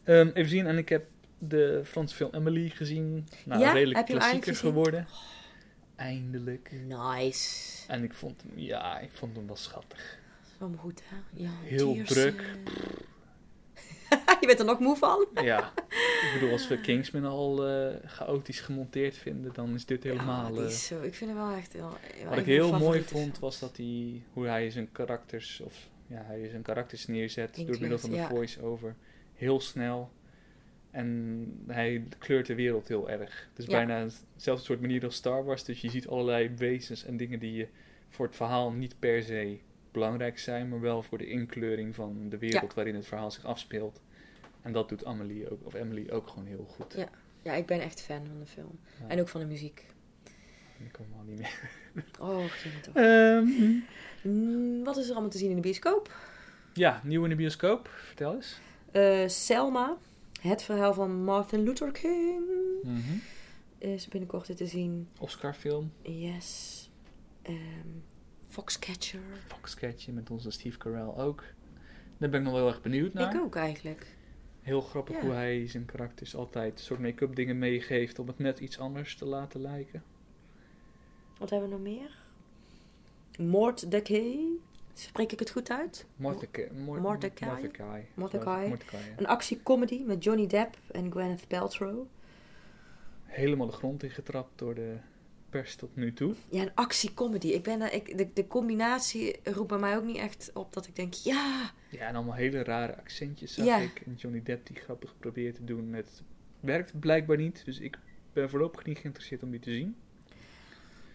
Ehm, 0.05 0.29
even 0.35 0.51
zien, 0.51 0.67
en 0.67 0.79
ik 0.79 0.89
heb 0.89 1.07
de 1.39 1.81
Franse 1.85 2.15
film 2.15 2.31
Emily 2.35 2.69
gezien. 2.69 3.27
Nou, 3.45 3.61
Ja? 3.61 3.73
redelijk 3.73 3.99
Heb 3.99 4.07
je 4.07 4.13
hem 4.13 4.23
klassieker 4.23 4.53
eindelijk 4.53 4.59
gezien? 4.59 5.07
Eindelijk. 5.97 6.73
Nice. 6.87 7.85
En 7.89 8.03
ik 8.03 8.15
vond 8.15 8.43
hem, 8.43 8.53
ja, 8.59 8.99
ik 8.99 9.13
vond 9.13 9.37
hem 9.37 9.47
wel 9.47 9.57
schattig. 9.57 10.19
Wel 10.59 10.75
goed, 10.79 11.03
hè? 11.05 11.17
Ja, 11.43 11.51
Heel 11.63 11.93
Tears, 11.93 12.09
druk. 12.09 12.45
je 14.41 14.47
bent 14.47 14.59
er 14.59 14.65
nog 14.65 14.79
moe 14.79 14.97
van? 14.97 15.27
Ja, 15.35 15.73
ik 16.25 16.31
bedoel, 16.35 16.53
als 16.53 16.69
we 16.69 16.81
Kingsman 16.81 17.25
al 17.25 17.67
eh, 17.67 17.95
chaotisch 18.05 18.61
gemonteerd 18.61 19.17
vinden, 19.17 19.53
dan 19.53 19.75
is 19.75 19.87
dit 19.87 20.03
helemaal... 20.03 20.55
Ja, 20.55 20.61
eh, 20.61 20.67
is 20.67 20.87
zo, 20.87 21.03
ik 21.03 21.15
vind 21.15 21.31
hem 21.31 21.39
wel 21.39 21.57
echt 21.57 21.73
heel... 21.73 21.97
Wat 22.29 22.39
ik 22.39 22.47
heel 22.47 22.79
mooi 22.79 23.03
vond, 23.03 23.39
was 23.39 23.59
dat 23.59 23.77
hij, 23.77 24.23
hoe 24.33 24.47
hij 24.47 24.71
zijn 24.71 24.93
karakters, 24.93 25.61
of 25.61 25.89
ja, 26.07 26.23
hij 26.25 26.49
zijn 26.49 26.63
karakters 26.63 27.07
neerzet 27.07 27.57
door 27.67 27.81
middel 27.81 27.99
van 27.99 28.11
de 28.11 28.17
ja. 28.17 28.29
voice-over. 28.29 28.95
Heel 29.35 29.61
snel. 29.61 30.11
En 30.97 31.47
hij 31.67 32.05
kleurt 32.19 32.47
de 32.47 32.55
wereld 32.55 32.89
heel 32.89 33.11
erg. 33.11 33.47
Het 33.51 33.59
is 33.59 33.65
Ja. 33.65 33.71
bijna 33.85 34.09
dezelfde 34.35 34.65
soort 34.65 34.81
manier 34.81 35.05
als 35.05 35.15
Star 35.15 35.45
Wars. 35.45 35.65
Dus 35.65 35.81
je 35.81 35.91
ziet 35.91 36.09
allerlei 36.09 36.51
wezens 36.57 37.05
en 37.05 37.17
dingen 37.17 37.39
die 37.39 37.69
voor 38.09 38.27
het 38.27 38.37
verhaal 38.37 38.71
niet 38.73 38.99
per 38.99 39.23
se 39.23 39.59
belangrijk 39.93 40.39
zijn, 40.39 40.69
maar 40.69 40.81
wel 40.81 41.03
voor 41.03 41.19
de 41.19 41.27
inkleuring 41.27 41.95
van 41.95 42.29
de 42.29 42.39
wereld 42.39 42.75
waarin 42.75 42.95
het 42.95 43.07
verhaal 43.07 43.31
zich 43.31 43.45
afspeelt. 43.45 44.01
En 44.63 44.73
dat 44.73 44.89
doet 44.89 45.05
Amelie 45.05 45.51
ook, 45.51 45.67
of 45.67 45.75
Emily 45.75 46.11
ook 46.11 46.29
gewoon 46.29 46.47
heel 46.47 46.65
goed. 46.69 46.95
Ja. 46.97 47.09
Ja, 47.43 47.53
ik 47.55 47.67
ben 47.67 47.81
echt 47.81 48.01
fan 48.03 48.27
van 48.27 48.39
de 48.39 48.47
film. 48.47 48.79
Ja, 49.01 49.09
En 49.09 49.21
ook 49.21 49.29
van 49.29 49.41
de 49.41 49.47
muziek. 49.47 49.87
Ik 50.85 50.93
kom 50.93 51.07
al 51.19 51.23
niet 51.25 51.39
meer. 51.39 51.71
Oh, 52.21 52.45
toch. 52.83 52.95
Ehm, 52.95 53.45
Mm, 54.23 54.85
wat 54.85 54.97
is 54.97 55.05
er 55.07 55.13
allemaal 55.13 55.31
te 55.31 55.39
zien 55.39 55.49
in 55.51 55.57
de 55.57 55.63
bioscoop? 55.63 56.15
ja, 56.73 57.01
nieuw 57.05 57.23
in 57.25 57.31
de 57.31 57.37
bioscoop. 57.37 57.89
Vertel 57.89 58.35
eens. 58.35 58.59
Eh, 58.93 59.29
Selma, 59.29 59.97
het 60.41 60.63
verhaal 60.63 60.95
van 60.95 61.25
Martin 61.25 61.63
Luther 61.63 61.91
King, 61.93 62.43
Mhm. 62.83 63.01
is 63.79 64.09
binnenkort 64.09 64.57
te 64.57 64.67
zien. 64.67 65.09
Oscar-film. 65.21 65.93
Yes. 66.03 66.91
Ehm, 67.43 67.57
Foxcatcher. 68.49 69.21
Foxcatcher 69.47 70.13
met 70.15 70.31
onze 70.31 70.51
Steve 70.51 70.79
Carell 70.79 71.13
ook. 71.25 71.45
Daar 72.19 72.31
ben 72.31 72.39
ik 72.41 72.45
nog 72.47 72.55
wel 72.55 72.63
heel 72.65 72.73
erg 72.73 72.83
benieuwd 72.83 73.13
naar. 73.13 73.35
Ik 73.35 73.41
ook 73.41 73.55
eigenlijk. 73.55 74.17
Heel 74.61 74.81
grappig 74.81 75.15
Ja. 75.17 75.23
hoe 75.23 75.31
hij 75.33 75.69
zijn 75.69 75.85
karakters 75.85 76.35
altijd 76.37 76.73
een 76.79 76.85
soort 76.85 77.01
make-up 77.01 77.37
dingen 77.37 77.59
meegeeft 77.59 78.19
om 78.19 78.27
het 78.27 78.39
net 78.39 78.61
iets 78.61 78.79
anders 78.79 79.17
te 79.17 79.25
laten 79.25 79.61
lijken. 79.61 80.03
Wat 81.39 81.51
hebben 81.51 81.69
we 81.69 81.75
nog 81.75 81.85
meer? 81.85 82.17
Mordecai. 83.39 84.61
Spreek 84.99 85.33
ik 85.33 85.39
het 85.39 85.51
goed 85.51 85.71
uit? 85.71 86.07
Mordecai. 86.17 86.71
Mor- 86.73 87.01
Mordecai? 87.01 87.51
Mordecai. 87.53 88.05
Mordecai. 88.15 88.69
Mordecai, 88.69 89.05
ja. 89.05 89.15
Een 89.17 89.27
actiecomedy 89.27 90.03
met 90.03 90.25
Johnny 90.25 90.47
Depp 90.47 90.77
en 90.91 91.11
Gwyneth 91.13 91.49
Paltrow. 91.49 92.07
Helemaal 93.25 93.67
de 93.67 93.73
grond 93.73 94.03
ingetrapt 94.03 94.59
door 94.59 94.75
de 94.75 94.97
pers 95.51 95.77
tot 95.77 95.97
nu 95.97 96.13
toe. 96.13 96.35
Ja, 96.49 96.63
een 96.63 96.75
actiecomedy. 96.75 97.47
Ik 97.49 97.63
ben 97.63 97.95
ik, 97.95 98.19
de, 98.19 98.29
de 98.33 98.47
combinatie 98.47 99.37
roept 99.45 99.69
bij 99.69 99.79
mij 99.79 99.97
ook 99.97 100.05
niet 100.05 100.17
echt 100.17 100.51
op 100.55 100.73
dat 100.73 100.87
ik 100.87 100.97
denk, 100.97 101.13
ja, 101.15 101.71
Ja, 101.89 102.07
en 102.09 102.15
allemaal 102.15 102.35
hele 102.35 102.63
rare 102.63 102.97
accentjes 102.97 103.55
zag 103.55 103.65
Ja. 103.67 103.79
ik. 103.79 104.03
En 104.07 104.15
Johnny 104.15 104.43
Depp 104.43 104.67
die 104.67 104.77
grappig 104.77 105.15
probeert 105.19 105.55
te 105.55 105.65
doen. 105.65 105.93
Het 105.93 106.23
werkt 106.61 106.99
blijkbaar 107.01 107.37
niet, 107.37 107.65
dus 107.65 107.79
ik 107.81 107.99
ben 108.33 108.51
voorlopig 108.51 108.85
niet 108.85 108.99
geïnteresseerd 108.99 109.43
om 109.43 109.51
die 109.51 109.61
te 109.61 109.73
zien. 109.73 109.97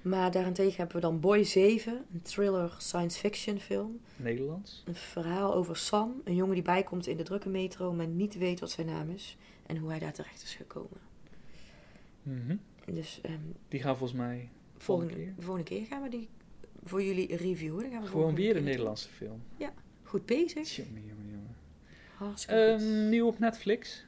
Maar 0.02 0.32
daarentegen 0.32 0.78
hebben 0.78 0.96
we 0.96 1.02
dan 1.02 1.20
Boy 1.20 1.44
7, 1.44 2.06
een 2.14 2.22
thriller 2.22 2.76
science 2.78 3.20
fiction 3.20 3.60
film. 3.60 4.00
Nederlands. 4.16 4.84
Een 4.86 4.96
verhaal 4.96 5.54
over 5.54 5.76
Sam, 5.78 6.22
een 6.24 6.36
jongen 6.36 6.54
die 6.54 6.64
bijkomt 6.64 7.08
in 7.08 7.18
de 7.18 7.24
drukke 7.24 7.50
metro, 7.50 7.94
maar 7.94 8.08
niet 8.08 8.38
weet 8.38 8.60
wat 8.60 8.72
zijn 8.72 8.88
naam 8.88 9.10
is. 9.10 9.38
En 9.66 9.78
hoe 9.78 9.90
hij 9.90 10.00
daar 10.00 10.14
terecht 10.14 10.44
is 10.44 10.56
gekomen. 10.56 11.00
Mhm. 12.24 12.56
Dus 12.94 13.20
ehm, 13.22 13.40
Die 13.68 13.82
gaan 13.82 13.98
volgens 13.98 14.20
mij 14.20 14.50
volgende, 14.78 15.14
keer? 15.14 15.34
volgende 15.40 15.70
keer 15.70 15.86
gaan 15.86 16.02
we 16.02 16.10
die 16.10 16.30
voor 16.84 17.04
jullie 17.04 17.36
reviewen. 17.36 17.82
Dan 17.84 17.92
gaan 17.92 18.02
we 18.02 18.08
gewoon 18.08 18.36
weer 18.36 18.56
een. 18.56 18.64
Nederlandse 18.64 19.10
film. 19.10 19.42
Goed 20.04 20.26
bezig. 20.26 20.76
Jongen, 20.76 21.06
jongen, 21.06 21.30
jongen. 21.30 21.56
Hartstikke 22.16 22.72
goed. 22.72 22.82
Ehm, 22.82 23.10
nieuw 23.10 23.28
op 23.28 23.40
Netflix. 23.40 24.06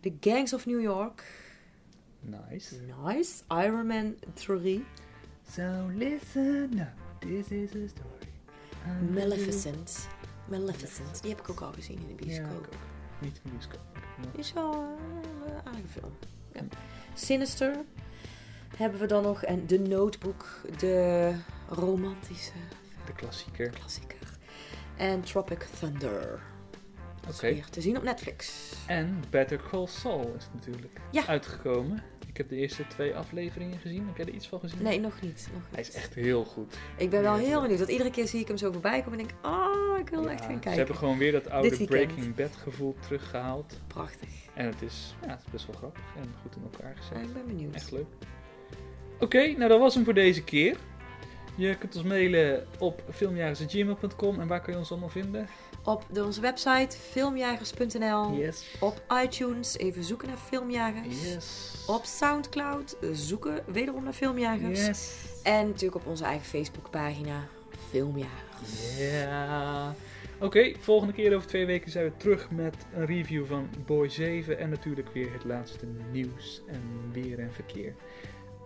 The 0.00 0.12
Gangs 0.20 0.52
of 0.52 0.66
New 0.66 0.80
York. 0.82 1.24
Nice. 2.20 2.74
Nice. 3.04 3.42
Iron 3.48 3.86
Man 3.86 4.14
3. 4.34 4.84
So 5.52 5.90
listen 5.94 6.70
up, 6.78 7.20
this 7.20 7.48
is 7.48 7.70
a 7.70 7.88
story. 7.88 8.32
Maleficent. 9.12 10.08
Maleficent. 10.48 11.22
Die 11.22 11.30
heb 11.30 11.40
ik 11.40 11.50
ook 11.50 11.60
al 11.60 11.72
gezien 11.72 11.98
in 12.08 12.16
de 12.16 12.26
Ja, 12.26 12.40
bioscoop. 12.42 12.56
ook. 12.66 12.68
Niet 13.20 13.36
in 13.36 13.40
de 13.44 13.50
bioscoop. 13.50 13.80
Is 14.36 14.52
wel 14.52 14.72
een 14.74 15.54
aardige 15.64 15.88
film. 15.88 16.12
Ja. 16.52 16.60
Sinister 17.14 17.76
hebben 18.76 19.00
we 19.00 19.06
dan 19.06 19.22
nog. 19.22 19.42
En 19.44 19.66
The 19.66 19.78
Notebook, 19.78 20.60
de 20.78 21.34
romantische 21.68 22.52
De 23.06 23.12
klassieker. 23.12 23.70
klassieker. 23.70 24.18
En 24.96 25.20
Tropic 25.20 25.58
Thunder. 25.78 26.40
Oké. 27.28 27.40
weer 27.52 27.68
te 27.70 27.80
zien 27.80 27.96
op 27.96 28.02
Netflix. 28.02 28.72
En 28.86 29.22
Better 29.30 29.60
Call 29.70 29.86
Saul 29.86 30.34
is 30.38 30.48
natuurlijk 30.52 31.00
Ja. 31.10 31.26
uitgekomen. 31.26 32.02
Ik 32.34 32.40
heb 32.40 32.48
de 32.48 32.56
eerste 32.56 32.86
twee 32.86 33.14
afleveringen 33.14 33.78
gezien. 33.78 34.06
Heb 34.06 34.16
jij 34.16 34.26
er 34.26 34.32
iets 34.32 34.48
van 34.48 34.60
gezien? 34.60 34.82
Nee, 34.82 35.00
nog 35.00 35.20
niet. 35.20 35.48
Nog 35.52 35.62
Hij 35.70 35.80
is 35.80 35.90
echt 35.90 36.14
heel 36.14 36.44
goed. 36.44 36.76
Ik 36.96 37.10
ben 37.10 37.22
wel 37.22 37.36
heel 37.36 37.60
benieuwd. 37.60 37.78
Want 37.78 37.90
iedere 37.90 38.10
keer 38.10 38.26
zie 38.26 38.40
ik 38.40 38.48
hem 38.48 38.56
zo 38.56 38.72
voorbij 38.72 39.02
komen 39.02 39.18
en 39.18 39.26
denk 39.26 39.44
oh, 39.46 39.98
ik 39.98 40.08
wil 40.08 40.22
Ja, 40.22 40.30
echt 40.30 40.40
gaan 40.40 40.52
Ze 40.52 40.58
kijken. 40.58 40.72
hebben 40.78 40.96
gewoon 40.96 41.18
weer 41.18 41.32
dat 41.32 41.50
oude. 41.50 41.84
Breaking 41.84 42.34
Bad 42.34 42.56
gevoel 42.56 42.96
teruggehaald. 43.00 43.80
Prachtig. 43.86 44.28
En 44.54 44.66
het 44.66 44.82
is, 44.82 45.14
ja, 45.22 45.28
het 45.28 45.40
is 45.46 45.50
best 45.52 45.66
wel 45.66 45.76
grappig 45.76 46.02
en 46.16 46.34
goed 46.42 46.56
in 46.56 46.62
elkaar 46.72 46.96
gezet. 46.96 47.16
Ja, 47.16 47.22
ik 47.22 47.32
ben 47.32 47.46
benieuwd. 47.46 47.74
Echt 47.74 47.90
leuk. 47.90 48.06
Oké, 49.20 49.46
nou 49.46 49.68
dat 49.68 49.78
was 49.78 49.94
hem 49.94 50.04
voor 50.04 50.14
deze 50.14 50.44
keer. 50.44 50.76
Je 51.56 51.74
kunt 51.78 51.96
ons 51.96 52.04
mailen 52.04 52.66
op 52.78 53.02
filmjagers.gmail.com 53.10 54.40
en 54.40 54.46
waar 54.46 54.60
kun 54.60 54.72
je 54.72 54.78
ons 54.78 54.90
allemaal 54.90 55.08
vinden? 55.08 55.46
Op 55.84 56.04
de, 56.10 56.24
onze 56.24 56.40
website 56.40 56.96
filmjagers.nl. 57.10 58.32
Yes. 58.32 58.76
Op 58.80 59.02
iTunes 59.24 59.78
even 59.78 60.04
zoeken 60.04 60.28
naar 60.28 60.36
filmjagers. 60.36 61.32
Yes. 61.32 61.74
Op 61.86 62.04
Soundcloud 62.04 62.96
zoeken 63.12 63.64
wederom 63.66 64.04
naar 64.04 64.12
filmjagers. 64.12 64.86
Yes. 64.86 65.14
En 65.42 65.66
natuurlijk 65.66 65.94
op 65.94 66.06
onze 66.06 66.24
eigen 66.24 66.46
Facebookpagina 66.46 67.48
Filmjagers. 67.90 68.98
Ja. 68.98 69.94
Oké, 70.40 70.72
volgende 70.78 71.12
keer 71.12 71.34
over 71.34 71.48
twee 71.48 71.66
weken 71.66 71.90
zijn 71.90 72.04
we 72.04 72.16
terug 72.16 72.50
met 72.50 72.74
een 72.94 73.06
review 73.06 73.46
van 73.46 73.68
Boy 73.86 74.08
7 74.08 74.58
en 74.58 74.70
natuurlijk 74.70 75.08
weer 75.12 75.32
het 75.32 75.44
laatste 75.44 75.86
nieuws 76.12 76.62
en 76.66 76.82
weer 77.12 77.38
en 77.38 77.52
verkeer. 77.52 77.94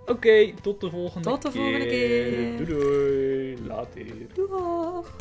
Oké, 0.07 0.53
tot 0.63 0.81
de 0.81 0.91
volgende 0.91 1.29
keer. 1.29 1.39
Tot 1.39 1.53
de 1.53 1.59
volgende 1.59 1.87
keer. 1.87 2.57
Doei 2.57 2.65
doei. 2.65 3.67
Later. 3.67 4.07
Doeg! 4.35 5.17